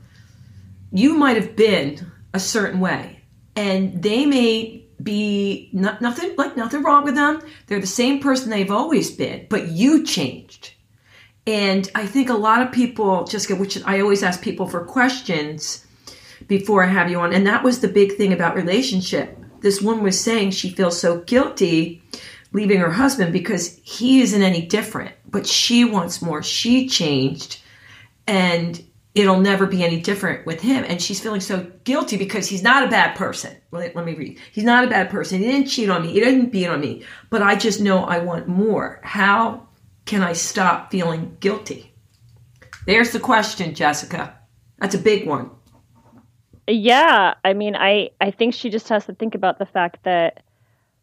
you 0.92 1.16
might 1.16 1.38
have 1.38 1.56
been 1.56 2.12
a 2.34 2.40
certain 2.40 2.82
way 2.82 3.22
and 3.56 4.04
they 4.04 4.26
may 4.26 4.86
be 5.02 5.70
not, 5.74 6.02
nothing 6.02 6.36
like 6.36 6.56
nothing 6.56 6.84
wrong 6.84 7.04
with 7.04 7.16
them. 7.16 7.42
They're 7.66 7.80
the 7.80 7.88
same 7.88 8.20
person 8.20 8.52
they've 8.52 8.70
always 8.70 9.10
been 9.10 9.48
but 9.50 9.70
you 9.70 10.06
changed. 10.06 10.74
And 11.48 11.90
i 11.96 12.06
think 12.06 12.30
a 12.30 12.36
lot 12.36 12.62
of 12.62 12.72
people 12.72 13.24
just 13.24 13.50
which 13.58 13.84
i 13.86 14.00
always 14.00 14.22
ask 14.22 14.44
people 14.44 14.68
for 14.68 14.86
questions 14.86 15.88
before 16.48 16.84
i 16.84 16.88
have 16.88 17.10
you 17.10 17.20
on 17.20 17.34
and 17.34 17.48
that 17.48 17.64
was 17.64 17.80
the 17.80 17.88
big 17.88 18.16
thing 18.16 18.32
about 18.32 18.56
relationship 18.56 19.41
this 19.62 19.82
woman 19.82 20.04
was 20.04 20.20
saying 20.20 20.52
she 20.52 20.70
feels 20.70 21.00
so 21.00 21.22
guilty 21.22 22.02
leaving 22.54 22.80
her 22.80 22.92
husband 22.92 23.32
because 23.32 23.80
he 23.84 24.22
isn't 24.22 24.42
any 24.42 24.66
different, 24.66 25.14
but 25.30 25.48
she 25.48 25.86
wants 25.86 26.22
more. 26.22 26.44
She 26.44 26.88
changed 26.88 27.62
and 28.28 28.84
it'll 29.16 29.40
never 29.40 29.66
be 29.66 29.84
any 29.84 30.00
different 30.00 30.46
with 30.46 30.62
him. 30.62 30.84
And 30.88 31.02
she's 31.02 31.20
feeling 31.20 31.42
so 31.42 31.70
guilty 31.84 32.18
because 32.18 32.48
he's 32.48 32.64
not 32.64 32.84
a 32.84 32.90
bad 32.90 33.16
person. 33.16 33.56
Let, 33.72 33.96
let 33.96 34.06
me 34.06 34.14
read. 34.14 34.40
He's 34.52 34.64
not 34.64 34.84
a 34.84 34.90
bad 34.90 35.10
person. 35.10 35.40
He 35.40 35.46
didn't 35.46 35.68
cheat 35.68 35.90
on 35.90 36.02
me. 36.02 36.12
He 36.12 36.20
didn't 36.20 36.52
beat 36.52 36.68
on 36.68 36.82
me, 36.82 37.06
but 37.30 37.42
I 37.42 37.56
just 37.56 37.82
know 37.82 38.04
I 38.04 38.20
want 38.20 38.48
more. 38.48 39.00
How 39.04 39.68
can 40.06 40.22
I 40.22 40.34
stop 40.34 40.92
feeling 40.92 41.38
guilty? 41.40 41.94
There's 42.86 43.12
the 43.12 43.20
question, 43.20 43.76
Jessica. 43.76 44.38
That's 44.80 44.96
a 44.96 45.00
big 45.00 45.28
one. 45.28 45.52
Yeah, 46.72 47.34
I 47.44 47.54
mean, 47.54 47.76
I 47.76 48.12
I 48.22 48.32
think 48.32 48.54
she 48.54 48.70
just 48.70 48.88
has 48.90 49.06
to 49.08 49.14
think 49.14 49.36
about 49.36 49.60
the 49.60 49.66
fact 49.66 50.04
that 50.04 50.42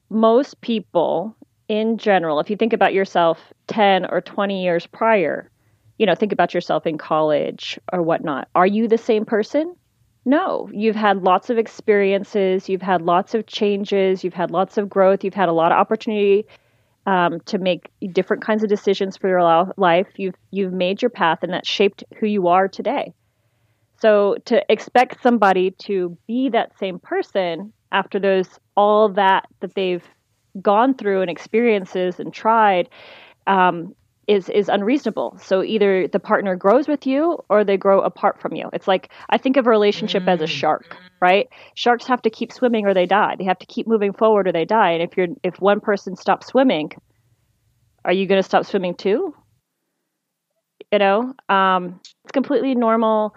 most 0.09 0.61
people 0.63 1.37
in 1.69 1.99
general, 1.99 2.41
if 2.41 2.49
you 2.49 2.57
think 2.57 2.73
about 2.73 2.95
yourself 2.95 3.53
10 3.67 4.07
or 4.07 4.23
20 4.23 4.63
years 4.63 4.87
prior, 4.87 5.51
you 5.99 6.07
know, 6.07 6.15
think 6.15 6.33
about 6.33 6.55
yourself 6.55 6.87
in 6.87 6.97
college 6.97 7.79
or 7.93 8.03
whatnot. 8.03 8.49
Are 8.55 8.67
you 8.67 8.89
the 8.89 8.97
same 8.97 9.27
person? 9.27 9.77
No, 10.25 10.71
you've 10.73 10.97
had 10.97 11.23
lots 11.23 11.51
of 11.51 11.59
experiences, 11.59 12.69
you've 12.71 12.83
had 12.83 13.03
lots 13.03 13.35
of 13.35 13.47
changes, 13.47 14.25
you've 14.25 14.35
had 14.35 14.51
lots 14.51 14.79
of 14.79 14.89
growth, 14.89 15.23
you've 15.23 15.35
had 15.35 15.51
a 15.51 15.53
lot 15.53 15.73
of 15.73 15.79
opportunity 15.79 16.47
um, 17.07 17.41
to 17.41 17.59
make 17.59 17.91
different 18.13 18.43
kinds 18.43 18.63
of 18.63 18.71
decisions 18.71 19.19
for 19.19 19.29
your 19.29 19.73
life. 19.77 20.09
You've 20.17 20.37
you've 20.51 20.73
made 20.73 21.03
your 21.03 21.11
path, 21.11 21.41
and 21.43 21.53
that 21.53 21.67
shaped 21.67 22.05
who 22.19 22.27
you 22.27 22.49
are 22.49 22.69
today. 22.69 23.13
So 24.01 24.37
to 24.45 24.65
expect 24.71 25.23
somebody 25.23 25.73
to 25.73 26.17
be 26.27 26.49
that 26.51 26.79
same 26.79 26.99
person 26.99 27.73
after 27.93 28.19
those 28.19 28.49
all 28.77 29.09
that 29.11 29.47
that 29.61 29.75
they've 29.75 30.05
gone 30.63 30.95
through 30.95 31.21
and 31.21 31.31
experiences 31.31 32.21
and 32.21 32.33
tried 32.33 32.89
um, 33.47 33.95
is 34.29 34.49
is 34.51 34.69
unreasonable. 34.69 35.39
So 35.43 35.63
either 35.63 36.07
the 36.07 36.21
partner 36.21 36.55
grows 36.55 36.87
with 36.87 37.07
you 37.07 37.39
or 37.49 37.65
they 37.65 37.77
grow 37.77 38.01
apart 38.01 38.41
from 38.41 38.55
you. 38.55 38.69
It's 38.73 38.87
like 38.87 39.11
I 39.31 39.39
think 39.39 39.57
of 39.57 39.67
a 39.67 39.71
relationship 39.71 40.25
mm. 40.25 40.29
as 40.29 40.41
a 40.41 40.45
mm. 40.45 40.49
shark, 40.49 40.97
right? 41.21 41.49
Sharks 41.75 42.07
have 42.07 42.23
to 42.23 42.31
keep 42.31 42.53
swimming 42.53 42.87
or 42.87 42.95
they 42.95 43.07
die. 43.07 43.37
They 43.39 43.45
have 43.45 43.59
to 43.59 43.67
keep 43.67 43.87
moving 43.87 44.13
forward 44.13 44.47
or 44.47 44.53
they 44.53 44.67
die. 44.67 44.91
And 44.91 45.03
if 45.03 45.17
you're 45.17 45.29
if 45.43 45.61
one 45.61 45.81
person 45.81 46.15
stops 46.15 46.49
swimming, 46.49 46.93
are 48.05 48.13
you 48.13 48.27
going 48.27 48.39
to 48.39 48.49
stop 48.49 48.67
swimming 48.67 48.95
too? 48.95 49.35
You 50.93 50.99
know, 50.99 51.35
um, 51.49 52.01
it's 52.25 52.33
completely 52.33 52.75
normal 52.75 53.35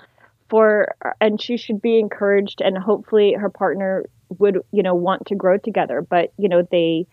for 0.52 0.96
and 1.22 1.42
she 1.42 1.56
should 1.56 1.82
be 1.82 1.98
encouraged 1.98 2.62
and 2.62 2.78
hopefully 2.78 3.34
her 3.34 3.50
partner 3.50 4.06
would 4.38 4.60
you 4.72 4.84
know 4.84 4.94
want 4.94 5.26
to 5.28 5.36
grow 5.36 5.58
together. 5.58 6.06
But 6.08 6.34
you 6.38 6.50
know 6.50 6.68
they 6.70 7.08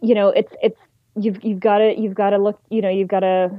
you 0.00 0.14
know 0.14 0.28
it's 0.30 0.52
it's 0.62 0.80
you've 1.14 1.44
you've 1.44 1.60
got 1.60 1.78
to 1.78 1.94
you've 1.96 2.14
got 2.14 2.30
to 2.30 2.38
look 2.38 2.58
you 2.70 2.80
know 2.80 2.88
you've 2.88 3.08
got 3.08 3.20
to 3.20 3.50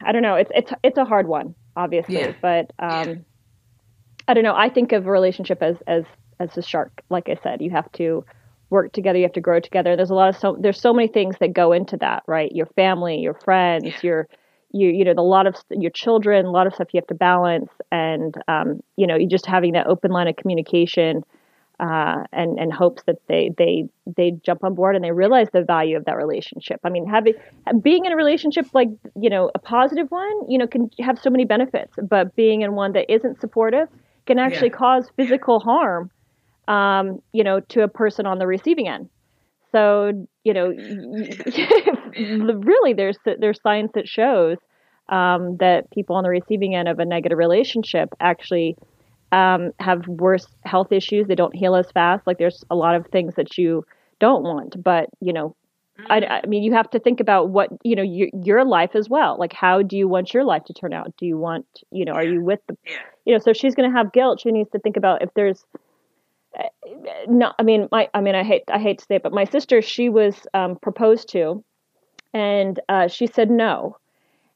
I 0.00 0.10
don't 0.10 0.22
know. 0.22 0.34
It's 0.34 0.50
it's 0.54 0.72
it's 0.82 0.98
a 0.98 1.04
hard 1.04 1.28
one 1.28 1.54
obviously. 1.76 2.16
Yeah. 2.16 2.32
but 2.40 2.72
um 2.78 3.08
yeah. 3.08 3.14
I 4.26 4.34
don't 4.34 4.44
know. 4.44 4.56
I 4.56 4.70
think 4.70 4.92
of 4.92 5.06
a 5.06 5.10
relationship 5.10 5.62
as 5.62 5.76
as 5.86 6.04
as 6.40 6.56
a 6.56 6.62
shark 6.62 7.02
like 7.10 7.28
I 7.28 7.38
said. 7.42 7.60
You 7.60 7.70
have 7.70 7.92
to 7.92 8.24
work 8.70 8.92
together. 8.92 9.18
You 9.18 9.24
have 9.24 9.34
to 9.34 9.42
grow 9.42 9.60
together. 9.60 9.96
There's 9.96 10.10
a 10.10 10.14
lot 10.14 10.30
of 10.30 10.36
so 10.38 10.56
there's 10.58 10.80
so 10.80 10.94
many 10.94 11.08
things 11.08 11.36
that 11.40 11.52
go 11.52 11.72
into 11.72 11.98
that 11.98 12.22
right? 12.26 12.50
Your 12.52 12.66
family 12.74 13.18
your 13.18 13.34
friends 13.34 13.84
yeah. 13.84 14.00
your 14.02 14.28
you 14.72 14.88
you 14.88 15.04
know 15.04 15.12
a 15.16 15.22
lot 15.22 15.46
of 15.46 15.56
your 15.70 15.90
children 15.90 16.46
a 16.46 16.50
lot 16.50 16.66
of 16.66 16.74
stuff 16.74 16.88
you 16.92 16.98
have 16.98 17.06
to 17.06 17.14
balance 17.14 17.70
and 17.90 18.34
um, 18.48 18.82
you 18.96 19.06
know 19.06 19.16
you 19.16 19.28
just 19.28 19.46
having 19.46 19.72
that 19.72 19.86
open 19.86 20.10
line 20.10 20.28
of 20.28 20.36
communication 20.36 21.22
uh, 21.82 22.22
and 22.32 22.58
and 22.60 22.72
hopes 22.72 23.02
that 23.06 23.16
they 23.26 23.50
they 23.58 23.84
they 24.16 24.30
jump 24.44 24.62
on 24.62 24.74
board 24.74 24.94
and 24.94 25.04
they 25.04 25.10
realize 25.10 25.48
the 25.52 25.62
value 25.62 25.96
of 25.96 26.04
that 26.04 26.16
relationship. 26.16 26.80
I 26.84 26.90
mean, 26.90 27.06
having 27.06 27.34
being 27.82 28.04
in 28.04 28.12
a 28.12 28.16
relationship 28.16 28.66
like 28.72 28.88
you 29.20 29.28
know 29.28 29.50
a 29.54 29.58
positive 29.58 30.08
one, 30.10 30.50
you 30.50 30.58
know, 30.58 30.66
can 30.68 30.90
have 31.00 31.18
so 31.18 31.28
many 31.28 31.44
benefits. 31.44 31.92
But 32.00 32.36
being 32.36 32.62
in 32.62 32.74
one 32.74 32.92
that 32.92 33.12
isn't 33.12 33.40
supportive 33.40 33.88
can 34.26 34.38
actually 34.38 34.68
yeah. 34.68 34.76
cause 34.76 35.10
physical 35.16 35.58
harm, 35.58 36.10
um, 36.68 37.20
you 37.32 37.42
know, 37.42 37.58
to 37.60 37.82
a 37.82 37.88
person 37.88 38.26
on 38.26 38.38
the 38.38 38.46
receiving 38.46 38.86
end. 38.86 39.08
So 39.72 40.26
you 40.44 40.54
know, 40.54 40.68
really, 42.60 42.92
there's 42.92 43.18
there's 43.24 43.60
science 43.62 43.92
that 43.94 44.08
shows 44.08 44.58
um, 45.08 45.56
that 45.58 45.90
people 45.90 46.16
on 46.16 46.24
the 46.24 46.30
receiving 46.30 46.74
end 46.74 46.88
of 46.88 46.98
a 46.98 47.04
negative 47.04 47.38
relationship 47.38 48.10
actually 48.20 48.76
um, 49.32 49.72
have 49.78 50.06
worse 50.06 50.46
health 50.64 50.92
issues. 50.92 51.26
They 51.26 51.34
don't 51.34 51.54
heal 51.54 51.74
as 51.74 51.90
fast. 51.90 52.26
Like 52.26 52.38
there's 52.38 52.64
a 52.70 52.76
lot 52.76 52.94
of 52.94 53.06
things 53.06 53.34
that 53.36 53.56
you 53.56 53.84
don't 54.20 54.42
want, 54.42 54.82
but 54.82 55.08
you 55.20 55.32
know, 55.32 55.56
I, 56.08 56.40
I, 56.42 56.46
mean, 56.46 56.62
you 56.62 56.72
have 56.72 56.90
to 56.90 56.98
think 56.98 57.20
about 57.20 57.50
what 57.50 57.70
you 57.82 57.96
know 57.96 58.02
your 58.02 58.28
your 58.32 58.64
life 58.64 58.90
as 58.94 59.08
well. 59.08 59.36
Like, 59.38 59.52
how 59.52 59.82
do 59.82 59.96
you 59.96 60.08
want 60.08 60.32
your 60.34 60.44
life 60.44 60.64
to 60.64 60.72
turn 60.72 60.92
out? 60.92 61.14
Do 61.16 61.26
you 61.26 61.38
want 61.38 61.66
you 61.90 62.04
know? 62.04 62.12
Are 62.12 62.24
you 62.24 62.42
with 62.42 62.60
the 62.68 62.76
you 63.24 63.34
know? 63.34 63.38
So 63.38 63.52
she's 63.52 63.74
going 63.74 63.90
to 63.90 63.96
have 63.96 64.12
guilt. 64.12 64.40
She 64.40 64.50
needs 64.50 64.70
to 64.70 64.78
think 64.78 64.96
about 64.96 65.22
if 65.22 65.30
there's 65.34 65.64
no. 67.28 67.52
I 67.58 67.62
mean, 67.62 67.88
my 67.90 68.08
I 68.14 68.20
mean, 68.20 68.34
I 68.34 68.44
hate 68.44 68.62
I 68.68 68.78
hate 68.78 68.98
to 68.98 69.04
say 69.04 69.16
it, 69.16 69.22
but 69.22 69.32
my 69.32 69.44
sister 69.44 69.82
she 69.82 70.08
was 70.08 70.34
um, 70.54 70.76
proposed 70.76 71.28
to, 71.30 71.64
and 72.32 72.78
uh, 72.88 73.08
she 73.08 73.26
said 73.26 73.50
no. 73.50 73.96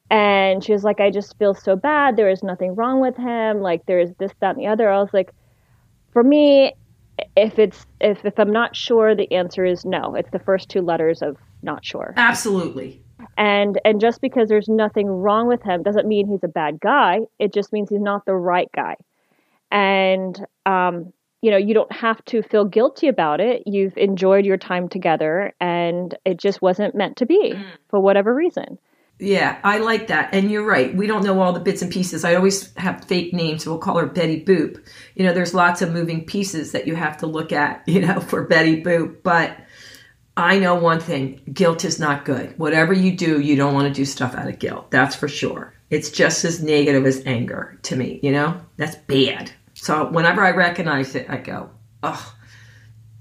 And 0.09 0.63
she 0.63 0.71
was 0.71 0.85
like, 0.85 1.01
I 1.01 1.11
just 1.11 1.37
feel 1.37 1.53
so 1.53 1.75
bad. 1.75 2.15
There 2.15 2.29
is 2.29 2.41
nothing 2.41 2.75
wrong 2.75 3.01
with 3.01 3.17
him. 3.17 3.59
Like, 3.59 3.85
there's 3.87 4.09
this, 4.19 4.31
that, 4.39 4.55
and 4.55 4.59
the 4.59 4.67
other. 4.67 4.89
I 4.89 5.01
was 5.01 5.09
like, 5.11 5.33
for 6.13 6.23
me, 6.23 6.71
if 7.35 7.59
it's 7.59 7.85
if, 7.99 8.23
if 8.25 8.39
I'm 8.39 8.51
not 8.51 8.75
sure, 8.75 9.15
the 9.15 9.31
answer 9.33 9.65
is 9.65 9.85
no. 9.85 10.15
It's 10.15 10.29
the 10.31 10.39
first 10.39 10.69
two 10.69 10.81
letters 10.81 11.21
of 11.21 11.37
not 11.61 11.83
sure. 11.83 12.13
Absolutely. 12.15 13.01
And 13.37 13.79
and 13.83 13.99
just 13.99 14.21
because 14.21 14.47
there's 14.49 14.69
nothing 14.69 15.07
wrong 15.07 15.47
with 15.47 15.61
him 15.63 15.83
doesn't 15.83 16.07
mean 16.07 16.27
he's 16.27 16.43
a 16.43 16.47
bad 16.47 16.79
guy. 16.79 17.21
It 17.39 17.53
just 17.53 17.73
means 17.73 17.89
he's 17.89 17.99
not 17.99 18.25
the 18.25 18.35
right 18.35 18.69
guy. 18.73 18.95
And 19.71 20.39
um, 20.65 21.11
you 21.41 21.51
know, 21.51 21.57
you 21.57 21.73
don't 21.73 21.91
have 21.91 22.23
to 22.25 22.41
feel 22.41 22.65
guilty 22.65 23.07
about 23.07 23.39
it. 23.39 23.63
You've 23.65 23.97
enjoyed 23.97 24.45
your 24.45 24.57
time 24.57 24.89
together 24.89 25.53
and 25.59 26.17
it 26.25 26.37
just 26.37 26.61
wasn't 26.61 26.95
meant 26.95 27.17
to 27.17 27.25
be 27.25 27.53
mm. 27.53 27.65
for 27.89 27.99
whatever 27.99 28.33
reason. 28.33 28.79
Yeah, 29.19 29.57
I 29.63 29.79
like 29.79 30.07
that. 30.07 30.33
And 30.33 30.51
you're 30.51 30.65
right. 30.65 30.95
We 30.95 31.07
don't 31.07 31.23
know 31.23 31.41
all 31.41 31.53
the 31.53 31.59
bits 31.59 31.81
and 31.81 31.91
pieces. 31.91 32.23
I 32.23 32.35
always 32.35 32.73
have 32.75 33.05
fake 33.05 33.33
names. 33.33 33.65
We'll 33.65 33.79
call 33.79 33.97
her 33.97 34.05
Betty 34.05 34.43
Boop. 34.43 34.83
You 35.15 35.25
know, 35.25 35.33
there's 35.33 35.55
lots 35.55 35.81
of 35.81 35.91
moving 35.91 36.25
pieces 36.25 36.71
that 36.73 36.85
you 36.85 36.95
have 36.95 37.17
to 37.17 37.27
look 37.27 37.51
at, 37.51 37.83
you 37.87 38.01
know, 38.01 38.19
for 38.19 38.43
Betty 38.43 38.83
Boop. 38.83 39.23
But 39.23 39.57
I 40.35 40.59
know 40.59 40.75
one 40.75 40.99
thing 40.99 41.41
guilt 41.51 41.83
is 41.83 41.99
not 41.99 42.25
good. 42.25 42.57
Whatever 42.59 42.93
you 42.93 43.15
do, 43.15 43.39
you 43.39 43.55
don't 43.55 43.73
want 43.73 43.87
to 43.87 43.93
do 43.93 44.05
stuff 44.05 44.35
out 44.35 44.47
of 44.47 44.59
guilt. 44.59 44.91
That's 44.91 45.15
for 45.15 45.27
sure. 45.27 45.73
It's 45.89 46.11
just 46.11 46.45
as 46.45 46.61
negative 46.61 47.05
as 47.05 47.23
anger 47.25 47.79
to 47.83 47.95
me, 47.95 48.19
you 48.21 48.31
know? 48.31 48.61
That's 48.75 48.95
bad. 48.95 49.51
So 49.77 50.09
whenever 50.09 50.43
I 50.43 50.51
recognize 50.51 51.15
it, 51.15 51.29
I 51.29 51.37
go, 51.37 51.69
oh, 52.03 52.35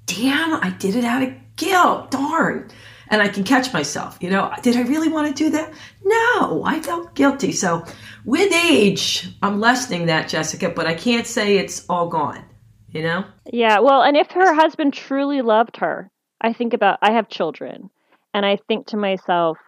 damn, 0.06 0.54
I 0.54 0.74
did 0.78 0.96
it 0.96 1.04
out 1.04 1.22
of 1.22 1.32
guilt. 1.56 2.10
Darn 2.10 2.70
and 3.08 3.22
I 3.22 3.28
can 3.28 3.44
catch 3.44 3.72
myself. 3.72 4.18
You 4.20 4.30
know, 4.30 4.52
did 4.62 4.76
I 4.76 4.82
really 4.82 5.08
want 5.08 5.28
to 5.28 5.44
do 5.44 5.50
that? 5.50 5.72
No, 6.04 6.64
I 6.64 6.80
felt 6.80 7.14
guilty. 7.14 7.52
So 7.52 7.84
with 8.24 8.52
age, 8.52 9.28
I'm 9.42 9.60
lessening 9.60 10.06
that, 10.06 10.28
Jessica, 10.28 10.70
but 10.70 10.86
I 10.86 10.94
can't 10.94 11.26
say 11.26 11.58
it's 11.58 11.84
all 11.88 12.08
gone, 12.08 12.44
you 12.90 13.02
know? 13.02 13.24
Yeah, 13.52 13.78
well, 13.80 14.02
and 14.02 14.16
if 14.16 14.30
her 14.32 14.54
husband 14.54 14.92
truly 14.92 15.42
loved 15.42 15.76
her, 15.78 16.10
I 16.40 16.52
think 16.52 16.74
about, 16.74 16.98
I 17.02 17.12
have 17.12 17.28
children, 17.28 17.90
and 18.34 18.44
I 18.44 18.56
think 18.68 18.88
to 18.88 18.96
myself, 18.96 19.58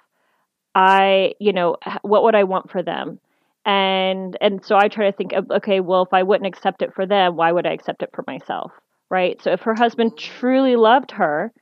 I, 0.75 1.35
you 1.41 1.53
know, 1.53 1.77
what 2.03 2.25
would 2.25 2.35
I 2.35 2.45
want 2.45 2.71
for 2.71 2.83
them? 2.83 3.21
And 3.69 4.35
and 4.41 4.65
so 4.65 4.77
I 4.77 4.89
try 4.89 5.11
to 5.11 5.17
think 5.17 5.35
of 5.35 5.51
okay, 5.51 5.81
well, 5.81 6.03
if 6.03 6.15
I 6.15 6.23
wouldn't 6.23 6.47
accept 6.47 6.81
it 6.81 6.95
for 6.95 7.05
them, 7.05 7.37
why 7.37 7.53
would 7.53 7.67
I 7.67 7.73
accept 7.73 8.03
it 8.03 8.09
for 8.15 8.25
myself? 8.27 8.73
Right? 9.11 9.41
So 9.43 9.53
if 9.53 9.61
her 9.61 9.75
husband 9.75 10.17
truly 10.17 10.75
loved 10.75 11.11
her, 11.11 11.53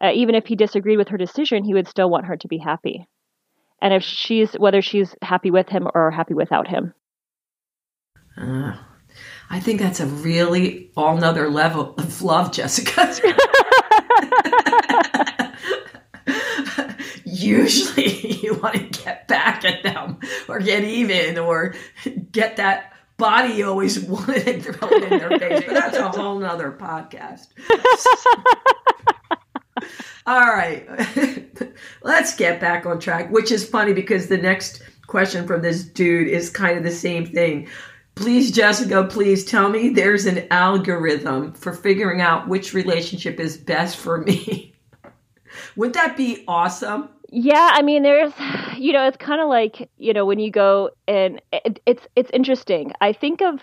uh, 0.00 0.12
even 0.14 0.36
if 0.36 0.46
he 0.46 0.54
disagreed 0.54 0.96
with 0.96 1.08
her 1.08 1.16
decision, 1.16 1.64
he 1.64 1.74
would 1.74 1.88
still 1.88 2.08
want 2.08 2.26
her 2.26 2.36
to 2.36 2.46
be 2.46 2.58
happy. 2.58 3.08
And 3.82 3.92
if 3.92 4.04
she's 4.04 4.52
whether 4.52 4.80
she's 4.80 5.16
happy 5.22 5.50
with 5.50 5.68
him 5.68 5.88
or 5.92 6.12
happy 6.12 6.34
without 6.34 6.68
him. 6.68 6.94
Uh, 8.36 8.76
I 9.50 9.58
think 9.58 9.80
that's 9.80 9.98
a 9.98 10.06
really 10.06 10.92
all 10.96 11.16
nother 11.16 11.50
level 11.50 11.94
of 11.96 12.22
love, 12.22 12.52
Jessica. 12.56 13.12
Usually 17.40 18.38
you 18.42 18.54
want 18.54 18.74
to 18.74 19.02
get 19.02 19.28
back 19.28 19.64
at 19.64 19.82
them 19.82 20.18
or 20.48 20.60
get 20.60 20.84
even 20.84 21.38
or 21.38 21.74
get 22.32 22.56
that 22.56 22.92
body 23.16 23.54
you 23.54 23.68
always 23.68 24.00
wanted 24.00 24.48
in 24.48 25.18
their 25.18 25.38
face. 25.38 25.64
But 25.64 25.74
that's 25.74 25.96
a 25.96 26.08
whole 26.08 26.38
nother 26.38 26.72
podcast. 26.72 27.48
All 30.26 30.46
right. 30.46 30.86
Let's 32.02 32.36
get 32.36 32.60
back 32.60 32.86
on 32.86 32.98
track, 32.98 33.30
which 33.30 33.50
is 33.50 33.68
funny 33.68 33.92
because 33.92 34.28
the 34.28 34.38
next 34.38 34.82
question 35.06 35.46
from 35.46 35.62
this 35.62 35.84
dude 35.84 36.28
is 36.28 36.50
kind 36.50 36.78
of 36.78 36.84
the 36.84 36.90
same 36.90 37.26
thing. 37.26 37.68
Please, 38.14 38.50
Jessica, 38.50 39.04
please 39.04 39.44
tell 39.44 39.70
me 39.70 39.90
there's 39.90 40.26
an 40.26 40.46
algorithm 40.50 41.52
for 41.52 41.72
figuring 41.72 42.20
out 42.20 42.48
which 42.48 42.74
relationship 42.74 43.40
is 43.40 43.56
best 43.56 43.96
for 43.96 44.18
me. 44.18 44.74
Would 45.76 45.94
that 45.94 46.16
be 46.16 46.44
awesome? 46.46 47.08
Yeah, 47.32 47.70
I 47.72 47.82
mean, 47.82 48.02
there's, 48.02 48.32
you 48.76 48.92
know, 48.92 49.06
it's 49.06 49.16
kind 49.16 49.40
of 49.40 49.48
like, 49.48 49.88
you 49.96 50.12
know, 50.12 50.26
when 50.26 50.38
you 50.38 50.50
go 50.50 50.90
and 51.08 51.40
it, 51.52 51.80
it's 51.86 52.06
it's 52.16 52.30
interesting. 52.32 52.92
I 53.00 53.12
think 53.12 53.40
of 53.40 53.60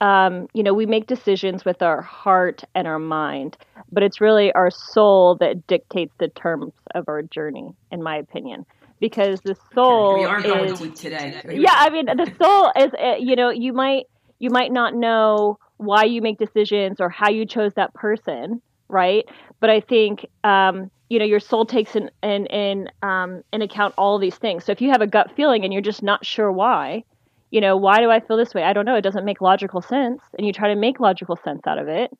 um, 0.00 0.48
you 0.52 0.62
know, 0.62 0.74
we 0.74 0.86
make 0.86 1.06
decisions 1.06 1.64
with 1.64 1.80
our 1.80 2.02
heart 2.02 2.62
and 2.74 2.86
our 2.86 2.98
mind, 2.98 3.56
but 3.90 4.02
it's 4.02 4.20
really 4.20 4.52
our 4.52 4.70
soul 4.70 5.36
that 5.40 5.66
dictates 5.66 6.12
the 6.18 6.28
terms 6.28 6.72
of 6.94 7.04
our 7.08 7.22
journey, 7.22 7.74
in 7.90 8.02
my 8.02 8.16
opinion. 8.16 8.66
Because 9.00 9.40
the 9.42 9.56
soul 9.74 10.20
we 10.20 10.24
are 10.24 10.42
going 10.42 10.70
is, 10.70 10.78
deep 10.78 10.94
today. 10.94 11.40
Yeah, 11.52 11.74
I 11.74 11.90
mean, 11.90 12.06
the 12.06 12.30
soul 12.40 12.72
is, 12.76 12.92
uh, 13.00 13.16
you 13.18 13.36
know, 13.36 13.50
you 13.50 13.72
might 13.72 14.04
you 14.38 14.50
might 14.50 14.72
not 14.72 14.94
know 14.94 15.58
why 15.76 16.04
you 16.04 16.20
make 16.20 16.38
decisions 16.38 17.00
or 17.00 17.08
how 17.08 17.30
you 17.30 17.46
chose 17.46 17.72
that 17.74 17.94
person, 17.94 18.60
right? 18.88 19.24
But 19.60 19.70
I 19.70 19.80
think 19.80 20.26
um, 20.42 20.90
you 21.08 21.18
know 21.18 21.24
your 21.24 21.40
soul 21.40 21.64
takes 21.66 21.96
in 21.96 22.10
in 22.22 22.46
in, 22.46 22.90
um, 23.02 23.42
in 23.52 23.62
account 23.62 23.94
all 23.96 24.18
these 24.18 24.36
things. 24.36 24.64
So 24.64 24.72
if 24.72 24.80
you 24.80 24.90
have 24.90 25.02
a 25.02 25.06
gut 25.06 25.32
feeling 25.36 25.64
and 25.64 25.72
you're 25.72 25.82
just 25.82 26.02
not 26.02 26.24
sure 26.24 26.50
why, 26.50 27.04
you 27.50 27.60
know, 27.60 27.76
why 27.76 28.00
do 28.00 28.10
I 28.10 28.20
feel 28.20 28.36
this 28.36 28.52
way? 28.52 28.64
I 28.64 28.72
don't 28.72 28.84
know. 28.84 28.96
It 28.96 29.02
doesn't 29.02 29.24
make 29.24 29.40
logical 29.40 29.80
sense. 29.80 30.20
And 30.36 30.46
you 30.46 30.52
try 30.52 30.68
to 30.68 30.74
make 30.74 30.98
logical 30.98 31.36
sense 31.36 31.62
out 31.66 31.78
of 31.78 31.86
it. 31.86 32.10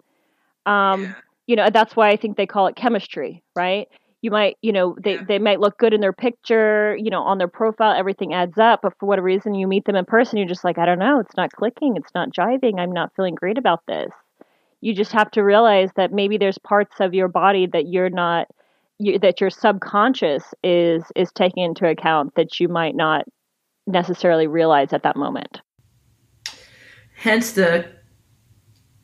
Um, 0.64 1.02
yeah. 1.02 1.14
You 1.46 1.56
know, 1.56 1.70
that's 1.70 1.96
why 1.96 2.10
I 2.10 2.16
think 2.16 2.36
they 2.36 2.46
call 2.46 2.68
it 2.68 2.76
chemistry, 2.76 3.42
right? 3.56 3.88
You 4.22 4.30
might, 4.30 4.56
you 4.62 4.72
know, 4.72 4.96
they, 5.02 5.14
yeah. 5.16 5.24
they 5.26 5.38
might 5.38 5.60
look 5.60 5.76
good 5.76 5.92
in 5.92 6.00
their 6.00 6.12
picture, 6.12 6.96
you 6.96 7.10
know, 7.10 7.22
on 7.22 7.38
their 7.38 7.48
profile, 7.48 7.94
everything 7.94 8.32
adds 8.32 8.56
up. 8.58 8.80
But 8.82 8.94
for 8.98 9.06
whatever 9.06 9.26
reason, 9.26 9.54
you 9.54 9.66
meet 9.66 9.84
them 9.84 9.96
in 9.96 10.04
person, 10.04 10.38
you're 10.38 10.48
just 10.48 10.64
like, 10.64 10.78
I 10.78 10.86
don't 10.86 10.98
know, 10.98 11.18
it's 11.18 11.36
not 11.36 11.52
clicking, 11.52 11.96
it's 11.96 12.14
not 12.14 12.30
jiving, 12.30 12.78
I'm 12.78 12.92
not 12.92 13.12
feeling 13.14 13.34
great 13.34 13.58
about 13.58 13.84
this. 13.86 14.12
You 14.80 14.94
just 14.94 15.12
have 15.12 15.30
to 15.32 15.42
realize 15.42 15.90
that 15.96 16.12
maybe 16.12 16.38
there's 16.38 16.58
parts 16.58 17.00
of 17.00 17.12
your 17.12 17.28
body 17.28 17.66
that 17.66 17.88
you're 17.88 18.08
not, 18.08 18.46
you, 19.04 19.18
that 19.20 19.40
your 19.40 19.50
subconscious 19.50 20.42
is 20.62 21.04
is 21.14 21.30
taking 21.32 21.62
into 21.62 21.88
account 21.88 22.34
that 22.36 22.58
you 22.60 22.68
might 22.68 22.94
not 22.94 23.24
necessarily 23.86 24.46
realize 24.46 24.92
at 24.92 25.02
that 25.02 25.16
moment. 25.16 25.60
Hence 27.16 27.52
the 27.52 27.86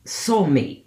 soulmate. 0.05 0.85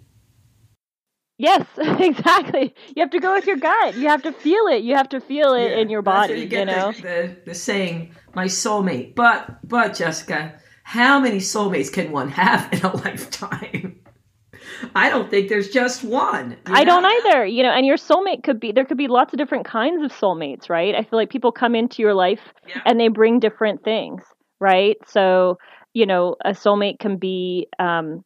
Yes, 1.37 1.65
exactly. 1.77 2.73
You 2.95 3.01
have 3.01 3.09
to 3.09 3.19
go 3.19 3.33
with 3.33 3.45
your 3.45 3.57
gut. 3.57 3.95
You 3.95 4.07
have 4.07 4.23
to 4.23 4.31
feel 4.31 4.67
it. 4.67 4.83
You 4.83 4.95
have 4.95 5.09
to 5.09 5.19
feel 5.19 5.53
it 5.53 5.71
yeah, 5.71 5.77
in 5.77 5.89
your 5.89 6.01
body. 6.01 6.35
You, 6.35 6.59
you, 6.59 6.65
know 6.65 6.91
the, 6.93 7.01
the, 7.01 7.37
the 7.47 7.53
saying, 7.55 8.15
"My 8.33 8.45
soulmate." 8.45 9.15
But 9.15 9.67
but 9.67 9.95
Jessica, 9.95 10.59
how 10.83 11.19
many 11.19 11.39
soulmates 11.39 11.91
can 11.91 12.11
one 12.11 12.29
have 12.29 12.69
in 12.73 12.81
a 12.81 12.95
lifetime? 12.95 13.99
I 14.95 15.09
don't 15.09 15.29
think 15.29 15.49
there's 15.49 15.69
just 15.69 16.03
one. 16.03 16.57
I 16.65 16.83
know? 16.83 17.01
don't 17.01 17.05
either. 17.05 17.45
You 17.45 17.63
know, 17.63 17.71
and 17.71 17.85
your 17.85 17.97
soulmate 17.97 18.43
could 18.43 18.59
be 18.59 18.71
there 18.71 18.85
could 18.85 18.97
be 18.97 19.07
lots 19.07 19.33
of 19.33 19.37
different 19.37 19.65
kinds 19.65 20.03
of 20.03 20.11
soulmates, 20.11 20.69
right? 20.69 20.95
I 20.95 21.03
feel 21.03 21.17
like 21.19 21.29
people 21.29 21.51
come 21.51 21.75
into 21.75 22.01
your 22.01 22.13
life 22.13 22.41
yeah. 22.67 22.81
and 22.85 22.99
they 22.99 23.07
bring 23.07 23.39
different 23.39 23.83
things, 23.83 24.23
right? 24.59 24.97
So, 25.07 25.57
you 25.93 26.05
know, 26.05 26.35
a 26.43 26.51
soulmate 26.51 26.99
can 26.99 27.17
be 27.17 27.67
um 27.79 28.23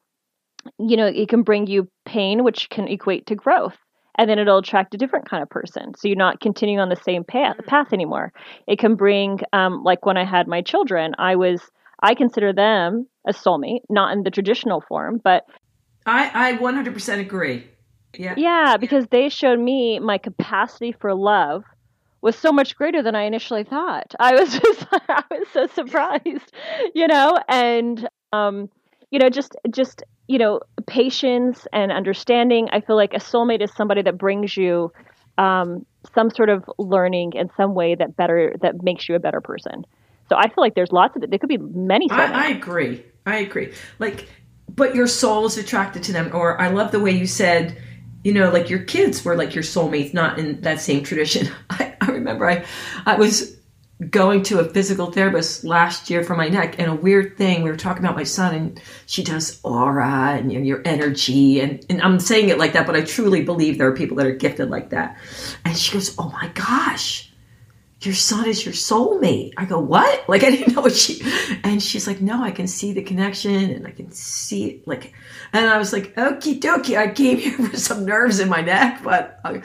you 0.78 0.97
know, 0.97 1.08
it 1.08 1.30
can 1.30 1.43
bring 1.43 1.68
you 1.68 1.89
pain 2.06 2.43
which 2.43 2.70
can 2.70 2.88
equate 2.88 3.28
to 3.28 3.36
growth. 3.36 3.78
And 4.18 4.30
then 4.30 4.38
it'll 4.38 4.58
attract 4.58 4.93
a 4.93 4.97
different 4.97 5.30
kind 5.30 5.41
of 5.41 5.50
person. 5.50 5.93
So 5.95 6.10
you're 6.10 6.18
not 6.18 6.41
continuing 6.41 6.82
on 6.82 6.89
the 6.89 6.97
same 6.97 7.24
path, 7.24 7.56
mm-hmm. 7.56 7.70
path 7.70 7.93
anymore. 7.93 8.34
It 8.68 8.78
can 8.78 8.95
bring, 8.95 9.39
um, 9.54 9.82
like 9.84 10.06
when 10.06 10.18
I 10.18 10.26
had 10.26 10.45
my 10.45 10.62
children, 10.62 11.14
I 11.18 11.38
was 11.38 11.62
I 12.02 12.16
consider 12.16 12.54
them 12.54 13.08
a 13.28 13.34
soulmate, 13.34 13.82
not 13.89 14.14
in 14.14 14.24
the 14.24 14.32
traditional 14.32 14.82
form, 14.82 15.20
but 15.24 15.45
I, 16.10 16.49
I 16.49 16.57
100% 16.57 17.20
agree. 17.20 17.68
Yeah. 18.18 18.34
Yeah, 18.38 18.78
because 18.78 19.05
they 19.07 19.30
showed 19.30 19.60
me 19.60 19.99
my 19.99 20.18
capacity 20.18 20.91
for 20.91 21.14
love 21.14 21.64
was 22.22 22.36
so 22.36 22.51
much 22.51 22.76
greater 22.76 23.01
than 23.01 23.16
I 23.16 23.24
initially 23.24 23.64
thought. 23.64 24.14
I 24.20 24.34
was 24.34 24.51
just 24.60 24.88
I 24.91 25.24
was 25.32 25.47
so 25.53 25.68
surprised, 25.68 26.51
you 26.93 27.07
know, 27.07 27.38
and 27.47 28.10
um, 28.34 28.70
you 29.12 29.20
know, 29.20 29.30
just 29.30 29.55
just 29.70 30.03
you 30.28 30.38
know, 30.38 30.60
patience 30.86 31.66
and 31.74 31.91
understanding. 31.91 32.70
I 32.72 32.82
feel 32.82 32.95
like 32.95 33.16
a 33.16 33.20
soulmate 33.20 33.64
is 33.64 33.74
somebody 33.74 34.03
that 34.03 34.18
brings 34.18 34.55
you 34.55 34.91
um, 35.39 35.86
some 36.14 36.30
sort 36.30 36.49
of 36.49 36.70
learning 36.78 37.34
in 37.34 37.49
some 37.57 37.74
way 37.74 37.95
that 37.95 38.16
better 38.16 38.55
that 38.62 38.84
makes 38.84 39.10
you 39.10 39.16
a 39.16 39.20
better 39.20 39.41
person. 39.41 39.86
So 40.30 40.36
I 40.38 40.43
feel 40.47 40.62
like 40.62 40.76
there's 40.76 40.91
lots 40.91 41.16
of 41.16 41.24
it. 41.24 41.32
There 41.32 41.39
could 41.39 41.49
be 41.49 41.57
many. 41.57 42.07
I, 42.12 42.45
I 42.45 42.47
agree. 42.49 43.03
I 43.26 43.38
agree. 43.38 43.74
Like 43.97 44.30
but 44.76 44.95
your 44.95 45.07
soul 45.07 45.45
is 45.45 45.57
attracted 45.57 46.03
to 46.03 46.13
them. 46.13 46.32
Or 46.34 46.59
I 46.59 46.70
love 46.70 46.91
the 46.91 46.99
way 46.99 47.11
you 47.11 47.28
said 47.28 47.78
you 48.24 48.34
know, 48.34 48.51
like 48.51 48.70
your 48.70 48.80
kids 48.80 49.24
were 49.24 49.36
like 49.36 49.55
your 49.55 49.63
soulmates, 49.63 50.13
not 50.13 50.39
in 50.39 50.61
that 50.61 50.82
same 50.82 51.03
tradition. 51.03 51.49
I, 51.70 51.95
I 52.01 52.07
remember 52.11 52.49
I, 52.49 52.65
I 53.05 53.15
was 53.15 53.57
going 54.09 54.43
to 54.43 54.59
a 54.59 54.63
physical 54.63 55.11
therapist 55.11 55.65
last 55.65 56.09
year 56.09 56.24
for 56.24 56.34
my 56.34 56.47
neck 56.47 56.80
and 56.80 56.89
a 56.89 56.95
weird 56.95 57.38
thing 57.38 57.63
we 57.63 57.70
were 57.70 57.76
talking 57.76 58.01
about 58.01 58.15
my 58.15 58.24
son 58.24 58.55
and 58.55 58.82
she 59.07 59.22
does 59.22 59.59
aura 59.63 60.38
and 60.38 60.53
you 60.53 60.57
know, 60.57 60.63
your 60.63 60.82
energy 60.86 61.59
and, 61.59 61.86
and 61.89 62.01
i'm 62.01 62.17
saying 62.17 62.47
it 62.47 62.57
like 62.57 62.72
that 62.72 62.88
but 62.88 62.95
i 62.95 63.01
truly 63.01 63.43
believe 63.43 63.78
there 63.78 63.89
are 63.89 63.93
people 63.93 64.15
that 64.15 64.26
are 64.26 64.32
gifted 64.32 64.70
like 64.70 64.91
that 64.91 65.17
and 65.65 65.78
she 65.78 65.91
goes 65.91 66.15
oh 66.17 66.30
my 66.30 66.47
gosh 66.53 67.28
your 68.02 68.14
son 68.14 68.47
is 68.47 68.64
your 68.64 68.74
soulmate. 68.74 69.54
I 69.58 69.66
go, 69.66 69.80
what? 69.80 70.24
Like, 70.30 70.43
I 70.43 70.52
didn't 70.52 70.76
know 70.76 70.82
what 70.84 70.95
she, 70.95 71.22
and 71.64 71.82
she's 71.82 72.06
like, 72.06 72.22
no, 72.22 72.43
I 72.43 72.52
can 72.52 72.68
see 72.68 72.93
the 72.93 73.02
connection 73.02 73.72
and 73.72 73.88
I 73.88 73.91
can 73.91 74.12
see 74.12 74.68
it. 74.68 74.88
Like, 74.88 75.14
and 75.54 75.66
I 75.66 75.80
was 75.80 75.91
like, 75.91 76.16
okie 76.16 76.60
dokie. 76.60 76.95
I 76.97 77.08
came 77.08 77.38
here 77.39 77.58
for 77.58 77.76
some 77.76 78.06
nerves 78.06 78.39
in 78.39 78.47
my 78.47 78.62
neck, 78.62 79.02
but 79.04 79.39
I, 79.43 79.62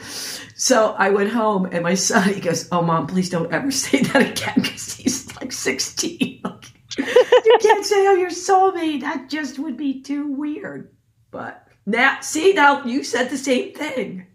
so 0.55 0.95
I 0.97 1.11
went 1.11 1.29
home 1.29 1.67
and 1.71 1.83
my 1.83 1.93
son, 1.93 2.33
he 2.33 2.41
goes, 2.41 2.67
oh 2.71 2.81
mom, 2.81 3.05
please 3.05 3.29
don't 3.29 3.53
ever 3.53 3.69
say 3.69 4.01
that 4.01 4.21
again. 4.31 4.63
Cause 4.63 4.93
he's 4.93 5.35
like 5.35 5.51
16. 5.51 6.41
Like, 6.43 6.65
you 6.97 7.57
can't 7.61 7.85
say, 7.85 8.07
oh, 8.07 8.15
your 8.15 8.31
soulmate. 8.31 9.01
That 9.01 9.29
just 9.29 9.59
would 9.59 9.77
be 9.77 10.01
too 10.01 10.31
weird. 10.31 10.91
But 11.29 11.67
now, 11.85 12.19
see, 12.21 12.53
now 12.53 12.83
you 12.85 13.03
said 13.03 13.29
the 13.29 13.37
same 13.37 13.73
thing 13.73 14.25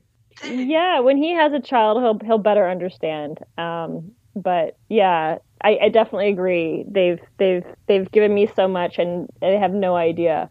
yeah, 0.69 1.01
when 1.01 1.17
he 1.17 1.33
has 1.35 1.53
a 1.53 1.61
child, 1.61 2.03
he'll 2.03 2.19
he'll 2.27 2.39
better 2.39 2.69
understand. 2.69 3.39
Um, 3.59 4.13
but 4.37 4.77
yeah, 4.89 5.39
I, 5.63 5.79
I, 5.83 5.89
definitely 5.89 6.29
agree. 6.29 6.85
They've 6.89 7.21
they've 7.39 7.65
they've 7.87 8.11
given 8.11 8.33
me 8.35 8.49
so 8.55 8.69
much, 8.69 8.99
and 8.99 9.29
I 9.43 9.47
have 9.47 9.73
no 9.73 9.97
idea. 9.97 10.49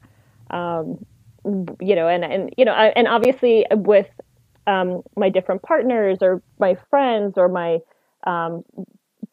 Um, 0.50 1.06
you 1.80 1.96
know, 1.96 2.08
and 2.08 2.24
and 2.24 2.54
you 2.58 2.66
know, 2.66 2.74
I, 2.74 2.88
and 2.88 3.08
obviously 3.08 3.66
with 3.72 4.08
um, 4.68 5.02
my 5.16 5.30
different 5.30 5.62
partners 5.64 6.20
or 6.22 6.42
my 6.60 6.78
friends 6.90 7.36
or 7.38 7.48
my 7.48 7.80
um, 8.28 8.64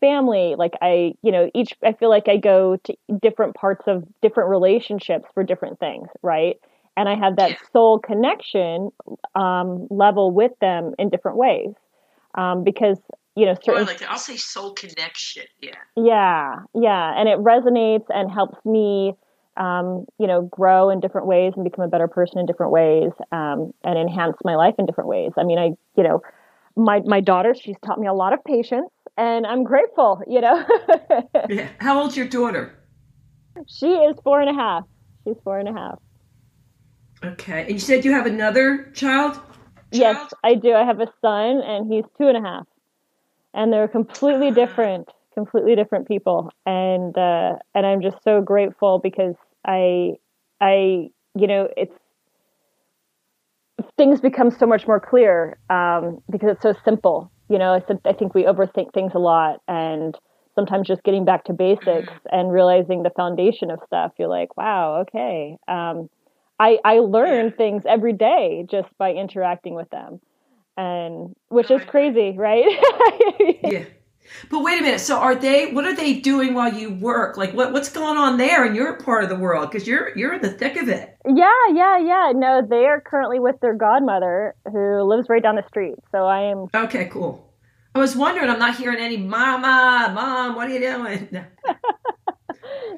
family, 0.00 0.54
like 0.56 0.74
I, 0.80 1.14
you 1.22 1.32
know, 1.32 1.50
each 1.54 1.74
I 1.82 1.92
feel 1.92 2.08
like 2.08 2.28
I 2.28 2.36
go 2.36 2.76
to 2.76 2.96
different 3.20 3.54
parts 3.54 3.84
of 3.86 4.04
different 4.22 4.50
relationships 4.50 5.28
for 5.34 5.42
different 5.42 5.78
things, 5.78 6.08
right? 6.22 6.58
And 6.96 7.08
I 7.08 7.14
have 7.14 7.36
that 7.36 7.58
soul 7.72 7.98
connection 7.98 8.90
um, 9.34 9.86
level 9.90 10.30
with 10.30 10.52
them 10.60 10.94
in 10.98 11.10
different 11.10 11.36
ways. 11.36 11.74
Um, 12.34 12.64
because 12.64 12.98
you 13.36 13.44
know, 13.44 13.54
certain. 13.62 13.86
Like 13.86 14.02
I'll 14.02 14.18
say 14.18 14.36
soul 14.36 14.72
connection. 14.72 15.44
Yeah. 15.60 15.74
Yeah, 15.94 16.56
yeah, 16.74 17.12
and 17.20 17.28
it 17.28 17.38
resonates 17.38 18.06
and 18.08 18.30
helps 18.30 18.58
me, 18.64 19.12
um, 19.58 20.06
you 20.18 20.26
know, 20.26 20.42
grow 20.42 20.88
in 20.88 21.00
different 21.00 21.26
ways 21.26 21.52
and 21.54 21.62
become 21.62 21.84
a 21.84 21.88
better 21.88 22.08
person 22.08 22.38
in 22.38 22.46
different 22.46 22.72
ways, 22.72 23.12
um, 23.32 23.72
and 23.84 23.98
enhance 23.98 24.36
my 24.42 24.56
life 24.56 24.74
in 24.78 24.86
different 24.86 25.08
ways. 25.08 25.32
I 25.36 25.44
mean, 25.44 25.58
I, 25.58 25.72
you 25.96 26.02
know, 26.02 26.22
my 26.76 27.00
my 27.04 27.20
daughter, 27.20 27.54
she's 27.54 27.76
taught 27.84 28.00
me 28.00 28.06
a 28.06 28.14
lot 28.14 28.32
of 28.32 28.42
patience, 28.44 28.90
and 29.18 29.46
I'm 29.46 29.64
grateful. 29.64 30.22
You 30.26 30.40
know. 30.40 30.66
yeah. 31.50 31.68
How 31.78 32.00
old's 32.00 32.16
your 32.16 32.28
daughter? 32.28 32.74
She 33.68 33.86
is 33.86 34.16
four 34.24 34.40
and 34.40 34.50
a 34.50 34.54
half. 34.54 34.84
She's 35.24 35.36
four 35.44 35.58
and 35.58 35.68
a 35.68 35.72
half. 35.72 35.98
Okay. 37.32 37.62
And 37.62 37.72
you 37.72 37.78
said 37.78 38.04
you 38.04 38.12
have 38.12 38.26
another 38.26 38.90
child? 38.94 39.34
child? 39.34 39.42
Yes, 39.92 40.32
I 40.44 40.54
do. 40.54 40.72
I 40.72 40.84
have 40.84 41.00
a 41.00 41.12
son, 41.20 41.60
and 41.62 41.92
he's 41.92 42.04
two 42.18 42.28
and 42.28 42.36
a 42.36 42.40
half. 42.40 42.66
And 43.54 43.72
they're 43.72 43.88
completely 43.88 44.50
different, 44.50 45.08
completely 45.34 45.74
different 45.74 46.08
people. 46.08 46.52
And 46.66 47.16
uh, 47.16 47.54
and 47.74 47.86
I'm 47.86 48.02
just 48.02 48.16
so 48.22 48.40
grateful 48.40 48.98
because 48.98 49.34
I, 49.64 50.14
I, 50.60 51.10
you 51.34 51.46
know, 51.46 51.68
it's 51.76 51.94
things 53.96 54.20
become 54.20 54.50
so 54.50 54.66
much 54.66 54.86
more 54.86 55.00
clear 55.00 55.56
um, 55.70 56.22
because 56.30 56.50
it's 56.50 56.62
so 56.62 56.74
simple. 56.84 57.30
You 57.48 57.58
know, 57.58 57.80
I 58.04 58.12
think 58.12 58.34
we 58.34 58.42
overthink 58.42 58.92
things 58.92 59.12
a 59.14 59.18
lot, 59.18 59.60
and 59.68 60.16
sometimes 60.54 60.88
just 60.88 61.02
getting 61.04 61.24
back 61.24 61.44
to 61.44 61.52
basics 61.52 61.86
mm-hmm. 61.86 62.26
and 62.32 62.52
realizing 62.52 63.04
the 63.04 63.10
foundation 63.10 63.70
of 63.70 63.78
stuff. 63.86 64.12
You're 64.18 64.28
like, 64.28 64.56
wow, 64.56 65.02
okay. 65.02 65.56
Um, 65.68 66.10
I, 66.58 66.78
I 66.84 66.98
learn 66.98 67.46
yeah. 67.46 67.56
things 67.56 67.82
every 67.86 68.12
day 68.12 68.66
just 68.70 68.88
by 68.98 69.12
interacting 69.12 69.74
with 69.74 69.90
them. 69.90 70.20
And 70.76 71.34
which 71.48 71.70
is 71.70 71.82
crazy, 71.86 72.36
right? 72.36 72.64
yeah. 73.62 73.84
But 74.50 74.62
wait 74.62 74.80
a 74.80 74.82
minute. 74.82 75.00
So 75.00 75.18
are 75.18 75.34
they 75.34 75.72
what 75.72 75.84
are 75.84 75.94
they 75.94 76.14
doing 76.14 76.54
while 76.54 76.72
you 76.72 76.92
work? 76.94 77.36
Like 77.36 77.52
what 77.52 77.72
what's 77.72 77.88
going 77.88 78.16
on 78.16 78.36
there 78.36 78.64
in 78.66 78.74
your 78.74 78.98
part 78.98 79.22
of 79.22 79.30
the 79.30 79.36
world 79.36 79.70
cuz 79.70 79.86
you're 79.86 80.10
you're 80.16 80.34
in 80.34 80.42
the 80.42 80.50
thick 80.50 80.76
of 80.76 80.88
it. 80.88 81.16
Yeah, 81.26 81.50
yeah, 81.72 81.98
yeah. 81.98 82.32
No, 82.34 82.62
they 82.68 82.86
are 82.86 83.00
currently 83.00 83.38
with 83.38 83.58
their 83.60 83.74
godmother 83.74 84.54
who 84.70 85.02
lives 85.02 85.28
right 85.28 85.42
down 85.42 85.56
the 85.56 85.66
street. 85.68 85.94
So 86.12 86.26
I 86.26 86.40
am 86.42 86.66
Okay, 86.74 87.06
cool. 87.06 87.52
I 87.94 87.98
was 87.98 88.16
wondering 88.16 88.50
I'm 88.50 88.58
not 88.58 88.76
hearing 88.76 88.98
any 88.98 89.16
mama, 89.16 90.12
mom, 90.14 90.56
what 90.56 90.68
are 90.68 90.72
you 90.72 90.80
doing? 90.80 91.28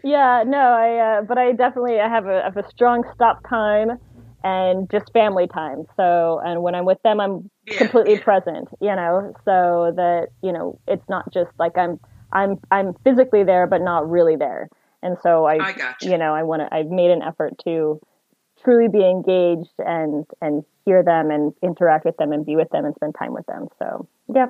yeah, 0.05 0.45
no, 0.47 0.59
I. 0.59 1.19
Uh, 1.19 1.23
but 1.23 1.39
I 1.39 1.53
definitely 1.53 2.01
I 2.01 2.09
have 2.09 2.27
a, 2.27 2.43
have 2.43 2.57
a 2.57 2.69
strong 2.71 3.05
stop 3.15 3.41
time 3.49 3.99
and 4.45 4.89
just 4.91 5.13
family 5.13 5.47
time. 5.49 5.85
So, 5.97 6.41
and 6.45 6.63
when 6.63 6.75
I'm 6.75 6.85
with 6.85 7.03
them, 7.03 7.21
I'm 7.21 7.51
yeah, 7.67 7.79
completely 7.79 8.15
yeah. 8.15 8.23
present. 8.25 8.69
You 8.81 8.95
know, 8.95 9.35
so 9.45 9.93
that 9.97 10.29
you 10.43 10.53
know 10.53 10.79
it's 10.87 11.09
not 11.09 11.33
just 11.33 11.51
like 11.59 11.77
I'm 11.77 11.99
I'm 12.33 12.59
I'm 12.71 12.95
physically 13.05 13.45
there, 13.45 13.67
but 13.67 13.81
not 13.83 14.09
really 14.09 14.37
there. 14.37 14.69
And 15.03 15.17
so 15.23 15.45
I, 15.47 15.55
I 15.57 15.95
you. 16.01 16.13
you 16.13 16.19
know, 16.19 16.35
I 16.35 16.43
want 16.43 16.63
to. 16.63 16.75
I've 16.75 16.89
made 16.89 17.11
an 17.11 17.23
effort 17.23 17.55
to 17.65 18.01
truly 18.63 18.89
be 18.89 19.05
engaged 19.05 19.75
and 19.79 20.27
and 20.41 20.65
hear 20.85 21.03
them 21.03 21.31
and 21.31 21.53
interact 21.63 22.05
with 22.05 22.17
them 22.17 22.33
and 22.33 22.45
be 22.45 22.57
with 22.57 22.71
them 22.71 22.85
and 22.85 22.95
spend 22.95 23.15
time 23.19 23.33
with 23.33 23.47
them. 23.47 23.69
So, 23.79 24.09
yeah. 24.35 24.47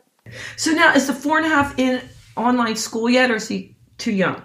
So 0.57 0.73
now, 0.73 0.95
is 0.95 1.07
the 1.07 1.15
four 1.15 1.39
and 1.39 1.47
a 1.47 1.49
half 1.49 1.79
in 1.79 2.01
online 2.37 2.77
school 2.77 3.09
yet, 3.11 3.31
or 3.31 3.37
is 3.37 3.49
he 3.49 3.77
too 3.97 4.13
young? 4.13 4.43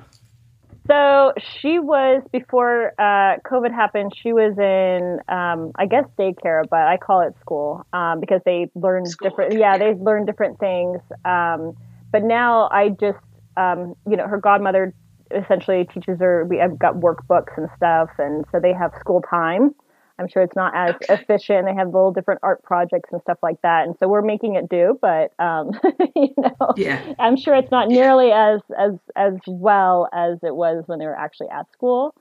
So 0.88 1.34
she 1.62 1.80
was 1.80 2.24
before 2.32 2.94
uh, 3.00 3.40
COVID 3.50 3.72
happened. 3.72 4.12
She 4.22 4.34
was 4.34 4.58
in, 4.58 5.20
um, 5.34 5.72
I 5.76 5.86
guess, 5.86 6.06
daycare, 6.20 6.64
but 6.70 6.82
I 6.82 6.98
call 6.98 7.22
it 7.22 7.34
school 7.40 7.86
um, 7.94 8.20
because 8.20 8.42
they 8.46 8.70
learn 8.76 9.06
school, 9.06 9.30
different. 9.30 9.58
Yeah, 9.58 9.78
they 9.78 9.94
learn 9.94 10.26
different 10.26 10.60
things. 10.60 11.00
Um, 11.24 11.78
but 12.12 12.24
now 12.24 12.68
I 12.70 12.90
just, 12.90 13.24
um, 13.56 13.96
you 14.10 14.18
know, 14.18 14.28
her 14.28 14.40
godmother 14.40 14.94
essentially 15.32 15.86
teaches 15.86 16.20
her. 16.20 16.46
We 16.46 16.58
have 16.58 16.78
got 16.78 16.96
workbooks 16.96 17.58
and 17.58 17.70
stuff, 17.78 18.10
and 18.18 18.46
so 18.52 18.60
they 18.60 18.74
have 18.74 18.92
school 19.00 19.22
time. 19.22 19.74
I'm 20.20 20.28
sure 20.28 20.44
it's 20.44 20.56
not 20.56 20.76
as 20.76 20.96
okay. 20.96 21.16
efficient. 21.16 21.66
They 21.66 21.74
have 21.74 21.88
little 21.88 22.12
different 22.12 22.42
art 22.44 22.62
projects 22.64 23.10
and 23.12 23.22
stuff 23.22 23.40
like 23.42 23.62
that, 23.64 23.88
and 23.88 23.96
so 24.00 24.08
we're 24.08 24.22
making 24.22 24.56
it 24.56 24.70
do. 24.70 24.98
But 25.02 25.34
um, 25.40 25.72
you 26.16 26.34
know, 26.38 26.74
yeah. 26.78 27.14
I'm 27.20 27.36
sure 27.36 27.56
it's 27.56 27.72
not 27.72 27.88
nearly 27.88 28.32
as 28.32 28.62
as 28.78 28.94
as 29.16 29.34
well 29.48 30.08
as 30.14 30.38
it 30.44 30.56
was 30.56 30.84
when 30.88 31.00
they 31.00 31.06
were 31.06 31.18
actually 31.18 31.50
at 31.50 31.72
school. 31.72 32.14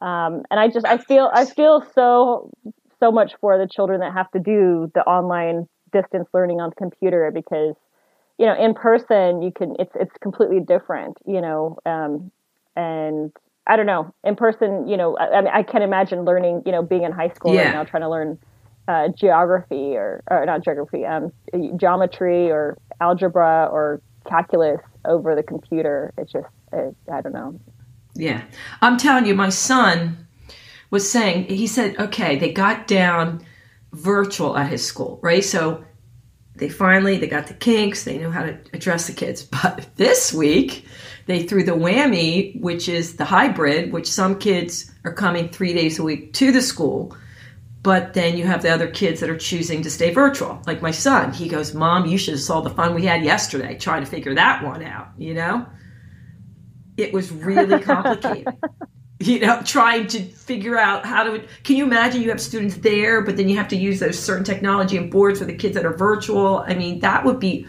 Um, 0.00 0.42
and 0.50 0.58
I 0.60 0.68
just 0.68 0.86
I 0.86 0.98
feel 0.98 1.30
I 1.32 1.44
feel 1.44 1.84
so 1.94 2.50
so 3.00 3.12
much 3.12 3.34
for 3.40 3.58
the 3.58 3.68
children 3.68 4.00
that 4.00 4.12
have 4.12 4.30
to 4.32 4.38
do 4.38 4.90
the 4.94 5.02
online 5.02 5.68
distance 5.92 6.28
learning 6.32 6.60
on 6.60 6.70
the 6.70 6.76
computer 6.76 7.30
because 7.32 7.74
you 8.38 8.46
know 8.46 8.56
in 8.58 8.74
person 8.74 9.42
you 9.42 9.52
can 9.52 9.76
it's 9.78 9.92
it's 9.94 10.12
completely 10.20 10.60
different 10.60 11.16
you 11.26 11.40
know 11.40 11.78
um, 11.86 12.30
and 12.74 13.32
I 13.66 13.76
don't 13.76 13.86
know, 13.86 14.14
in 14.24 14.36
person, 14.36 14.86
you 14.86 14.96
know, 14.96 15.16
I, 15.16 15.38
I 15.38 15.40
mean, 15.40 15.50
I 15.52 15.62
can 15.62 15.82
imagine 15.82 16.24
learning, 16.24 16.62
you 16.64 16.72
know, 16.72 16.82
being 16.82 17.02
in 17.02 17.12
high 17.12 17.30
school 17.30 17.54
yeah. 17.54 17.64
right 17.64 17.74
now, 17.74 17.84
trying 17.84 18.02
to 18.02 18.08
learn 18.08 18.38
uh, 18.88 19.08
geography 19.08 19.96
or, 19.96 20.22
or 20.30 20.46
not 20.46 20.62
geography, 20.62 21.04
um, 21.04 21.32
geometry 21.76 22.50
or 22.50 22.78
algebra 23.00 23.68
or 23.70 24.00
calculus 24.28 24.80
over 25.04 25.34
the 25.34 25.42
computer. 25.42 26.12
It's 26.16 26.32
just, 26.32 26.46
it, 26.72 26.94
I 27.12 27.20
don't 27.20 27.32
know. 27.32 27.58
Yeah. 28.14 28.44
I'm 28.80 28.96
telling 28.96 29.26
you, 29.26 29.34
my 29.34 29.48
son 29.48 30.26
was 30.90 31.10
saying, 31.10 31.46
he 31.46 31.66
said, 31.66 31.98
okay, 31.98 32.38
they 32.38 32.52
got 32.52 32.86
down 32.86 33.44
virtual 33.92 34.56
at 34.56 34.70
his 34.70 34.84
school, 34.84 35.18
right? 35.22 35.44
So 35.44 35.84
they 36.54 36.68
finally, 36.68 37.18
they 37.18 37.26
got 37.26 37.48
the 37.48 37.54
kinks, 37.54 38.04
they 38.04 38.18
knew 38.18 38.30
how 38.30 38.44
to 38.44 38.58
address 38.72 39.06
the 39.06 39.12
kids. 39.12 39.42
But 39.62 39.88
this 39.96 40.32
week, 40.32 40.86
they 41.26 41.42
threw 41.42 41.64
the 41.64 41.72
whammy, 41.72 42.58
which 42.60 42.88
is 42.88 43.16
the 43.16 43.24
hybrid, 43.24 43.92
which 43.92 44.10
some 44.10 44.38
kids 44.38 44.90
are 45.04 45.12
coming 45.12 45.48
three 45.48 45.74
days 45.74 45.98
a 45.98 46.02
week 46.02 46.32
to 46.34 46.52
the 46.52 46.62
school. 46.62 47.16
But 47.82 48.14
then 48.14 48.36
you 48.36 48.46
have 48.46 48.62
the 48.62 48.70
other 48.70 48.88
kids 48.88 49.20
that 49.20 49.30
are 49.30 49.36
choosing 49.36 49.82
to 49.82 49.90
stay 49.90 50.12
virtual. 50.12 50.60
Like 50.66 50.82
my 50.82 50.90
son, 50.90 51.32
he 51.32 51.48
goes, 51.48 51.74
Mom, 51.74 52.06
you 52.06 52.18
should 52.18 52.34
have 52.34 52.42
saw 52.42 52.60
the 52.60 52.70
fun 52.70 52.94
we 52.94 53.04
had 53.04 53.22
yesterday 53.22 53.76
trying 53.76 54.04
to 54.04 54.10
figure 54.10 54.34
that 54.34 54.64
one 54.64 54.82
out, 54.82 55.08
you 55.18 55.34
know? 55.34 55.66
It 56.96 57.12
was 57.12 57.30
really 57.30 57.80
complicated. 57.82 58.54
you 59.18 59.40
know, 59.40 59.60
trying 59.64 60.06
to 60.08 60.22
figure 60.22 60.78
out 60.78 61.06
how 61.06 61.24
to. 61.24 61.44
Can 61.64 61.76
you 61.76 61.84
imagine 61.84 62.22
you 62.22 62.30
have 62.30 62.40
students 62.40 62.76
there, 62.76 63.22
but 63.22 63.36
then 63.36 63.48
you 63.48 63.56
have 63.56 63.68
to 63.68 63.76
use 63.76 63.98
those 63.98 64.18
certain 64.18 64.44
technology 64.44 64.96
and 64.96 65.10
boards 65.10 65.38
for 65.38 65.44
the 65.44 65.54
kids 65.54 65.74
that 65.74 65.86
are 65.86 65.96
virtual? 65.96 66.58
I 66.66 66.74
mean, 66.74 67.00
that 67.00 67.24
would 67.24 67.40
be 67.40 67.66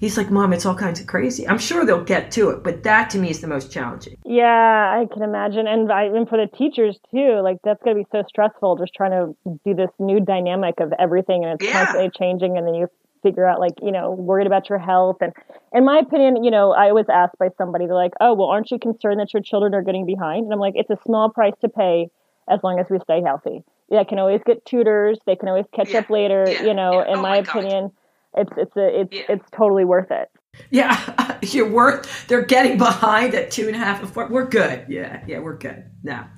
He's 0.00 0.16
like, 0.16 0.30
Mom, 0.30 0.54
it's 0.54 0.64
all 0.64 0.74
kinds 0.74 0.98
of 0.98 1.06
crazy. 1.06 1.46
I'm 1.46 1.58
sure 1.58 1.84
they'll 1.84 2.02
get 2.02 2.30
to 2.32 2.48
it, 2.50 2.64
but 2.64 2.84
that 2.84 3.10
to 3.10 3.18
me 3.18 3.28
is 3.28 3.40
the 3.42 3.46
most 3.46 3.70
challenging. 3.70 4.16
Yeah, 4.24 4.44
I 4.46 5.06
can 5.12 5.22
imagine. 5.22 5.66
And 5.66 5.92
I, 5.92 6.04
and 6.04 6.26
for 6.26 6.38
the 6.38 6.46
teachers 6.56 6.98
too, 7.10 7.40
like 7.44 7.58
that's 7.64 7.82
going 7.82 7.98
to 7.98 8.02
be 8.02 8.08
so 8.10 8.24
stressful 8.26 8.76
just 8.76 8.94
trying 8.94 9.10
to 9.10 9.34
do 9.64 9.74
this 9.74 9.90
new 9.98 10.18
dynamic 10.18 10.80
of 10.80 10.92
everything 10.98 11.44
and 11.44 11.52
it's 11.60 11.64
Yeah. 11.68 11.84
constantly 11.84 12.10
changing. 12.18 12.56
And 12.56 12.66
then 12.66 12.74
you 12.74 12.88
figure 13.22 13.44
out 13.46 13.60
like, 13.60 13.74
you 13.82 13.92
know, 13.92 14.12
worried 14.12 14.46
about 14.46 14.70
your 14.70 14.78
health. 14.78 15.18
And 15.20 15.34
in 15.74 15.84
my 15.84 15.98
opinion, 15.98 16.42
you 16.44 16.50
know, 16.50 16.72
I 16.72 16.92
was 16.92 17.04
asked 17.12 17.36
by 17.38 17.48
somebody, 17.58 17.84
they're 17.84 17.94
like, 17.94 18.14
oh, 18.20 18.32
well, 18.32 18.48
aren't 18.48 18.70
you 18.70 18.78
concerned 18.78 19.20
that 19.20 19.34
your 19.34 19.42
children 19.42 19.74
are 19.74 19.82
getting 19.82 20.06
behind? 20.06 20.44
And 20.44 20.52
I'm 20.54 20.60
like, 20.60 20.74
it's 20.76 20.88
a 20.88 20.98
small 21.04 21.28
price 21.28 21.52
to 21.60 21.68
pay 21.68 22.08
as 22.48 22.60
long 22.64 22.78
as 22.80 22.86
we 22.88 22.98
stay 23.00 23.20
healthy. 23.22 23.62
Yeah, 23.90 24.04
can 24.04 24.18
always 24.18 24.40
get 24.46 24.64
tutors. 24.64 25.18
They 25.26 25.36
can 25.36 25.48
always 25.48 25.66
catch 25.74 25.90
Yeah, 25.90 25.98
up 25.98 26.08
later. 26.08 26.46
yeah, 26.50 26.62
you 26.62 26.72
know, 26.72 27.00
yeah. 27.00 27.12
in 27.12 27.18
Oh 27.18 27.22
my, 27.22 27.28
my 27.28 27.36
opinion, 27.38 27.90
it's 28.36 28.50
it's 28.56 28.76
a 28.76 29.00
it's 29.00 29.12
Yeah. 29.12 29.22
it's 29.28 29.44
totally 29.56 29.84
worth 29.84 30.10
it. 30.10 30.30
Yeah, 30.70 31.38
you're 31.42 31.70
worth. 31.70 32.26
They're 32.28 32.44
getting 32.44 32.76
behind 32.78 33.34
at 33.34 33.50
two 33.50 33.66
and 33.66 33.76
a 33.76 33.78
half 33.78 34.00
and 34.00 34.10
four. 34.12 34.26
We're 34.28 34.46
good. 34.48 34.86
Yeah, 34.88 35.22
yeah, 35.26 35.38
we're 35.38 35.56
good 35.56 35.84
now. 36.02 36.28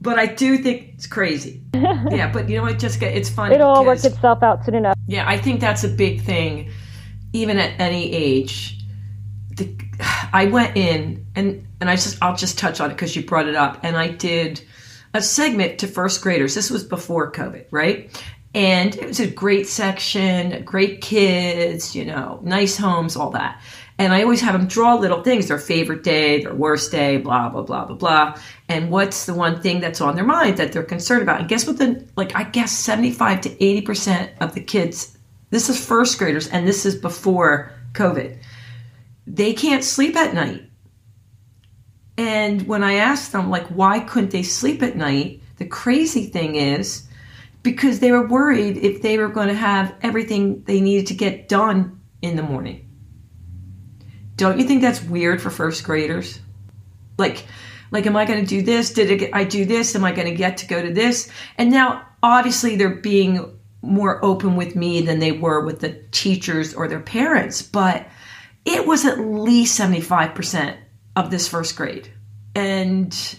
But 0.00 0.18
I 0.18 0.26
do 0.26 0.58
think 0.58 0.90
it's 0.94 1.06
crazy. 1.06 1.62
yeah, 1.74 2.30
but 2.32 2.48
you 2.48 2.56
know 2.56 2.62
what, 2.64 2.78
Jessica? 2.78 3.14
It's 3.16 3.30
funny. 3.30 3.54
It'll 3.54 3.68
all 3.70 3.84
work 3.84 3.98
because- 3.98 4.14
itself 4.14 4.42
out 4.42 4.64
soon 4.64 4.74
enough. 4.74 4.96
Yeah, 5.06 5.28
I 5.28 5.38
think 5.38 5.60
that's 5.60 5.84
a 5.84 5.88
big 5.88 6.22
thing, 6.22 6.70
even 7.32 7.58
at 7.58 7.78
any 7.80 8.12
age. 8.12 8.78
The, 9.56 9.74
I 10.32 10.46
went 10.46 10.76
in 10.76 11.26
and 11.36 11.66
and 11.80 11.88
I 11.90 11.94
just 11.96 12.22
I'll 12.22 12.36
just 12.36 12.58
touch 12.58 12.80
on 12.80 12.90
it 12.90 12.94
because 12.94 13.14
you 13.16 13.24
brought 13.24 13.46
it 13.48 13.54
up, 13.56 13.80
and 13.82 13.96
I 13.96 14.08
did 14.08 14.62
a 15.14 15.22
segment 15.22 15.78
to 15.78 15.86
first 15.86 16.22
graders. 16.22 16.54
This 16.54 16.70
was 16.70 16.82
before 16.82 17.30
COVID, 17.30 17.66
right? 17.70 18.10
And 18.54 18.94
it 18.94 19.06
was 19.06 19.18
a 19.18 19.26
great 19.26 19.66
section, 19.66 20.62
great 20.64 21.00
kids, 21.00 21.96
you 21.96 22.04
know, 22.04 22.38
nice 22.42 22.76
homes, 22.76 23.16
all 23.16 23.30
that. 23.30 23.60
And 23.98 24.12
I 24.12 24.22
always 24.22 24.40
have 24.40 24.58
them 24.58 24.66
draw 24.66 24.94
little 24.94 25.22
things, 25.22 25.48
their 25.48 25.58
favorite 25.58 26.02
day, 26.02 26.42
their 26.42 26.54
worst 26.54 26.90
day, 26.90 27.16
blah, 27.16 27.48
blah, 27.48 27.62
blah, 27.62 27.84
blah, 27.84 27.96
blah. 27.96 28.38
And 28.68 28.90
what's 28.90 29.26
the 29.26 29.34
one 29.34 29.60
thing 29.60 29.80
that's 29.80 30.00
on 30.00 30.16
their 30.16 30.24
mind 30.24 30.56
that 30.56 30.72
they're 30.72 30.82
concerned 30.82 31.22
about? 31.22 31.40
And 31.40 31.48
guess 31.48 31.66
what 31.66 31.78
the, 31.78 32.04
like, 32.16 32.34
I 32.34 32.44
guess 32.44 32.72
75 32.72 33.40
to 33.42 33.50
80% 33.50 34.30
of 34.40 34.54
the 34.54 34.60
kids, 34.60 35.16
this 35.50 35.68
is 35.68 35.84
first 35.84 36.18
graders, 36.18 36.48
and 36.48 36.66
this 36.66 36.84
is 36.84 36.96
before 36.96 37.72
COVID, 37.92 38.36
they 39.26 39.52
can't 39.52 39.84
sleep 39.84 40.16
at 40.16 40.34
night. 40.34 40.64
And 42.16 42.66
when 42.66 42.84
I 42.84 42.94
asked 42.94 43.32
them, 43.32 43.50
like, 43.50 43.66
why 43.68 44.00
couldn't 44.00 44.30
they 44.30 44.42
sleep 44.42 44.82
at 44.82 44.96
night? 44.96 45.40
The 45.56 45.66
crazy 45.66 46.26
thing 46.26 46.56
is, 46.56 47.06
because 47.64 47.98
they 47.98 48.12
were 48.12 48.28
worried 48.28 48.76
if 48.76 49.02
they 49.02 49.18
were 49.18 49.30
going 49.30 49.48
to 49.48 49.54
have 49.54 49.96
everything 50.02 50.62
they 50.64 50.80
needed 50.80 51.08
to 51.08 51.14
get 51.14 51.48
done 51.48 52.00
in 52.22 52.36
the 52.36 52.42
morning. 52.42 52.88
Don't 54.36 54.58
you 54.58 54.64
think 54.64 54.82
that's 54.82 55.02
weird 55.02 55.40
for 55.40 55.50
first 55.50 55.82
graders? 55.82 56.38
Like, 57.18 57.44
like, 57.90 58.06
am 58.06 58.16
I 58.16 58.26
going 58.26 58.40
to 58.40 58.46
do 58.46 58.62
this? 58.62 58.92
Did 58.92 59.34
I, 59.34 59.40
I 59.40 59.44
do 59.44 59.64
this? 59.64 59.96
Am 59.96 60.04
I 60.04 60.12
going 60.12 60.28
to 60.28 60.34
get 60.34 60.58
to 60.58 60.66
go 60.66 60.82
to 60.82 60.92
this? 60.92 61.30
And 61.56 61.70
now, 61.70 62.06
obviously, 62.22 62.76
they're 62.76 62.96
being 62.96 63.58
more 63.80 64.22
open 64.24 64.56
with 64.56 64.76
me 64.76 65.00
than 65.00 65.18
they 65.18 65.32
were 65.32 65.64
with 65.64 65.80
the 65.80 65.92
teachers 66.10 66.74
or 66.74 66.86
their 66.86 67.00
parents, 67.00 67.62
but 67.62 68.06
it 68.64 68.86
was 68.86 69.04
at 69.04 69.18
least 69.20 69.78
75% 69.78 70.76
of 71.16 71.30
this 71.30 71.48
first 71.48 71.76
grade. 71.76 72.10
And 72.54 73.38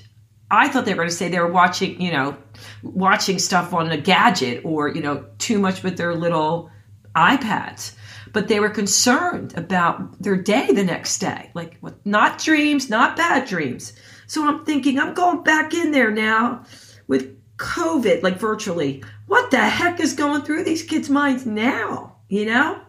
I 0.49 0.67
thought 0.67 0.85
they 0.85 0.93
were 0.93 1.03
going 1.03 1.09
to 1.09 1.15
say 1.15 1.29
they 1.29 1.39
were 1.39 1.51
watching, 1.51 2.01
you 2.01 2.11
know, 2.11 2.37
watching 2.83 3.39
stuff 3.39 3.73
on 3.73 3.91
a 3.91 3.97
gadget 3.97 4.63
or, 4.63 4.89
you 4.89 5.01
know, 5.01 5.25
too 5.37 5.59
much 5.59 5.83
with 5.83 5.97
their 5.97 6.15
little 6.15 6.69
iPads. 7.15 7.95
But 8.33 8.47
they 8.47 8.59
were 8.59 8.69
concerned 8.69 9.53
about 9.57 10.21
their 10.21 10.35
day 10.35 10.67
the 10.71 10.83
next 10.83 11.19
day. 11.19 11.51
Like, 11.53 11.77
what- 11.79 12.05
not 12.05 12.39
dreams, 12.39 12.89
not 12.89 13.15
bad 13.15 13.47
dreams. 13.47 13.93
So 14.27 14.47
I'm 14.47 14.65
thinking, 14.65 14.99
I'm 14.99 15.13
going 15.13 15.43
back 15.43 15.73
in 15.73 15.91
there 15.91 16.11
now 16.11 16.63
with 17.07 17.35
COVID, 17.57 18.23
like 18.23 18.37
virtually. 18.37 19.03
What 19.27 19.51
the 19.51 19.57
heck 19.57 19.99
is 19.99 20.13
going 20.13 20.41
through 20.41 20.65
these 20.65 20.83
kids' 20.83 21.09
minds 21.09 21.45
now? 21.45 22.17
You 22.27 22.45
know? 22.45 22.81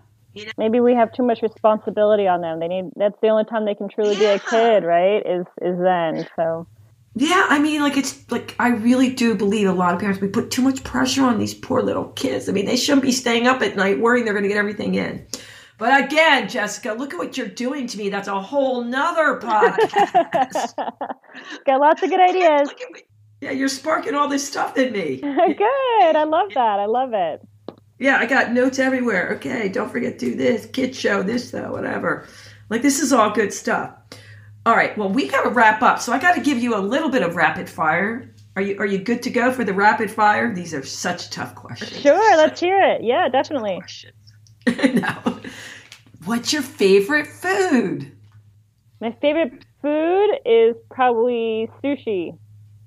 maybe 0.59 0.81
we 0.81 0.95
have 0.95 1.13
too 1.13 1.23
much 1.23 1.43
responsibility 1.43 2.27
on 2.27 2.41
them. 2.41 2.61
They 2.61 2.69
need 2.69 2.91
that's 2.97 3.19
the 3.23 3.29
only 3.29 3.45
time 3.45 3.65
they 3.65 3.75
can 3.75 3.89
truly 3.89 4.17
be 4.17 4.25
a 4.27 4.39
kid, 4.39 4.85
right? 4.85 5.25
Is 5.25 5.47
is 5.63 5.79
then. 5.79 6.27
So 6.37 6.67
Yeah, 7.19 7.47
I 7.49 7.59
mean, 7.59 7.81
like 7.81 7.97
it's 7.97 8.31
like 8.31 8.55
I 8.59 8.69
really 8.69 9.09
do 9.09 9.35
believe 9.35 9.67
a 9.67 9.73
lot 9.73 9.95
of 9.95 10.01
parents 10.01 10.21
we 10.21 10.29
put 10.29 10.51
too 10.51 10.61
much 10.61 10.85
pressure 10.85 11.25
on 11.25 11.39
these 11.39 11.55
poor 11.55 11.81
little 11.81 12.09
kids. 12.11 12.47
I 12.47 12.53
mean, 12.53 12.67
they 12.67 12.77
shouldn't 12.77 13.03
be 13.03 13.11
staying 13.11 13.47
up 13.47 13.63
at 13.63 13.75
night 13.75 14.01
worrying 14.01 14.27
they're 14.27 14.35
going 14.35 14.43
to 14.43 14.51
get 14.51 14.59
everything 14.59 14.97
in. 14.97 15.27
But 15.79 16.05
again, 16.05 16.47
Jessica, 16.47 16.93
look 16.93 17.15
at 17.15 17.19
what 17.19 17.39
you're 17.39 17.49
doing 17.49 17.87
to 17.87 17.97
me. 17.97 18.11
That's 18.11 18.29
a 18.29 18.39
whole 18.39 18.85
nother 18.85 19.41
podcast. 19.41 20.75
got 21.65 21.81
lots 21.81 22.03
of 22.03 22.11
good 22.11 22.21
ideas. 22.21 22.69
Look 22.69 22.83
at 22.83 22.93
me. 22.93 23.01
Yeah, 23.41 23.53
you're 23.53 23.69
sparking 23.69 24.15
all 24.15 24.29
this 24.29 24.47
stuff 24.47 24.77
in 24.77 24.93
me. 24.93 25.17
good. 25.21 26.17
I 26.17 26.25
love 26.25 26.49
that. 26.53 26.81
I 26.81 26.85
love 26.85 27.15
it. 27.15 27.41
Yeah, 27.99 28.19
I 28.19 28.27
got 28.27 28.53
notes 28.53 28.79
everywhere. 28.79 29.33
Okay, 29.37 29.71
don't 29.71 29.91
forget 29.91 30.19
to 30.19 30.27
do 30.27 30.35
this, 30.35 30.67
kid 30.67 30.95
show, 30.95 31.23
this 31.23 31.51
though, 31.51 31.73
whatever. 31.73 32.29
Like 32.69 32.83
this 32.83 33.01
is 33.01 33.11
all 33.11 33.31
good 33.31 33.55
stuff. 33.55 33.95
All 34.67 34.75
right, 34.75 34.99
well 34.99 35.09
we 35.09 35.29
gotta 35.29 35.49
wrap 35.51 35.81
up. 35.81 36.01
So 36.01 36.13
I 36.13 36.19
gotta 36.19 36.41
give 36.41 36.59
you 36.59 36.75
a 36.75 36.83
little 36.83 37.09
bit 37.09 37.23
of 37.23 37.37
rapid 37.37 37.71
fire. 37.71 38.35
Are 38.57 38.63
you 38.63 38.77
are 38.81 38.87
you 38.87 38.99
good 38.99 39.23
to 39.23 39.31
go 39.31 39.53
for 39.53 39.63
the 39.63 39.73
rapid 39.73 40.11
fire? 40.11 40.53
These 40.53 40.75
are 40.75 40.85
such 40.85 41.31
tough 41.31 41.55
questions. 41.55 42.01
Sure, 42.01 42.37
let's 42.37 42.59
hear 42.59 42.83
it. 42.83 43.05
Yeah, 43.05 43.29
definitely. 43.29 43.81
no. 44.67 45.41
What's 46.25 46.53
your 46.53 46.63
favorite 46.63 47.29
food? 47.29 48.11
My 49.01 49.13
favorite 49.21 49.65
food 49.81 50.31
is 50.45 50.75
probably 50.91 51.71
sushi. 51.85 52.37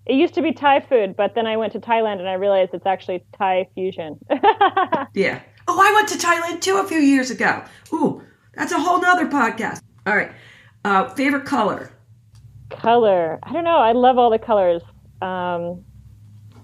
It 0.05 0.15
used 0.15 0.33
to 0.33 0.41
be 0.41 0.51
Thai 0.51 0.81
food, 0.81 1.15
but 1.15 1.33
then 1.33 1.47
I 1.47 1.55
went 1.55 1.71
to 1.73 1.79
Thailand 1.79 2.19
and 2.19 2.27
I 2.27 2.33
realized 2.33 2.73
it's 2.73 2.85
actually 2.85 3.23
Thai 3.37 3.69
fusion. 3.73 4.19
Yeah. 5.13 5.39
Oh, 5.67 5.79
I 5.79 5.93
went 5.93 6.09
to 6.09 6.17
Thailand 6.17 6.61
too 6.61 6.77
a 6.77 6.87
few 6.87 6.97
years 6.97 7.31
ago. 7.31 7.63
Ooh, 7.93 8.21
that's 8.53 8.71
a 8.71 8.79
whole 8.79 8.99
nother 8.99 9.27
podcast. 9.27 9.81
All 10.05 10.15
right. 10.15 10.31
Uh, 10.85 11.09
favorite 11.09 11.45
color? 11.45 11.91
Color. 12.69 13.39
I 13.43 13.51
don't 13.51 13.63
know. 13.63 13.77
I 13.77 13.91
love 13.91 14.17
all 14.17 14.29
the 14.29 14.39
colors. 14.39 14.81
Um, 15.21 15.83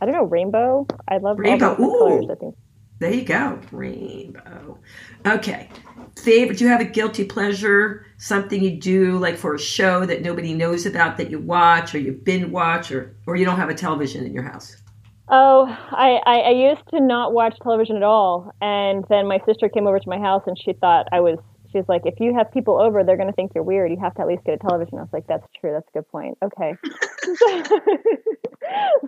I 0.01 0.05
don't 0.05 0.13
know. 0.13 0.23
Rainbow. 0.23 0.87
I 1.07 1.17
love 1.17 1.39
Rainbow. 1.39 1.75
colors. 1.75 2.25
I 2.31 2.35
think. 2.35 2.55
There 2.99 3.11
you 3.11 3.25
go. 3.25 3.59
Rainbow. 3.71 4.79
Okay. 5.25 5.69
Favorite, 6.17 6.57
do 6.57 6.63
you 6.63 6.69
have 6.69 6.79
a 6.79 6.85
guilty 6.85 7.25
pleasure? 7.25 8.05
Something 8.17 8.63
you 8.63 8.79
do 8.79 9.17
like 9.17 9.35
for 9.35 9.53
a 9.53 9.59
show 9.59 10.05
that 10.05 10.21
nobody 10.21 10.53
knows 10.53 10.85
about 10.85 11.17
that 11.17 11.29
you 11.29 11.39
watch 11.39 11.93
or 11.93 11.99
you 11.99 12.13
binge 12.13 12.45
watch 12.45 12.91
or, 12.91 13.13
or 13.27 13.35
you 13.35 13.43
don't 13.43 13.57
have 13.57 13.69
a 13.69 13.73
television 13.73 14.25
in 14.25 14.33
your 14.33 14.43
house? 14.43 14.77
Oh, 15.27 15.65
I, 15.91 16.21
I, 16.25 16.39
I 16.39 16.49
used 16.51 16.87
to 16.91 17.01
not 17.01 17.33
watch 17.33 17.57
television 17.63 17.97
at 17.97 18.03
all, 18.03 18.51
and 18.61 19.03
then 19.09 19.27
my 19.27 19.39
sister 19.45 19.67
came 19.67 19.87
over 19.87 19.99
to 19.99 20.09
my 20.09 20.19
house 20.19 20.43
and 20.45 20.57
she 20.57 20.73
thought 20.73 21.07
I 21.11 21.19
was. 21.19 21.39
She's 21.75 21.87
like, 21.89 22.03
if 22.05 22.21
you 22.21 22.33
have 22.33 22.51
people 22.53 22.79
over, 22.79 23.03
they're 23.03 23.17
going 23.17 23.27
to 23.27 23.33
think 23.33 23.51
you're 23.53 23.63
weird. 23.63 23.91
You 23.91 23.97
have 23.99 24.15
to 24.15 24.21
at 24.21 24.27
least 24.27 24.45
get 24.45 24.53
a 24.53 24.57
television. 24.57 24.97
I 24.97 25.01
was 25.01 25.09
like, 25.11 25.27
that's 25.27 25.45
true. 25.59 25.73
That's 25.73 25.87
a 25.89 25.91
good 25.91 26.07
point. 26.09 26.37
Okay. 26.41 26.73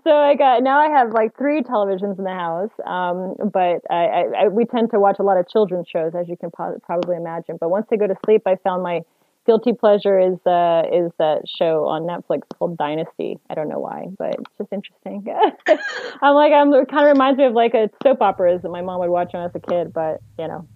so 0.03 0.11
I 0.11 0.35
got 0.35 0.63
now 0.63 0.79
I 0.79 0.89
have 0.89 1.13
like 1.13 1.37
three 1.37 1.61
televisions 1.61 2.17
in 2.17 2.25
the 2.25 2.29
house, 2.29 2.71
um, 2.85 3.35
but 3.51 3.81
I, 3.89 4.05
I, 4.05 4.23
I 4.43 4.47
we 4.49 4.65
tend 4.65 4.91
to 4.91 4.99
watch 4.99 5.17
a 5.19 5.23
lot 5.23 5.37
of 5.37 5.47
children's 5.47 5.87
shows, 5.87 6.13
as 6.13 6.27
you 6.27 6.35
can 6.35 6.51
po- 6.51 6.77
probably 6.83 7.15
imagine. 7.15 7.55
But 7.57 7.69
once 7.69 7.87
they 7.89 7.95
go 7.95 8.07
to 8.07 8.15
sleep, 8.25 8.41
I 8.45 8.57
found 8.57 8.83
my 8.83 9.01
guilty 9.45 9.71
pleasure 9.71 10.19
is 10.19 10.37
uh, 10.45 10.83
is 10.91 11.11
that 11.19 11.43
show 11.47 11.85
on 11.85 12.03
Netflix 12.03 12.41
called 12.57 12.77
Dynasty. 12.77 13.39
I 13.49 13.55
don't 13.55 13.69
know 13.69 13.79
why, 13.79 14.07
but 14.17 14.35
it's 14.35 14.57
just 14.57 14.73
interesting. 14.73 15.25
I'm 16.21 16.35
like 16.35 16.51
I'm 16.51 16.73
it 16.73 16.89
kind 16.89 17.07
of 17.07 17.13
reminds 17.13 17.37
me 17.37 17.45
of 17.45 17.53
like 17.53 17.73
a 17.73 17.89
soap 18.03 18.21
operas 18.21 18.61
that 18.63 18.69
my 18.69 18.81
mom 18.81 18.99
would 18.99 19.09
watch 19.09 19.29
when 19.31 19.43
I 19.43 19.45
was 19.45 19.55
a 19.55 19.59
kid, 19.59 19.93
but 19.93 20.19
you 20.37 20.47
know. 20.47 20.67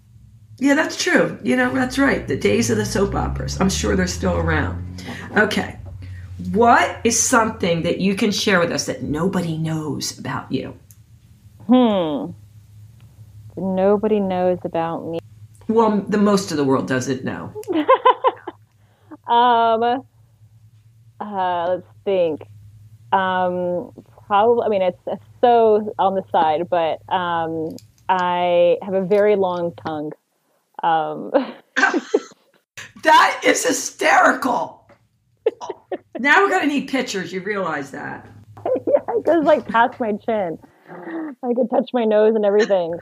Yeah, 0.61 0.75
that's 0.75 0.95
true. 0.95 1.39
You 1.41 1.55
know, 1.55 1.73
that's 1.73 1.97
right. 1.97 2.27
The 2.27 2.37
days 2.37 2.69
of 2.69 2.77
the 2.77 2.85
soap 2.85 3.15
operas. 3.15 3.59
I'm 3.59 3.69
sure 3.71 3.95
they're 3.95 4.05
still 4.05 4.37
around. 4.37 5.03
Okay. 5.35 5.79
What 6.51 7.01
is 7.03 7.19
something 7.19 7.81
that 7.81 7.99
you 7.99 8.13
can 8.13 8.29
share 8.29 8.59
with 8.59 8.71
us 8.71 8.85
that 8.85 9.01
nobody 9.01 9.57
knows 9.57 10.19
about 10.19 10.51
you? 10.51 10.77
Hmm. 11.65 12.33
Nobody 13.57 14.19
knows 14.19 14.59
about 14.63 15.07
me. 15.07 15.17
Well, 15.67 16.05
the 16.07 16.19
most 16.19 16.51
of 16.51 16.57
the 16.57 16.63
world 16.63 16.87
doesn't 16.87 17.25
know. 17.25 17.51
Um. 19.27 20.03
Uh, 21.21 21.67
let's 21.69 21.87
think. 22.03 22.41
Um. 23.13 23.93
Probably. 24.27 24.65
I 24.65 24.69
mean, 24.69 24.81
it's, 24.81 24.99
it's 25.07 25.23
so 25.39 25.93
on 25.97 26.15
the 26.15 26.23
side, 26.31 26.69
but 26.69 26.99
um, 27.13 27.77
I 28.09 28.77
have 28.81 28.93
a 28.93 29.05
very 29.05 29.37
long 29.37 29.73
tongue. 29.85 30.11
Um. 30.83 31.31
That 33.03 33.41
is 33.43 33.65
hysterical. 33.65 34.87
now 36.19 36.41
we're 36.41 36.49
going 36.49 36.61
to 36.61 36.67
need 36.67 36.87
pictures. 36.87 37.33
You 37.33 37.41
realize 37.41 37.91
that. 37.91 38.29
yeah, 38.65 38.99
it 39.07 39.25
goes 39.25 39.43
like 39.43 39.67
past 39.67 39.99
my 39.99 40.13
chin. 40.13 40.59
I 41.43 41.53
could 41.55 41.69
touch 41.69 41.89
my 41.93 42.05
nose 42.05 42.35
and 42.35 42.45
everything. 42.45 42.93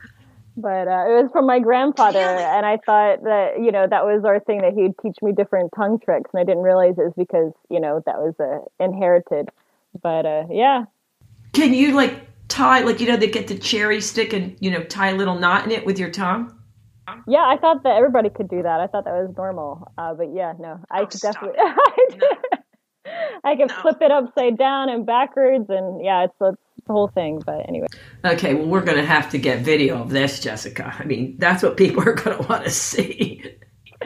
but 0.56 0.88
uh, 0.88 1.04
it 1.06 1.22
was 1.22 1.30
from 1.32 1.46
my 1.46 1.58
grandfather, 1.58 2.18
and 2.18 2.64
I 2.64 2.78
thought 2.86 3.24
that 3.24 3.60
you 3.60 3.72
know 3.72 3.86
that 3.88 4.04
was 4.04 4.24
our 4.24 4.40
thing 4.40 4.62
that 4.62 4.72
he'd 4.74 4.94
teach 5.02 5.16
me 5.22 5.32
different 5.32 5.72
tongue 5.76 5.98
tricks, 6.02 6.30
and 6.32 6.40
I 6.40 6.44
didn't 6.44 6.62
realize 6.62 6.94
it 6.96 7.04
was 7.04 7.14
because 7.16 7.52
you 7.68 7.80
know 7.80 8.02
that 8.06 8.16
was 8.16 8.34
uh, 8.40 8.64
inherited. 8.82 9.50
But 10.02 10.24
uh, 10.24 10.44
yeah. 10.50 10.84
Can 11.52 11.74
you 11.74 11.92
like 11.92 12.26
tie 12.48 12.80
like 12.80 13.00
you 13.00 13.06
know 13.06 13.16
they 13.16 13.28
get 13.28 13.48
the 13.48 13.58
cherry 13.58 14.00
stick 14.00 14.32
and 14.32 14.56
you 14.60 14.70
know 14.70 14.82
tie 14.84 15.10
a 15.10 15.14
little 15.14 15.38
knot 15.38 15.66
in 15.66 15.72
it 15.72 15.84
with 15.84 15.98
your 15.98 16.10
tongue? 16.10 16.56
Yeah, 17.26 17.44
I 17.46 17.56
thought 17.60 17.82
that 17.84 17.96
everybody 17.96 18.30
could 18.30 18.48
do 18.48 18.62
that. 18.62 18.80
I 18.80 18.86
thought 18.86 19.04
that 19.04 19.12
was 19.14 19.32
normal. 19.36 19.90
Uh, 19.98 20.14
but 20.14 20.32
yeah, 20.34 20.52
no, 20.58 20.80
I 20.90 21.02
Oh, 21.02 21.06
could 21.06 21.20
definitely. 21.20 21.58
it. 21.58 22.22
I 23.44 23.56
can 23.56 23.68
No. 23.68 23.74
flip 23.82 23.98
it 24.00 24.10
upside 24.10 24.58
down 24.58 24.88
and 24.88 25.06
backwards, 25.06 25.66
and 25.70 26.04
yeah, 26.04 26.24
it's, 26.24 26.34
it's 26.40 26.58
the 26.86 26.92
whole 26.92 27.08
thing. 27.08 27.42
But 27.44 27.68
anyway, 27.68 27.86
Okay, 28.24 28.54
well, 28.54 28.66
we're 28.66 28.82
going 28.84 28.98
to 28.98 29.06
have 29.06 29.30
to 29.30 29.38
get 29.38 29.60
video 29.60 30.00
of 30.00 30.10
this, 30.10 30.40
Jessica. 30.40 30.94
I 30.98 31.04
mean, 31.04 31.36
that's 31.38 31.62
what 31.62 31.76
people 31.76 32.02
are 32.06 32.12
going 32.14 32.36
to 32.36 32.42
want 32.48 32.64
to 32.64 32.70
see. 32.70 33.42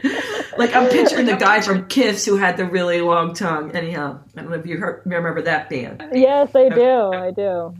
like, 0.58 0.74
I'm 0.74 0.88
picturing 0.90 1.26
the 1.26 1.36
guy 1.36 1.60
from 1.60 1.86
Kiss 1.88 2.24
who 2.24 2.36
had 2.36 2.56
the 2.56 2.66
really 2.66 3.00
long 3.00 3.34
tongue. 3.34 3.72
Anyhow, 3.72 4.20
I 4.36 4.40
don't 4.40 4.50
know 4.50 4.56
if 4.56 4.66
you 4.66 4.78
heard, 4.78 5.02
remember 5.04 5.42
that 5.42 5.68
band. 5.68 6.02
yes, 6.12 6.54
I 6.54 6.68
do. 6.68 7.12
I 7.12 7.30
do. 7.32 7.74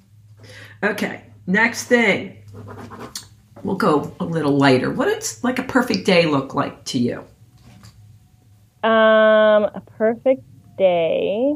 Okay, 0.82 1.24
next 1.46 1.84
thing. 1.84 2.38
We'll 3.64 3.76
go 3.76 4.14
a 4.20 4.24
little 4.24 4.56
lighter. 4.56 4.92
What 4.92 5.06
does 5.06 5.42
like 5.42 5.58
a 5.58 5.62
perfect 5.62 6.04
day 6.04 6.26
look 6.26 6.54
like 6.54 6.84
to 6.86 6.98
you? 6.98 7.24
Um, 8.82 9.64
a 9.64 9.82
perfect 9.96 10.42
day. 10.76 11.54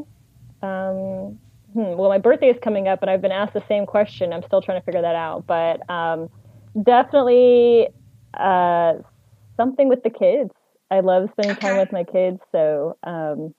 Um, 0.63 1.39
hmm, 1.73 1.95
well, 1.95 2.09
my 2.09 2.17
birthday 2.17 2.47
is 2.47 2.57
coming 2.63 2.87
up, 2.87 3.03
and 3.03 3.11
I've 3.11 3.21
been 3.21 3.31
asked 3.31 3.53
the 3.53 3.63
same 3.67 3.85
question. 3.85 4.33
I'm 4.33 4.41
still 4.47 4.61
trying 4.61 4.81
to 4.81 4.85
figure 4.85 5.03
that 5.03 5.15
out, 5.15 5.45
but 5.45 5.87
um, 5.89 6.29
definitely 6.83 7.89
uh, 8.33 8.93
something 9.55 9.87
with 9.87 10.01
the 10.01 10.09
kids. 10.09 10.51
I 10.89 11.01
love 11.01 11.29
spending 11.33 11.55
time 11.57 11.77
with 11.77 11.91
my 11.91 12.03
kids, 12.03 12.39
so 12.51 12.97
um, 13.03 13.53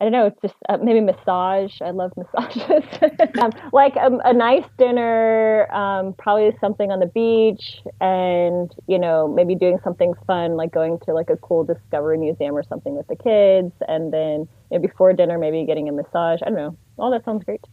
I 0.00 0.04
don't 0.04 0.12
know. 0.12 0.26
It's 0.26 0.40
just 0.40 0.54
uh, 0.68 0.76
maybe 0.76 1.00
massage. 1.00 1.80
I 1.80 1.90
love 1.90 2.12
massages. 2.16 2.84
um, 3.40 3.50
like 3.72 3.96
a, 3.96 4.10
a 4.24 4.32
nice 4.32 4.64
dinner, 4.78 5.70
um, 5.72 6.14
probably 6.18 6.56
something 6.60 6.90
on 6.92 7.00
the 7.00 7.06
beach, 7.06 7.80
and 8.00 8.72
you 8.86 8.98
know 8.98 9.26
maybe 9.26 9.54
doing 9.54 9.78
something 9.82 10.14
fun 10.26 10.56
like 10.56 10.72
going 10.72 11.00
to 11.06 11.12
like 11.12 11.30
a 11.30 11.36
cool 11.36 11.64
discovery 11.64 12.16
museum 12.18 12.56
or 12.56 12.62
something 12.62 12.94
with 12.96 13.08
the 13.08 13.16
kids, 13.16 13.72
and 13.88 14.12
then 14.12 14.48
you 14.70 14.78
know, 14.78 14.80
before 14.80 15.12
dinner 15.12 15.38
maybe 15.38 15.64
getting 15.64 15.88
a 15.88 15.92
massage. 15.92 16.40
I 16.42 16.50
don't 16.50 16.56
know. 16.56 16.76
All 16.98 17.10
that 17.10 17.24
sounds 17.24 17.44
great. 17.44 17.64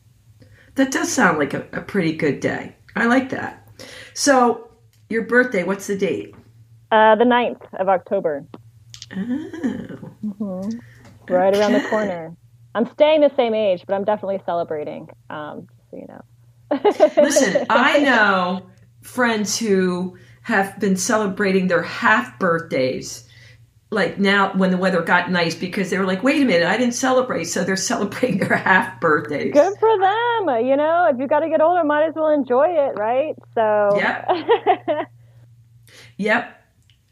That 0.75 0.91
does 0.91 1.11
sound 1.11 1.37
like 1.37 1.53
a, 1.53 1.67
a 1.73 1.81
pretty 1.81 2.13
good 2.13 2.39
day. 2.39 2.75
I 2.95 3.05
like 3.05 3.29
that. 3.29 3.69
So, 4.13 4.71
your 5.09 5.23
birthday, 5.23 5.63
what's 5.63 5.87
the 5.87 5.97
date? 5.97 6.33
Uh, 6.91 7.15
the 7.15 7.23
9th 7.23 7.61
of 7.79 7.89
October, 7.89 8.45
Oh. 9.13 10.69
Right 11.29 11.55
around 11.55 11.73
the 11.73 11.87
corner. 11.89 12.35
I'm 12.73 12.85
staying 12.91 13.21
the 13.21 13.31
same 13.35 13.53
age, 13.53 13.83
but 13.87 13.93
I'm 13.93 14.03
definitely 14.03 14.41
celebrating. 14.45 15.07
Um, 15.29 15.67
just 15.67 15.91
so 15.91 15.97
you 15.97 16.07
know. 16.07 16.21
Listen, 17.23 17.65
I 17.69 17.99
know 17.99 18.67
friends 19.01 19.57
who 19.57 20.17
have 20.41 20.77
been 20.79 20.97
celebrating 20.97 21.67
their 21.67 21.83
half 21.83 22.37
birthdays, 22.37 23.27
like 23.91 24.19
now 24.19 24.53
when 24.53 24.71
the 24.71 24.77
weather 24.77 25.01
got 25.01 25.31
nice, 25.31 25.55
because 25.55 25.89
they 25.89 25.97
were 25.97 26.05
like, 26.05 26.21
wait 26.21 26.41
a 26.41 26.45
minute, 26.45 26.67
I 26.67 26.77
didn't 26.77 26.95
celebrate. 26.95 27.45
So 27.45 27.63
they're 27.63 27.75
celebrating 27.93 28.39
their 28.39 28.57
half 28.57 28.99
birthdays. 28.99 29.53
Good 29.53 29.77
for 29.79 29.99
them. 29.99 30.65
You 30.65 30.75
know, 30.75 31.09
if 31.11 31.19
you 31.19 31.27
got 31.27 31.39
to 31.41 31.49
get 31.49 31.61
older, 31.61 31.83
might 31.83 32.07
as 32.07 32.13
well 32.15 32.29
enjoy 32.29 32.67
it, 32.67 32.97
right? 32.97 33.35
So, 33.53 33.97
Yep. 33.97 35.07
Yep, 36.17 36.54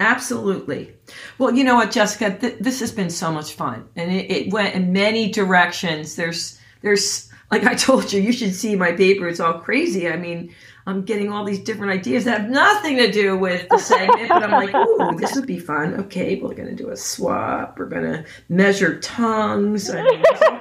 absolutely. 0.03 0.93
Well, 1.37 1.53
you 1.53 1.63
know 1.63 1.75
what, 1.75 1.91
Jessica, 1.91 2.37
th- 2.37 2.59
this 2.59 2.79
has 2.79 2.91
been 2.91 3.09
so 3.09 3.31
much 3.31 3.53
fun, 3.53 3.87
and 3.95 4.11
it, 4.11 4.29
it 4.31 4.53
went 4.53 4.75
in 4.75 4.93
many 4.93 5.31
directions. 5.31 6.15
There's, 6.15 6.59
there's, 6.81 7.29
like 7.51 7.63
I 7.63 7.75
told 7.75 8.11
you, 8.11 8.21
you 8.21 8.31
should 8.31 8.55
see 8.55 8.75
my 8.75 8.91
paper. 8.91 9.27
It's 9.27 9.39
all 9.39 9.59
crazy. 9.59 10.07
I 10.07 10.17
mean, 10.17 10.53
I'm 10.85 11.03
getting 11.03 11.31
all 11.31 11.45
these 11.45 11.59
different 11.59 11.93
ideas 11.93 12.25
that 12.25 12.41
have 12.41 12.49
nothing 12.49 12.97
to 12.97 13.11
do 13.11 13.37
with 13.37 13.67
the 13.69 13.77
segment, 13.77 14.27
but 14.29 14.43
I'm 14.43 14.51
like, 14.51 14.75
ooh, 14.75 15.17
this 15.17 15.33
would 15.35 15.47
be 15.47 15.59
fun. 15.59 15.93
Okay, 16.01 16.35
we're 16.35 16.53
gonna 16.53 16.75
do 16.75 16.89
a 16.89 16.97
swap. 16.97 17.79
We're 17.79 17.85
gonna 17.85 18.25
measure 18.49 18.99
tongues. 18.99 19.89
I 19.89 20.03
mean, 20.03 20.21
there's, 20.21 20.41
all, 20.41 20.59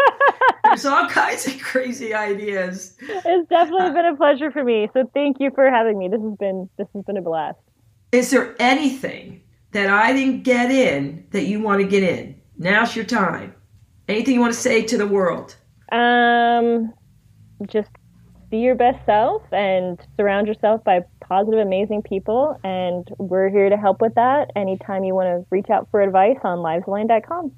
there's 0.64 0.86
all 0.86 1.08
kinds 1.08 1.46
of 1.48 1.60
crazy 1.60 2.14
ideas. 2.14 2.96
it's 3.00 3.48
definitely 3.48 3.90
been 3.90 4.06
a 4.06 4.16
pleasure 4.16 4.52
for 4.52 4.62
me. 4.62 4.88
So, 4.92 5.10
thank 5.12 5.38
you 5.40 5.50
for 5.54 5.68
having 5.68 5.98
me. 5.98 6.08
This 6.08 6.20
has 6.20 6.36
been 6.38 6.70
this 6.78 6.86
has 6.94 7.04
been 7.04 7.16
a 7.16 7.22
blast. 7.22 7.58
Is 8.12 8.30
there 8.30 8.54
anything 8.58 9.40
that 9.70 9.88
I 9.88 10.12
didn't 10.12 10.42
get 10.42 10.70
in 10.70 11.26
that 11.30 11.44
you 11.44 11.60
want 11.60 11.80
to 11.80 11.86
get 11.86 12.02
in? 12.02 12.38
Now's 12.58 12.94
your 12.94 13.06
time. 13.06 13.54
Anything 14.06 14.34
you 14.34 14.40
want 14.40 14.52
to 14.52 14.60
say 14.60 14.82
to 14.82 14.98
the 14.98 15.06
world? 15.06 15.56
Um, 15.90 16.92
just 17.66 17.88
be 18.50 18.58
your 18.58 18.74
best 18.74 18.98
self 19.06 19.42
and 19.50 19.98
surround 20.18 20.46
yourself 20.46 20.84
by 20.84 21.00
positive, 21.20 21.58
amazing 21.60 22.02
people. 22.02 22.60
And 22.62 23.08
we're 23.16 23.48
here 23.48 23.70
to 23.70 23.78
help 23.78 24.02
with 24.02 24.14
that. 24.16 24.50
Anytime 24.54 25.04
you 25.04 25.14
want 25.14 25.28
to 25.28 25.46
reach 25.48 25.70
out 25.70 25.88
for 25.90 26.02
advice 26.02 26.36
on 26.44 26.58
livesalign.com. 26.58 27.50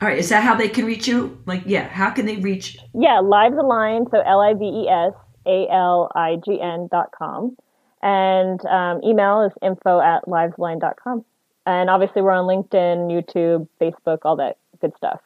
All 0.00 0.08
right, 0.08 0.18
is 0.18 0.28
that 0.28 0.44
how 0.44 0.54
they 0.54 0.68
can 0.68 0.84
reach 0.84 1.08
you? 1.08 1.42
Like, 1.46 1.64
yeah, 1.66 1.88
how 1.88 2.10
can 2.10 2.26
they 2.26 2.36
reach? 2.36 2.78
Yeah, 2.94 3.18
Lives 3.18 3.56
Align, 3.58 4.06
so 4.12 4.20
L 4.20 4.40
I 4.40 4.54
V 4.54 4.64
E 4.64 4.88
S 4.88 5.14
A 5.46 5.66
L 5.68 6.12
I 6.14 6.36
G 6.44 6.60
N 6.60 6.88
dot 6.92 7.10
com. 7.18 7.56
And 8.02 8.64
um, 8.66 9.00
email 9.04 9.42
is 9.42 9.52
info 9.62 10.00
at 10.00 10.24
livesalign.com. 10.26 11.24
And 11.66 11.90
obviously, 11.90 12.22
we're 12.22 12.32
on 12.32 12.46
LinkedIn, 12.46 13.10
YouTube, 13.10 13.68
Facebook, 13.80 14.18
all 14.24 14.36
that 14.36 14.56
good 14.80 14.92
stuff. 14.96 15.20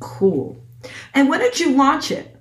Cool. 0.00 0.56
And 1.14 1.28
when 1.28 1.40
did 1.40 1.58
you 1.60 1.76
launch 1.76 2.10
it? 2.10 2.34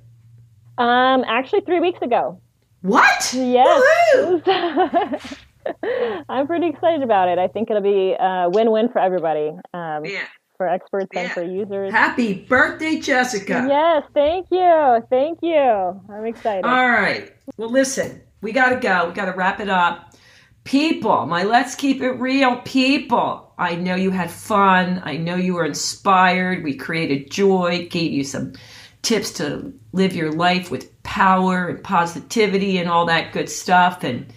Um, 0.77 1.23
actually, 1.27 1.61
three 1.61 1.79
weeks 1.79 1.99
ago. 2.01 2.39
What? 2.81 3.33
Yes. 3.33 4.41
I'm 6.29 6.45
pretty 6.47 6.67
excited 6.67 7.01
about 7.01 7.27
it. 7.29 7.39
I 7.39 7.47
think 7.47 7.69
it'll 7.69 7.81
be 7.81 8.13
a 8.19 8.49
win-win 8.49 8.89
for 8.89 8.99
everybody, 8.99 9.49
um, 9.73 10.05
Yeah. 10.05 10.25
for 10.57 10.67
experts 10.67 11.07
and 11.15 11.31
for 11.31 11.43
users. 11.43 11.91
Happy 11.91 12.33
birthday, 12.47 12.99
Jessica. 12.99 13.65
Yes, 13.67 14.03
thank 14.13 14.47
you, 14.51 15.03
thank 15.09 15.39
you. 15.41 16.01
I'm 16.09 16.25
excited. 16.25 16.65
All 16.65 16.89
right. 16.89 17.33
Well, 17.57 17.69
listen, 17.69 18.21
we 18.45 18.51
got 18.51 18.69
to 18.69 18.75
go. 18.75 19.07
We 19.07 19.13
got 19.13 19.25
to 19.25 19.31
wrap 19.31 19.59
it 19.59 19.69
up. 19.69 20.13
People, 20.65 21.25
my 21.25 21.43
let's 21.43 21.73
keep 21.73 21.99
it 21.99 22.11
real 22.11 22.57
people. 22.57 23.51
I 23.57 23.73
know 23.75 23.95
you 23.95 24.11
had 24.11 24.29
fun. 24.29 25.01
I 25.03 25.17
know 25.17 25.35
you 25.35 25.55
were 25.55 25.65
inspired. 25.65 26.63
We 26.63 26.75
created 26.75 27.31
joy, 27.31 27.87
gave 27.89 28.11
you 28.11 28.23
some 28.23 28.53
tips 29.01 29.31
to 29.33 29.73
live 29.93 30.15
your 30.15 30.31
life 30.31 30.69
with 30.69 31.01
power 31.01 31.69
and 31.69 31.83
positivity 31.83 32.77
and 32.77 32.87
all 32.87 33.07
that 33.07 33.33
good 33.33 33.49
stuff. 33.49 34.03
And, 34.03 34.31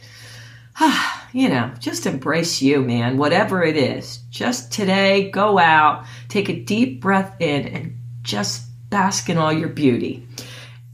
you 1.34 1.50
know, 1.50 1.70
just 1.78 2.06
embrace 2.06 2.62
you, 2.62 2.80
man, 2.80 3.18
whatever 3.18 3.62
it 3.62 3.76
is. 3.76 4.20
Just 4.30 4.72
today, 4.72 5.30
go 5.30 5.58
out, 5.58 6.06
take 6.28 6.48
a 6.48 6.58
deep 6.58 7.02
breath 7.02 7.36
in, 7.40 7.68
and 7.68 7.98
just 8.22 8.62
bask 8.88 9.28
in 9.28 9.36
all 9.36 9.52
your 9.52 9.68
beauty. 9.68 10.26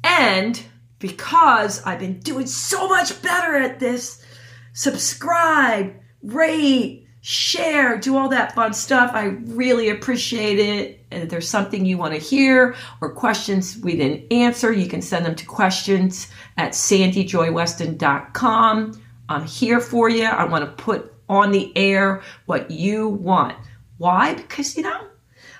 And 0.02 0.60
because 1.04 1.84
I've 1.84 1.98
been 1.98 2.18
doing 2.20 2.46
so 2.46 2.88
much 2.88 3.20
better 3.20 3.56
at 3.56 3.78
this, 3.78 4.24
subscribe, 4.72 5.92
rate, 6.22 7.06
share, 7.20 7.98
do 7.98 8.16
all 8.16 8.30
that 8.30 8.54
fun 8.54 8.72
stuff. 8.72 9.10
I 9.12 9.36
really 9.44 9.90
appreciate 9.90 10.58
it. 10.58 11.04
And 11.10 11.24
if 11.24 11.28
there's 11.28 11.46
something 11.46 11.84
you 11.84 11.98
want 11.98 12.14
to 12.14 12.18
hear 12.18 12.74
or 13.02 13.12
questions 13.12 13.76
we 13.82 13.96
didn't 13.96 14.32
answer, 14.32 14.72
you 14.72 14.88
can 14.88 15.02
send 15.02 15.26
them 15.26 15.34
to 15.34 15.44
questions 15.44 16.28
at 16.56 16.72
sandyjoyweston.com. 16.72 19.02
I'm 19.28 19.44
here 19.44 19.80
for 19.80 20.08
you. 20.08 20.24
I 20.24 20.44
want 20.44 20.64
to 20.64 20.70
put 20.82 21.12
on 21.28 21.52
the 21.52 21.70
air 21.76 22.22
what 22.46 22.70
you 22.70 23.10
want. 23.10 23.58
Why? 23.98 24.32
Because, 24.32 24.74
you 24.74 24.84
know, 24.84 25.06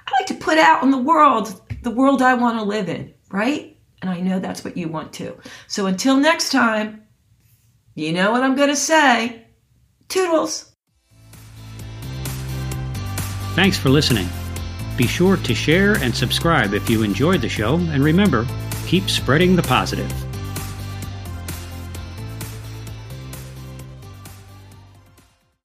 I 0.07 0.11
like 0.19 0.29
to 0.29 0.37
put 0.37 0.57
out 0.57 0.83
in 0.83 0.91
the 0.91 0.97
world 0.97 1.61
the 1.83 1.91
world 1.91 2.23
I 2.23 2.33
want 2.33 2.59
to 2.59 2.65
live 2.65 2.89
in, 2.89 3.13
right? 3.31 3.74
And 4.05 4.13
I 4.13 4.21
know 4.21 4.39
that's 4.39 4.63
what 4.63 4.77
you 4.77 4.89
want 4.89 5.15
too. 5.15 5.39
So 5.67 5.87
until 5.87 6.19
next 6.19 6.53
time, 6.53 7.05
you 7.95 8.13
know 8.13 8.33
what 8.33 8.43
I'm 8.43 8.55
going 8.55 8.69
to 8.69 8.77
say. 8.77 9.47
Toodles. 10.11 10.75
Thanks 13.55 13.79
for 13.79 13.89
listening. 13.89 14.29
Be 14.99 15.07
sure 15.07 15.39
to 15.39 15.55
share 15.55 15.95
and 15.95 16.15
subscribe 16.15 16.75
if 16.75 16.91
you 16.91 17.03
enjoyed 17.03 17.41
the 17.41 17.49
show, 17.49 17.77
and 17.77 18.05
remember, 18.05 18.47
keep 18.87 19.09
spreading 19.09 19.57
the 19.57 19.63
positive. 19.63 20.13